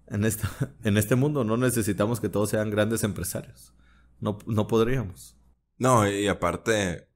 en, 0.08 0.26
esta, 0.26 0.50
en 0.84 0.98
este 0.98 1.16
mundo. 1.16 1.44
No 1.44 1.58
necesitamos 1.58 2.20
que 2.20 2.30
todos 2.30 2.50
sean 2.50 2.70
grandes 2.70 3.04
empresarios. 3.04 3.74
No, 4.20 4.38
no 4.46 4.68
podríamos. 4.68 5.38
No, 5.78 6.08
y 6.10 6.28
aparte, 6.28 6.90
eh, 6.92 7.08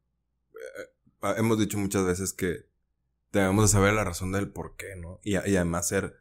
eh, 1.22 1.34
hemos 1.38 1.60
dicho 1.60 1.78
muchas 1.78 2.06
veces 2.06 2.34
que 2.34 2.66
debemos 3.32 3.66
de 3.66 3.68
saber 3.74 3.94
la 3.94 4.04
razón 4.06 4.32
del 4.32 4.50
por 4.50 4.76
qué, 4.78 4.96
¿no? 4.96 5.20
Y, 5.24 5.32
y 5.34 5.56
además 5.58 5.88
ser, 5.88 6.16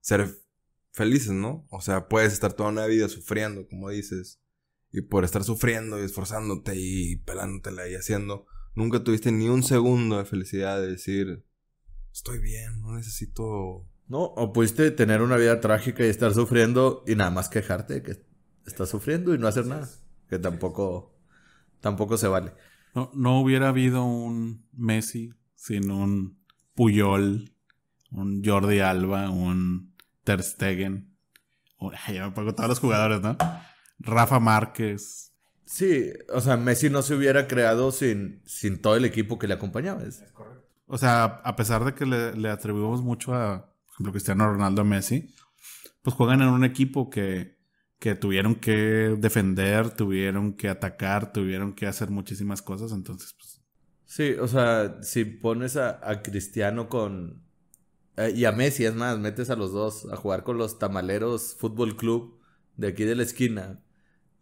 ser 0.00 0.28
felices, 0.92 1.32
¿no? 1.32 1.66
O 1.70 1.80
sea, 1.80 2.08
puedes 2.08 2.32
estar 2.32 2.52
toda 2.52 2.68
una 2.70 2.86
vida 2.86 3.08
sufriendo, 3.08 3.66
como 3.68 3.90
dices, 3.90 4.40
y 4.90 5.02
por 5.02 5.24
estar 5.24 5.44
sufriendo 5.44 5.98
y 6.00 6.04
esforzándote 6.04 6.72
y 6.76 7.16
pelándotela 7.16 7.88
y 7.88 7.94
haciendo, 7.94 8.46
nunca 8.74 9.04
tuviste 9.04 9.32
ni 9.32 9.48
un 9.48 9.62
segundo 9.62 10.18
de 10.18 10.24
felicidad 10.24 10.80
de 10.80 10.88
decir, 10.92 11.44
estoy 12.12 12.38
bien, 12.40 12.80
no 12.80 12.94
necesito... 12.96 13.86
No, 14.06 14.20
o 14.22 14.52
pudiste 14.54 14.90
tener 14.90 15.20
una 15.20 15.36
vida 15.36 15.60
trágica 15.60 16.02
y 16.04 16.08
estar 16.08 16.32
sufriendo 16.32 17.04
y 17.06 17.14
nada 17.14 17.30
más 17.30 17.50
quejarte 17.50 17.94
de 17.94 18.02
que 18.02 18.24
estás 18.64 18.88
sufriendo 18.88 19.34
y 19.34 19.38
no 19.38 19.46
hacer 19.46 19.66
nada. 19.66 19.86
Que 20.30 20.38
tampoco, 20.38 21.14
tampoco 21.80 22.16
se 22.16 22.26
vale. 22.26 22.54
No, 22.94 23.10
no 23.14 23.38
hubiera 23.40 23.68
habido 23.68 24.04
un 24.06 24.66
Messi 24.72 25.34
sin 25.54 25.90
un 25.90 26.38
Puyol, 26.74 27.52
un 28.10 28.42
Jordi 28.42 28.78
Alba, 28.80 29.28
un 29.28 29.94
Ter 30.24 30.42
Stegen. 30.42 31.14
un- 31.78 31.92
ya 32.10 32.24
me 32.28 32.32
pongo 32.32 32.54
todos 32.54 32.70
los 32.70 32.80
jugadores, 32.80 33.20
¿no? 33.20 33.36
Rafa 34.00 34.40
Márquez. 34.40 35.32
Sí, 35.64 36.12
o 36.32 36.40
sea, 36.40 36.56
Messi 36.56 36.88
no 36.90 37.02
se 37.02 37.14
hubiera 37.14 37.46
creado 37.46 37.92
sin, 37.92 38.42
sin 38.46 38.80
todo 38.80 38.96
el 38.96 39.04
equipo 39.04 39.38
que 39.38 39.46
le 39.46 39.54
acompañaba. 39.54 40.02
Es- 40.02 40.22
O 40.86 40.96
sea, 40.98 41.24
a 41.44 41.56
pesar 41.56 41.84
de 41.84 41.94
que 41.94 42.06
le, 42.06 42.34
le 42.34 42.48
atribuimos 42.50 43.02
mucho 43.02 43.34
a, 43.34 43.66
por 43.86 43.92
ejemplo, 43.94 44.12
Cristiano 44.12 44.50
Ronaldo 44.50 44.82
a 44.82 44.84
Messi, 44.84 45.34
pues 46.02 46.16
juegan 46.16 46.42
en 46.42 46.48
un 46.48 46.64
equipo 46.64 47.10
que, 47.10 47.58
que 47.98 48.14
tuvieron 48.14 48.56
que 48.56 48.72
defender, 49.18 49.90
tuvieron 49.90 50.54
que 50.54 50.68
atacar, 50.68 51.32
tuvieron 51.32 51.74
que 51.74 51.86
hacer 51.86 52.10
muchísimas 52.10 52.62
cosas. 52.62 52.92
Entonces, 52.92 53.34
pues, 53.34 53.62
Sí, 54.04 54.32
o 54.34 54.48
sea, 54.48 55.02
si 55.02 55.24
pones 55.24 55.76
a, 55.76 56.00
a 56.08 56.22
Cristiano 56.22 56.88
con... 56.88 57.44
eh, 58.16 58.32
y 58.36 58.44
a 58.46 58.52
Messi, 58.52 58.84
es 58.86 58.94
más, 58.94 59.18
metes 59.18 59.50
a 59.50 59.56
los 59.56 59.72
dos 59.72 60.06
a 60.12 60.16
jugar 60.16 60.44
con 60.44 60.58
los 60.58 60.78
Tamaleros 60.78 61.56
Fútbol 61.56 61.96
Club 61.96 62.40
de 62.76 62.88
aquí 62.88 63.04
de 63.04 63.16
la 63.16 63.24
esquina 63.24 63.82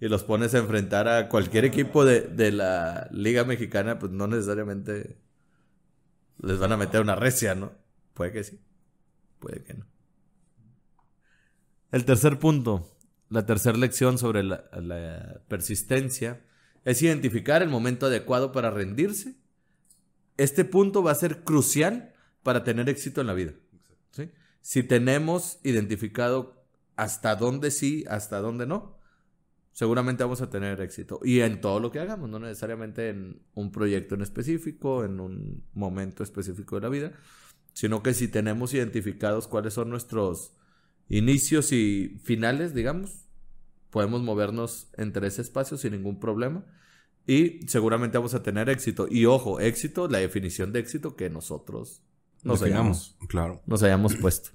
y 0.00 0.08
los 0.08 0.24
pones 0.24 0.54
a 0.54 0.58
enfrentar 0.58 1.08
a 1.08 1.28
cualquier 1.28 1.64
equipo 1.64 2.04
de, 2.04 2.22
de 2.22 2.52
la 2.52 3.08
Liga 3.10 3.44
Mexicana, 3.44 3.98
pues 3.98 4.12
no 4.12 4.26
necesariamente 4.26 5.16
les 6.38 6.58
van 6.58 6.72
a 6.72 6.76
meter 6.76 7.00
una 7.00 7.16
recia, 7.16 7.54
¿no? 7.54 7.72
Puede 8.14 8.32
que 8.32 8.44
sí, 8.44 8.60
puede 9.38 9.62
que 9.62 9.74
no. 9.74 9.86
El 11.92 12.04
tercer 12.04 12.38
punto, 12.38 12.90
la 13.28 13.46
tercera 13.46 13.78
lección 13.78 14.18
sobre 14.18 14.42
la, 14.42 15.40
persistencia, 15.48 16.42
es 16.84 17.02
identificar 17.02 17.62
el 17.62 17.68
momento 17.68 18.06
adecuado 18.06 18.52
para 18.52 18.70
rendirse. 18.70 19.34
Este 20.36 20.64
punto 20.64 21.02
va 21.02 21.12
a 21.12 21.16
ser 21.16 21.42
crucial 21.42 22.12
para 22.42 22.64
tener 22.64 22.88
éxito 22.88 23.20
en 23.20 23.26
la 23.26 23.34
vida. 23.34 23.52
¿sí? 24.10 24.30
Si 24.60 24.82
tenemos 24.82 25.58
identificado 25.62 26.64
hasta 26.96 27.34
dónde 27.34 27.70
sí, 27.70 28.04
hasta 28.08 28.40
dónde 28.40 28.66
no, 28.66 28.95
seguramente 29.76 30.24
vamos 30.24 30.40
a 30.40 30.48
tener 30.48 30.80
éxito. 30.80 31.20
Y 31.22 31.40
en 31.40 31.60
todo 31.60 31.80
lo 31.80 31.92
que 31.92 31.98
hagamos, 31.98 32.30
no 32.30 32.38
necesariamente 32.38 33.10
en 33.10 33.42
un 33.52 33.70
proyecto 33.70 34.14
en 34.14 34.22
específico, 34.22 35.04
en 35.04 35.20
un 35.20 35.64
momento 35.74 36.22
específico 36.22 36.76
de 36.76 36.80
la 36.80 36.88
vida, 36.88 37.12
sino 37.74 38.02
que 38.02 38.14
si 38.14 38.26
tenemos 38.26 38.72
identificados 38.72 39.46
cuáles 39.46 39.74
son 39.74 39.90
nuestros 39.90 40.54
inicios 41.10 41.72
y 41.72 42.18
finales, 42.24 42.72
digamos, 42.72 43.26
podemos 43.90 44.22
movernos 44.22 44.88
entre 44.96 45.26
ese 45.26 45.42
espacio 45.42 45.76
sin 45.76 45.92
ningún 45.92 46.20
problema 46.20 46.64
y 47.26 47.60
seguramente 47.68 48.16
vamos 48.16 48.32
a 48.32 48.42
tener 48.42 48.70
éxito. 48.70 49.06
Y 49.10 49.26
ojo, 49.26 49.60
éxito, 49.60 50.08
la 50.08 50.20
definición 50.20 50.72
de 50.72 50.80
éxito 50.80 51.16
que 51.16 51.28
nosotros 51.28 52.02
nos 52.42 52.62
hayamos, 52.62 53.18
claro. 53.28 53.62
nos 53.66 53.82
hayamos 53.82 54.16
puesto. 54.16 54.52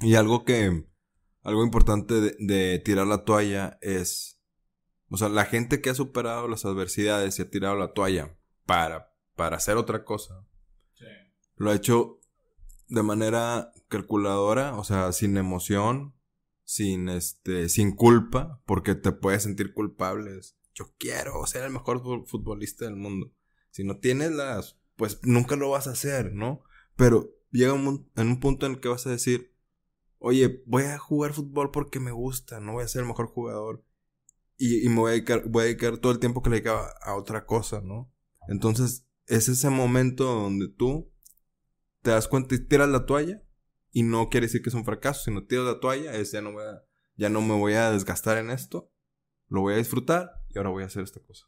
Y 0.00 0.16
algo 0.16 0.44
que, 0.44 0.86
algo 1.44 1.62
importante 1.62 2.14
de, 2.14 2.36
de 2.40 2.80
tirar 2.80 3.06
la 3.06 3.24
toalla 3.24 3.78
es, 3.80 4.39
o 5.10 5.16
sea, 5.16 5.28
la 5.28 5.44
gente 5.44 5.80
que 5.80 5.90
ha 5.90 5.94
superado 5.94 6.48
las 6.48 6.64
adversidades 6.64 7.38
y 7.38 7.42
ha 7.42 7.50
tirado 7.50 7.76
la 7.76 7.92
toalla 7.92 8.36
para, 8.66 9.12
para 9.36 9.56
hacer 9.56 9.76
otra 9.76 10.04
cosa, 10.04 10.46
lo 11.56 11.70
ha 11.70 11.74
hecho 11.74 12.20
de 12.88 13.02
manera 13.02 13.72
calculadora, 13.88 14.76
o 14.76 14.84
sea, 14.84 15.12
sin 15.12 15.36
emoción, 15.36 16.14
sin 16.64 17.08
este, 17.08 17.68
sin 17.68 17.94
culpa, 17.94 18.62
porque 18.66 18.94
te 18.94 19.12
puedes 19.12 19.42
sentir 19.42 19.74
culpable. 19.74 20.38
Es, 20.38 20.56
Yo 20.74 20.92
quiero 20.98 21.44
ser 21.46 21.64
el 21.64 21.72
mejor 21.72 22.02
fu- 22.02 22.24
futbolista 22.26 22.84
del 22.84 22.96
mundo. 22.96 23.32
Si 23.70 23.84
no 23.84 23.98
tienes 23.98 24.32
las 24.32 24.78
pues 24.96 25.18
nunca 25.22 25.56
lo 25.56 25.70
vas 25.70 25.86
a 25.86 25.92
hacer, 25.92 26.32
¿no? 26.34 26.62
Pero 26.94 27.30
llega 27.52 27.72
un, 27.72 28.10
en 28.16 28.28
un 28.28 28.38
punto 28.40 28.66
en 28.66 28.72
el 28.72 28.80
que 28.80 28.88
vas 28.88 29.06
a 29.06 29.10
decir, 29.10 29.54
oye, 30.18 30.62
voy 30.66 30.82
a 30.84 30.98
jugar 30.98 31.32
fútbol 31.32 31.70
porque 31.70 32.00
me 32.00 32.10
gusta, 32.12 32.60
no 32.60 32.72
voy 32.74 32.84
a 32.84 32.88
ser 32.88 33.02
el 33.02 33.08
mejor 33.08 33.26
jugador. 33.28 33.82
Y, 34.62 34.86
me 34.90 34.96
voy 34.96 35.08
a, 35.08 35.12
dedicar, 35.14 35.48
voy 35.48 35.62
a 35.62 35.66
dedicar 35.68 35.96
todo 35.96 36.12
el 36.12 36.18
tiempo 36.18 36.42
que 36.42 36.50
le 36.50 36.56
dedicaba 36.56 36.92
a 37.00 37.14
otra 37.14 37.46
cosa, 37.46 37.80
¿no? 37.80 38.12
Entonces, 38.46 39.06
es 39.26 39.48
ese 39.48 39.70
momento 39.70 40.24
donde 40.24 40.68
tú 40.68 41.10
te 42.02 42.10
das 42.10 42.28
cuenta 42.28 42.54
y 42.54 42.58
tiras 42.66 42.90
la 42.90 43.06
toalla. 43.06 43.42
Y 43.90 44.02
no 44.02 44.28
quiere 44.28 44.48
decir 44.48 44.60
que 44.60 44.68
es 44.68 44.74
un 44.74 44.84
fracaso, 44.84 45.22
sino 45.24 45.46
tiras 45.46 45.64
la 45.64 45.80
toalla, 45.80 46.14
es 46.14 46.32
ya 46.32 46.42
no, 46.42 46.52
voy 46.52 46.64
a- 46.64 46.84
ya 47.16 47.30
no 47.30 47.40
me 47.40 47.54
voy 47.54 47.72
a 47.72 47.90
desgastar 47.90 48.36
en 48.36 48.50
esto. 48.50 48.92
Lo 49.48 49.62
voy 49.62 49.72
a 49.72 49.78
disfrutar 49.78 50.30
y 50.50 50.58
ahora 50.58 50.68
voy 50.68 50.82
a 50.82 50.86
hacer 50.86 51.04
esta 51.04 51.20
cosa. 51.20 51.46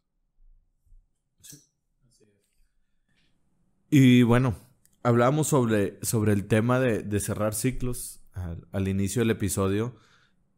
Y 3.91 4.23
bueno, 4.23 4.57
hablábamos 5.03 5.49
sobre, 5.49 5.99
sobre 6.03 6.33
el 6.33 6.47
tema 6.47 6.81
de, 6.81 7.03
de 7.03 7.21
cerrar 7.21 7.55
ciclos 7.55 8.25
al, 8.33 8.67
al 8.73 8.89
inicio 8.89 9.21
del 9.21 9.33
episodio. 9.33 9.97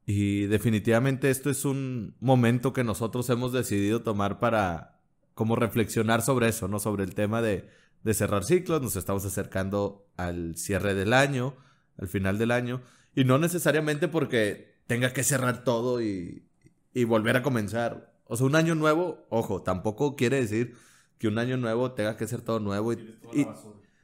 Y 0.06 0.46
definitivamente 0.46 1.30
esto 1.30 1.50
es 1.50 1.64
un 1.64 2.14
momento 2.20 2.72
que 2.72 2.84
nosotros 2.84 3.28
hemos 3.30 3.52
decidido 3.52 4.02
tomar 4.02 4.38
para 4.38 5.00
como 5.34 5.56
reflexionar 5.56 6.22
sobre 6.22 6.48
eso, 6.48 6.68
¿no? 6.68 6.78
Sobre 6.78 7.04
el 7.04 7.14
tema 7.14 7.42
de, 7.42 7.68
de 8.02 8.14
cerrar 8.14 8.44
ciclos. 8.44 8.82
Nos 8.82 8.96
estamos 8.96 9.24
acercando 9.24 10.06
al 10.16 10.56
cierre 10.56 10.94
del 10.94 11.12
año, 11.12 11.56
al 11.96 12.08
final 12.08 12.38
del 12.38 12.50
año. 12.50 12.82
Y 13.14 13.24
no 13.24 13.38
necesariamente 13.38 14.08
porque 14.08 14.74
tenga 14.86 15.12
que 15.12 15.24
cerrar 15.24 15.64
todo 15.64 16.02
y, 16.02 16.46
y 16.92 17.04
volver 17.04 17.36
a 17.36 17.42
comenzar. 17.42 18.14
O 18.26 18.36
sea, 18.36 18.46
un 18.46 18.56
año 18.56 18.74
nuevo, 18.74 19.26
ojo, 19.30 19.62
tampoco 19.62 20.16
quiere 20.16 20.40
decir 20.40 20.76
que 21.18 21.28
un 21.28 21.38
año 21.38 21.56
nuevo 21.56 21.92
tenga 21.92 22.16
que 22.16 22.26
ser 22.26 22.42
todo 22.42 22.60
nuevo 22.60 22.92
y, 22.92 23.18
y, 23.32 23.46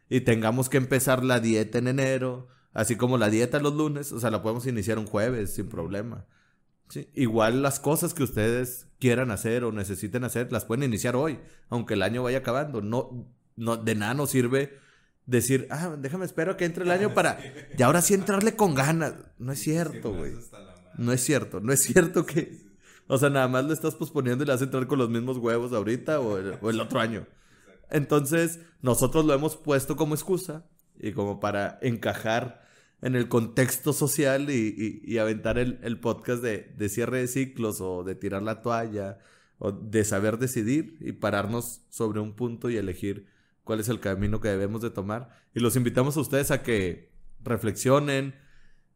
y 0.09 0.21
tengamos 0.23 0.69
que 0.69 0.77
empezar 0.77 1.25
la 1.25 1.41
dieta 1.41 1.79
en 1.79 1.89
enero, 1.89 2.49
así 2.73 2.97
como 2.97 3.19
la 3.19 3.31
dieta 3.31 3.61
los 3.61 3.75
lunes, 3.75 4.13
o 4.13 4.21
sea, 4.21 4.31
la 4.31 4.43
podemos 4.43 4.67
iniciar 4.67 4.99
un 4.99 5.07
jueves 5.07 5.55
sin 5.55 5.69
problema. 5.69 6.27
Sí, 6.89 7.09
Igual 7.15 7.63
las 7.63 7.79
cosas 7.79 8.15
que 8.15 8.23
ustedes 8.23 8.89
quieran 8.99 9.31
hacer 9.31 9.65
o 9.65 9.73
necesiten 9.73 10.25
hacer, 10.25 10.51
las 10.51 10.65
pueden 10.65 10.85
iniciar 10.85 11.17
hoy, 11.17 11.39
aunque 11.69 11.95
el 11.95 12.03
año 12.03 12.23
vaya 12.23 12.39
acabando. 12.39 12.83
No, 12.83 13.29
no, 13.57 13.77
de 13.77 13.95
nada 13.95 14.15
nos 14.15 14.31
sirve 14.31 14.79
decir, 15.27 15.69
ah, 15.71 15.97
déjame 15.99 16.25
espero 16.25 16.57
que 16.57 16.65
entre 16.65 16.85
el 16.85 16.91
año 16.91 17.15
para, 17.15 17.39
y 17.79 17.83
ahora 17.83 18.03
sí 18.03 18.15
entrarle 18.15 18.57
con 18.57 18.75
ganas. 18.75 19.15
No 19.39 19.53
es 19.53 19.61
cierto, 19.61 20.13
güey. 20.13 20.33
No 20.99 21.13
es 21.13 21.23
cierto, 21.23 21.61
no 21.61 21.73
es 21.73 21.83
cierto 21.83 22.27
que, 22.27 22.67
o 23.07 23.17
sea, 23.17 23.31
nada 23.31 23.49
más 23.49 23.65
le 23.65 23.73
estás 23.73 23.95
posponiendo 23.95 24.43
y 24.43 24.47
le 24.47 24.53
vas 24.53 24.61
a 24.61 24.65
entrar 24.65 24.87
con 24.87 24.99
los 24.99 25.09
mismos 25.09 25.39
huevos 25.39 25.73
ahorita 25.73 26.21
o 26.21 26.39
el, 26.39 26.59
o 26.61 26.71
el 26.71 26.81
otro 26.81 27.01
año. 27.01 27.27
Entonces, 27.91 28.61
nosotros 28.83 29.25
lo 29.25 29.33
hemos 29.33 29.57
puesto 29.57 29.97
como 29.97 30.15
excusa 30.15 30.67
y 31.01 31.13
como 31.13 31.41
para 31.41 31.79
encajar 31.83 32.63
en 33.03 33.17
el 33.17 33.29
contexto 33.29 33.93
social 33.93 34.51
y, 34.51 35.19
aventar 35.19 35.59
el, 35.59 35.81
el 35.83 35.99
podcast 35.99 36.43
de, 36.43 36.73
de 36.77 36.89
cierre 36.89 37.19
de 37.19 37.29
ciclos 37.29 37.81
o 37.81 38.05
de 38.05 38.15
tirar 38.15 38.43
la 38.43 38.63
toalla 38.63 39.19
o 39.59 39.73
de 39.73 40.05
saber 40.05 40.39
decidir 40.39 40.97
y 41.01 41.13
pararnos 41.13 41.83
sobre 41.91 42.21
un 42.21 42.35
punto 42.35 42.71
y 42.71 42.77
elegir 42.77 43.27
cuál 43.65 43.81
es 43.81 43.89
el 43.89 44.01
camino 44.01 44.41
que 44.41 44.49
debemos 44.49 44.83
de 44.83 44.91
tomar. 44.91 45.31
Y 45.55 45.61
los 45.61 45.77
invitamos 45.77 46.17
a 46.17 46.21
ustedes 46.21 46.51
a 46.51 46.63
que 46.63 47.11
reflexionen, 47.43 48.35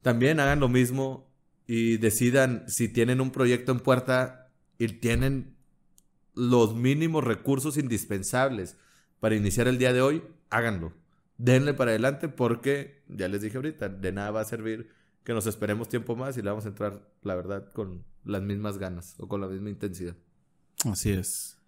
también 0.03 0.41
hagan 0.41 0.61
lo 0.61 0.69
mismo 0.69 1.31
y 1.67 1.97
decidan 1.97 2.65
si 2.67 2.89
tienen 2.89 3.21
un 3.21 3.31
proyecto 3.31 3.73
en 3.73 3.81
puerta 3.81 4.51
y 4.79 4.89
tienen 4.89 5.57
los 6.35 6.75
mínimos 6.75 7.25
recursos 7.25 7.77
indispensables 7.77 8.77
para 9.21 9.37
iniciar 9.37 9.69
el 9.69 9.79
día 9.79 9.93
de 9.93 10.03
hoy, 10.03 10.23
háganlo. 10.51 10.93
Denle 11.37 11.75
para 11.75 11.91
adelante 11.91 12.29
porque, 12.29 13.03
ya 13.09 13.29
les 13.29 13.43
dije 13.43 13.57
ahorita, 13.57 13.89
de 13.89 14.13
nada 14.13 14.31
va 14.31 14.41
a 14.41 14.45
servir 14.45 14.91
que 15.25 15.33
nos 15.33 15.47
esperemos 15.47 15.89
tiempo 15.89 16.15
más 16.17 16.37
y 16.37 16.43
le 16.43 16.51
vamos 16.51 16.65
a 16.67 16.69
entrar, 16.69 17.09
la 17.23 17.35
verdad, 17.35 17.73
con 17.73 18.05
las 18.25 18.43
mismas 18.43 18.79
ganas 18.79 19.15
o 19.19 19.27
con 19.27 19.41
la 19.41 19.49
misma 19.49 19.71
intensidad. 19.71 20.15
Así 20.85 21.13
es. 21.13 21.59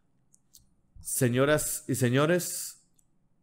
Señoras 1.00 1.84
y 1.88 1.94
señores, 1.94 2.82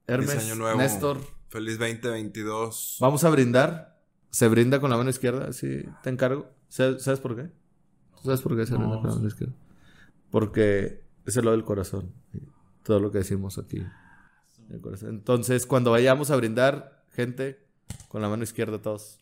Hermes, 0.07 0.31
Feliz 0.31 0.45
año 0.45 0.55
nuevo. 0.55 0.77
Néstor, 0.77 1.19
Feliz 1.49 1.79
2022. 1.79 2.97
vamos 2.99 3.23
a 3.23 3.29
brindar. 3.29 4.01
Se 4.29 4.47
brinda 4.47 4.79
con 4.79 4.89
la 4.89 4.97
mano 4.97 5.09
izquierda, 5.09 5.53
sí, 5.53 5.83
te 6.01 6.09
encargo. 6.09 6.49
¿Sabes 6.67 7.19
por 7.19 7.35
qué? 7.35 7.51
¿Tú 8.15 8.23
¿Sabes 8.23 8.41
por 8.41 8.55
qué 8.55 8.65
se 8.65 8.73
brinda 8.73 8.95
No, 8.95 9.01
con 9.01 9.09
la 9.09 9.15
mano 9.15 9.27
izquierda? 9.27 9.53
Porque 10.31 11.03
es 11.25 11.37
el 11.37 11.45
lo 11.45 11.51
del 11.51 11.63
corazón. 11.63 12.11
Todo 12.83 12.99
lo 12.99 13.11
que 13.11 13.19
decimos 13.19 13.57
aquí. 13.57 13.85
El 14.73 14.81
corazón. 14.81 15.09
Entonces, 15.09 15.65
cuando 15.65 15.91
vayamos 15.91 16.31
a 16.31 16.35
brindar, 16.35 17.03
gente, 17.13 17.59
con 18.07 18.21
la 18.21 18.29
mano 18.29 18.43
izquierda 18.43 18.81
todos. 18.81 19.19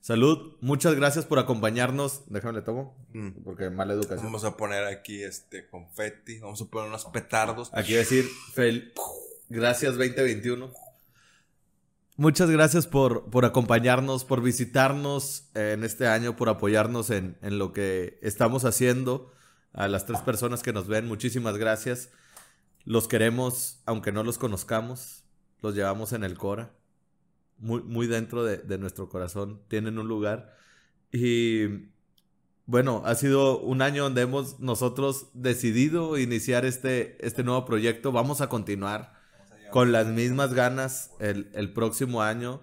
Salud, 0.00 0.56
muchas 0.60 0.94
gracias 0.94 1.24
por 1.24 1.38
acompañarnos. 1.38 2.22
Déjame 2.28 2.54
le 2.58 2.62
tomo, 2.62 2.96
Mm. 3.12 3.42
porque 3.44 3.68
mala 3.68 3.94
educación. 3.94 4.24
Vamos 4.26 4.44
a 4.44 4.56
poner 4.56 4.84
aquí 4.84 5.22
este 5.22 5.68
confeti. 5.68 6.38
Vamos 6.38 6.62
a 6.62 6.66
poner 6.66 6.88
unos 6.88 7.04
petardos. 7.06 7.70
Aquí 7.72 7.94
decir, 7.94 8.24
fel- 8.54 8.92
gracias 9.48 9.96
2021. 9.96 10.72
Muchas 12.16 12.50
gracias 12.50 12.86
por, 12.88 13.30
por 13.30 13.44
acompañarnos, 13.44 14.24
por 14.24 14.42
visitarnos 14.42 15.50
eh, 15.54 15.72
en 15.74 15.84
este 15.84 16.08
año, 16.08 16.34
por 16.36 16.48
apoyarnos 16.48 17.10
en, 17.10 17.36
en 17.42 17.58
lo 17.58 17.72
que 17.72 18.18
estamos 18.22 18.64
haciendo. 18.64 19.32
A 19.72 19.86
las 19.86 20.06
tres 20.06 20.20
personas 20.20 20.62
que 20.62 20.72
nos 20.72 20.88
ven, 20.88 21.06
muchísimas 21.06 21.56
gracias. 21.58 22.10
Los 22.88 23.06
queremos, 23.06 23.82
aunque 23.84 24.12
no 24.12 24.24
los 24.24 24.38
conozcamos, 24.38 25.22
los 25.60 25.74
llevamos 25.74 26.14
en 26.14 26.24
el 26.24 26.38
Cora, 26.38 26.72
muy, 27.58 27.82
muy 27.82 28.06
dentro 28.06 28.44
de, 28.44 28.56
de 28.56 28.78
nuestro 28.78 29.10
corazón, 29.10 29.60
tienen 29.68 29.98
un 29.98 30.08
lugar. 30.08 30.56
Y 31.12 31.90
bueno, 32.64 33.02
ha 33.04 33.14
sido 33.14 33.58
un 33.58 33.82
año 33.82 34.04
donde 34.04 34.22
hemos 34.22 34.58
nosotros 34.58 35.26
decidido 35.34 36.16
iniciar 36.16 36.64
este, 36.64 37.18
este 37.26 37.44
nuevo 37.44 37.66
proyecto. 37.66 38.10
Vamos 38.10 38.40
a 38.40 38.48
continuar 38.48 39.12
con 39.70 39.92
las 39.92 40.06
mismas 40.06 40.54
ganas 40.54 41.10
el, 41.20 41.50
el 41.52 41.74
próximo 41.74 42.22
año 42.22 42.62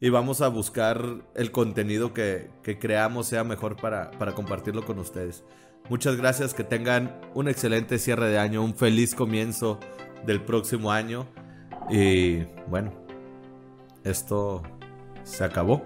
y 0.00 0.08
vamos 0.08 0.40
a 0.40 0.48
buscar 0.48 1.04
el 1.34 1.52
contenido 1.52 2.14
que, 2.14 2.50
que 2.62 2.78
creamos 2.78 3.26
sea 3.26 3.44
mejor 3.44 3.76
para, 3.76 4.10
para 4.12 4.34
compartirlo 4.34 4.86
con 4.86 4.98
ustedes. 4.98 5.44
Muchas 5.88 6.16
gracias, 6.16 6.54
que 6.54 6.64
tengan 6.64 7.20
un 7.34 7.48
excelente 7.48 7.98
cierre 7.98 8.28
de 8.28 8.38
año, 8.38 8.62
un 8.62 8.74
feliz 8.74 9.14
comienzo 9.14 9.80
del 10.24 10.42
próximo 10.42 10.92
año 10.92 11.26
y 11.88 12.44
bueno, 12.68 12.92
esto 14.04 14.62
se 15.24 15.44
acabó. 15.44 15.82